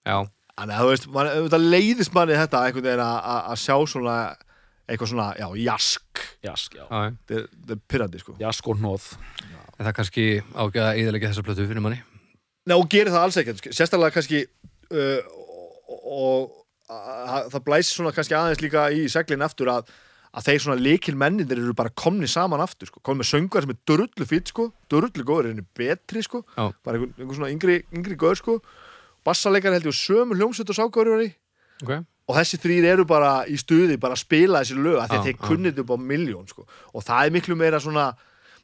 Já. 0.10 0.18
Þannig 0.60 0.76
að 0.76 0.82
þú 0.84 0.90
veist, 0.90 1.06
man, 1.16 1.28
leiðist 1.72 2.14
manni 2.16 2.36
þetta 2.36 2.66
einhvern 2.66 2.86
veginn 2.90 3.04
að- 3.06 3.26
að 3.32 3.42
að 3.54 3.60
sjá 3.62 3.76
svona 3.94 4.16
eitthvað 4.90 5.12
svona, 5.14 5.28
já, 5.40 5.48
jask. 5.64 6.24
Jask, 6.44 6.76
já, 6.80 6.86
þetta 6.90 7.38
er- 7.40 7.48
þetta 7.54 7.76
er 7.78 7.82
pyrrandi, 7.94 8.20
sko. 8.24 8.36
Jask 8.40 8.68
og 8.68 8.80
hnóð 8.82 9.10
En 9.80 9.86
það 9.86 9.92
er 9.94 9.96
kannski 9.96 10.24
ágæða 10.60 10.88
að 10.92 10.98
íðalega 11.00 11.30
þessa 11.32 11.44
plötu 11.48 11.64
fyrir 11.70 11.80
manni. 11.86 12.02
Nei, 12.68 12.76
og 12.76 12.90
gerir 12.92 13.14
það 13.14 13.24
alls 13.24 13.38
ekkert, 13.40 13.62
sko. 13.62 13.72
sérstaklega 13.72 14.12
kannski 14.18 14.42
uh, 14.92 15.22
og, 15.88 16.02
og 16.04 16.56
að, 16.92 17.48
það 17.54 17.64
blæs 17.70 17.92
svona 17.96 18.12
kannski 18.12 18.36
aðeins 18.36 18.62
líka 18.66 18.84
í 18.92 19.06
seglinn 19.10 19.46
aftur 19.46 19.72
að, 19.72 19.88
að 20.36 20.50
þeir 20.50 20.60
svona 20.66 20.82
líkil 20.84 21.16
mennindir 21.18 21.62
eru 21.64 21.74
bara 21.78 21.94
komni 21.96 22.28
saman 22.28 22.60
aftur, 22.62 22.92
sko, 22.92 23.00
komni 23.06 23.24
með 23.24 23.30
söngar 23.32 23.64
sem 23.66 23.72
er 23.74 23.80
dörullu 23.88 24.28
fýtt, 24.30 24.52
sko, 24.52 24.68
dörullu 24.92 25.24
góður 25.26 25.52
henni 25.54 25.64
betri, 25.80 26.22
sko, 26.28 26.44
Já. 26.58 26.68
bara 26.84 27.00
einhver, 27.00 27.16
einhver 27.16 27.40
svona 27.40 27.52
yngri, 27.56 27.80
yngri 27.96 28.20
góður, 28.20 28.42
sko. 28.44 28.60
Bassaleikar 29.26 29.74
held 29.76 29.88
ég 29.88 29.94
og 29.94 30.00
sömu 30.00 30.36
hljómsveit 30.38 30.70
og 30.72 30.78
sákári 30.78 31.12
var 31.16 31.24
í. 31.24 31.32
Ok. 31.84 31.96
Og 32.30 32.38
þessi 32.38 32.60
þrýr 32.62 32.88
eru 32.94 33.06
bara 33.10 33.32
í 33.50 33.58
stuði 33.58 33.98
bara 34.02 34.14
að 34.18 34.24
spila 34.24 34.62
þessi 34.62 34.78
lög 34.78 35.00
að 35.02 35.16
að 35.18 35.28
þeir 35.28 35.36
já. 35.36 35.42
kunnið 35.48 35.82
upp 35.84 35.94
á 35.94 35.98
miljón 35.98 36.50
sko. 36.50 36.68
og 36.94 37.06
það 37.08 37.26
er 37.26 37.36
miklu 37.36 37.58
meira 37.58 37.82
svona 37.82 38.12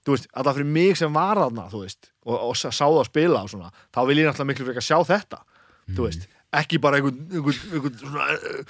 veist, 0.05 0.29
að 0.29 0.45
það 0.45 0.59
fyrir 0.59 0.71
mig 0.77 0.99
sem 0.99 1.17
var 1.17 1.41
aðna 1.41 1.65
og, 1.73 2.35
og 2.35 2.55
sá 2.55 2.69
það 2.77 3.01
að 3.01 3.09
spila 3.09 3.43
svona, 3.49 3.71
þá 3.89 4.01
vil 4.05 4.19
ég 4.21 4.29
náttúrulega 4.29 4.51
miklu 4.53 4.69
frekar 4.69 4.85
sjá 4.85 4.99
þetta 5.09 5.41
Mm. 5.85 6.23
ekki 6.49 6.79
bara 6.81 6.97
einhvern, 6.97 7.27
uh, 7.29 8.63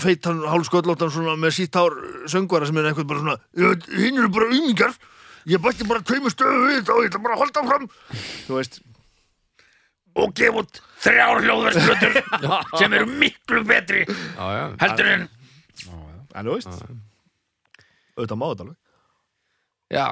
feitan 0.00 0.40
hálfsköllóttan 0.48 1.12
með 1.36 1.52
síttár 1.58 1.92
söngvara 2.30 2.64
sem 2.64 2.78
er 2.80 2.88
einhvern 2.88 3.10
bara 3.10 3.20
svona 3.20 3.36
hinn 3.98 4.16
eru 4.16 4.30
bara 4.32 4.48
ymingar 4.48 4.94
ég 5.44 5.60
bætti 5.60 5.84
bara 5.84 6.00
tveimur 6.00 6.32
stöðu 6.32 6.62
við 6.64 6.78
þetta 6.78 6.94
og 6.96 7.02
ég 7.04 7.10
ætla 7.12 7.22
bara 7.26 7.36
að 7.36 7.42
halda 7.44 7.64
fram 7.68 7.84
þú 8.46 8.56
veist, 8.56 8.80
og 10.20 10.34
gefa 10.38 10.62
út 10.62 10.80
þrjár 11.04 11.40
hljóðversplötur 11.44 12.18
sem 12.80 12.92
eru 12.96 13.06
miklu 13.10 13.64
betri 13.68 14.04
Já, 14.08 14.46
já. 14.58 14.64
heldur 14.84 15.10
en 15.14 15.26
en 16.34 16.46
þú 16.48 16.54
veist 16.58 16.70
auðvitað 18.14 18.38
má 18.38 18.46
þetta 18.50 18.64
alveg. 18.64 18.78
Já, 19.94 20.04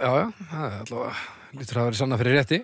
já, 0.00 0.10
já, 0.20 0.26
það 0.50 0.66
er 0.66 0.74
alltaf 0.80 1.24
lítur 1.56 1.78
að 1.80 1.86
vera 1.88 1.98
sanna 1.98 2.18
fyrir 2.20 2.36
rétti. 2.36 2.58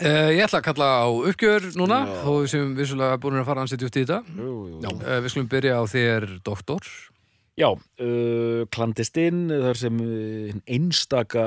Uh, 0.00 0.30
Ég 0.32 0.40
ætla 0.46 0.60
að 0.62 0.66
kalla 0.70 0.88
á 1.04 1.08
uppgjör 1.30 1.66
núna 1.76 1.98
þó 2.24 2.30
við 2.40 2.46
sem 2.52 2.70
vissulega 2.78 3.18
búin 3.20 3.36
að 3.42 3.48
fara 3.50 3.64
að 3.66 3.72
setja 3.74 3.88
út 3.90 3.98
í 4.00 4.02
þetta. 4.06 4.18
Jú, 4.40 4.52
jú. 4.72 4.92
uh, 4.96 5.18
Við 5.20 5.34
skulum 5.34 5.50
byrja 5.52 5.76
á 5.76 5.82
þér, 5.92 6.26
doktor. 6.48 6.88
Já, 7.60 7.68
uh, 7.76 8.62
klandistinn 8.72 9.42
þar 9.52 9.80
sem 9.82 10.00
einstaka 10.64 11.44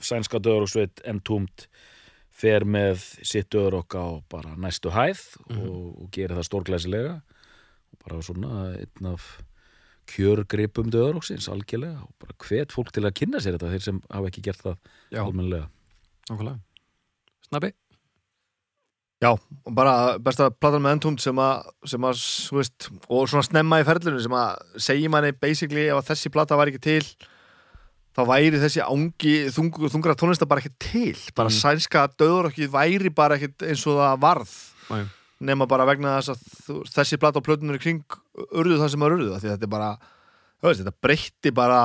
sænska 0.00 0.38
döðuróksveit 0.42 1.02
Entombed 1.10 1.66
fer 2.40 2.64
með 2.64 3.04
sitt 3.26 3.50
döðurokk 3.52 3.96
á 3.96 4.06
bara 4.32 4.56
næstu 4.60 4.92
hæð 4.94 5.22
og, 5.56 5.84
og 6.04 6.08
gerir 6.14 6.38
það 6.38 6.48
stórglæsilega. 6.48 7.14
Og 7.90 8.02
bara 8.04 8.22
svona 8.24 8.64
einn 8.78 9.12
af 9.12 9.28
kjörgripum 10.10 10.90
döðuróksins 10.92 11.50
algjörlega. 11.52 12.06
Og 12.06 12.14
bara 12.22 12.38
hvet 12.46 12.74
fólk 12.74 12.94
til 12.94 13.04
að 13.06 13.16
kynna 13.20 13.42
sér 13.42 13.58
þetta 13.58 13.74
þeir 13.74 13.86
sem 13.86 14.02
hafa 14.08 14.32
ekki 14.32 14.46
gert 14.48 14.64
það 14.64 14.80
Já, 15.12 15.22
almennilega. 15.24 15.70
Nákvæmlega. 16.30 16.58
Snabbi? 17.50 17.72
Já, 19.20 19.34
og 19.36 19.74
bara 19.76 20.16
besta 20.22 20.46
platan 20.48 20.80
með 20.80 20.94
Entombed 20.96 21.20
sem 21.20 21.40
að, 21.44 21.66
sem 21.92 22.04
að, 22.08 22.22
þú 22.48 22.56
veist, 22.56 22.86
og 23.04 23.26
svona 23.28 23.44
snemma 23.44 23.82
í 23.82 23.84
ferlunum 23.84 24.22
sem 24.24 24.36
að 24.38 24.62
segja 24.80 25.10
manni 25.12 25.34
basically 25.36 25.90
ef 25.90 25.98
að 25.98 26.06
þessi 26.14 26.32
plata 26.32 26.56
var 26.56 26.70
ekki 26.70 26.80
til 26.86 27.02
þá 28.16 28.20
væri 28.26 28.58
þessi 28.60 28.82
ángi 28.82 29.34
þung, 29.54 29.70
þungra 29.92 30.16
tónlista 30.18 30.46
bara 30.50 30.60
ekki 30.64 30.72
til 30.82 31.16
bara 31.36 31.48
Mm. 31.48 31.58
sænska 31.60 32.08
döðurokkið 32.18 32.70
væri 32.74 33.10
bara 33.14 33.36
ekki 33.38 33.52
eins 33.68 33.86
og 33.86 33.98
það 34.00 34.20
varð 34.24 34.54
Nei. 34.90 35.04
nema 35.40 35.66
bara 35.70 35.86
vegna 35.86 36.16
þess 36.18 36.32
að 36.34 36.40
þú, 36.66 36.78
þessi 36.90 37.18
blata 37.22 37.38
á 37.38 37.46
plötunur 37.46 37.78
í 37.78 37.82
kring 37.82 38.02
urðu 38.50 38.80
það 38.82 38.90
sem 38.90 39.00
að 39.06 39.12
urðu 39.14 39.30
það 39.34 39.40
því 39.44 39.48
að 39.50 39.54
þetta 39.56 39.68
er 39.68 39.74
bara 39.76 39.90
þú 40.60 40.66
veist, 40.68 40.80
þetta 40.82 40.96
breytti 41.06 41.50
bara 41.54 41.80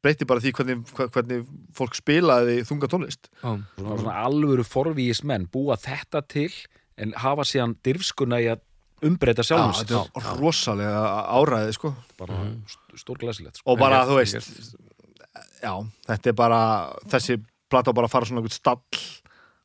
breytti 0.00 0.24
bara 0.30 0.40
því 0.40 0.52
hvernig, 0.56 0.84
hvernig 1.10 1.46
fólk 1.76 1.96
spilaði 1.98 2.60
þunga 2.68 2.88
tónlist 2.88 3.26
Já. 3.42 3.50
svona, 3.76 3.96
svona 4.00 4.14
alvöru 4.24 4.64
forvíis 4.64 5.24
menn 5.26 5.48
búa 5.50 5.76
þetta 5.76 6.22
til 6.30 6.52
en 7.00 7.12
hafa 7.18 7.42
síðan 7.48 7.74
dirfskuna 7.84 8.38
í 8.40 8.46
að 8.54 8.62
umbreyta 9.02 9.42
sjálfum 9.42 9.74
sér 9.74 9.90
þetta 9.90 10.20
er 10.22 10.38
rosalega 10.38 11.02
áræði 11.34 11.74
sko 11.74 11.94
bara 12.20 12.38
st- 12.68 13.00
stórglæsilegt 13.02 13.56
sko. 13.60 13.66
og 13.72 13.78
bara 13.80 14.02
þú 14.06 14.18
veist 14.20 14.76
já, 15.62 15.74
þetta 16.08 16.30
er 16.32 16.36
bara 16.38 16.60
þessi 17.12 17.38
plata 17.70 17.94
á 17.94 17.96
bara 17.96 18.10
fara 18.10 18.28
svona 18.28 18.42
einhvern 18.42 18.56
stall. 18.56 19.02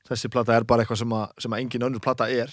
Þessi 0.06 0.30
plata 0.30 0.54
er 0.54 0.68
bara 0.70 0.84
eitthvað 0.84 1.02
sem 1.02 1.16
að, 1.18 1.26
sem 1.42 1.56
að 1.56 1.64
engin 1.64 1.88
önnur 1.88 2.04
plata 2.04 2.28
er. 2.30 2.52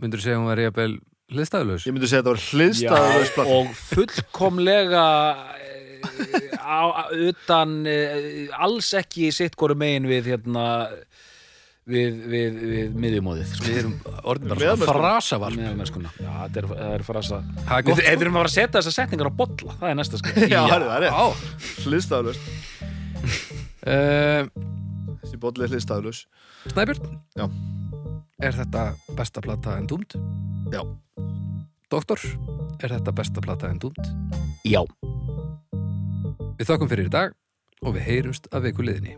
Myndur 0.00 0.20
þú 0.20 0.26
segja 0.26 0.36
að 0.36 0.42
hún 0.42 0.50
var 0.50 0.60
jafnvel 0.60 0.92
hliðstæðlaus? 1.30 1.86
ég 1.86 1.94
myndi 1.94 2.10
segja 2.10 2.22
að 2.22 2.28
þetta 2.28 2.34
var 2.34 2.44
hliðstæðulegs 2.50 3.34
plata. 3.36 3.56
og 3.56 3.72
fullkomlega 3.78 5.04
eh, 5.60 6.56
á, 6.58 6.80
utan 7.30 7.74
eh, 7.88 8.48
alls 8.58 8.90
ekki 8.98 9.30
sitt 9.34 9.56
hvori 9.60 9.76
megin 9.78 10.08
við 10.10 10.32
hérna 10.34 10.66
við, 11.90 12.18
við, 12.32 12.58
við 12.70 12.96
miðjumóðið 13.04 13.50
sko. 13.54 13.66
Við 13.66 13.78
erum 13.82 13.94
orðin 14.30 14.50
bara 14.52 14.60
Meðalmennskuna. 14.60 14.86
svona 14.86 15.00
frasavarp. 15.00 15.56
Já, 16.20 16.30
þetta 16.40 16.62
er, 16.62 16.68
það 16.70 16.94
er 16.96 17.04
frasa 17.10 17.40
Það 17.40 17.74
er 17.76 17.84
Við 17.84 17.90
gott 17.90 18.00
við 18.00 18.10
erum 18.24 18.36
að 18.36 18.40
fara 18.40 18.50
að 18.50 18.56
setja 18.56 18.74
þessar 18.80 18.96
setningar 18.96 19.30
á 19.30 19.34
bolla 19.40 19.76
Það 19.80 19.90
er 19.92 19.98
næsta 20.00 20.20
sko 20.20 20.34
já, 20.54 20.60
það 20.70 20.76
er 20.76 20.86
það 20.88 21.06
er 21.10 21.86
hliðstæðulegs 21.86 22.42
Uh, 23.80 24.44
þessi 25.22 25.38
bolli 25.40 25.64
er 25.64 25.70
hliðstæðulegs 25.72 26.18
Snæbjörn 26.68 27.14
Já. 27.38 27.46
Er 28.44 28.56
þetta 28.58 28.82
besta 29.16 29.40
plata 29.44 29.78
en 29.80 29.88
dúmt? 29.88 30.16
Já. 30.72 30.82
Doktor, 31.90 32.20
er 32.84 32.92
þetta 32.98 33.14
besta 33.16 33.40
plata 33.44 33.72
en 33.72 33.80
dúmt? 33.80 34.12
Já 34.68 34.82
Við 36.60 36.68
þakkum 36.68 36.92
fyrir 36.92 37.08
í 37.08 37.14
dag 37.16 37.32
og 37.80 37.96
við 37.96 38.04
heyrumst 38.10 38.50
að 38.52 38.68
viku 38.68 38.84
liðinni 38.84 39.16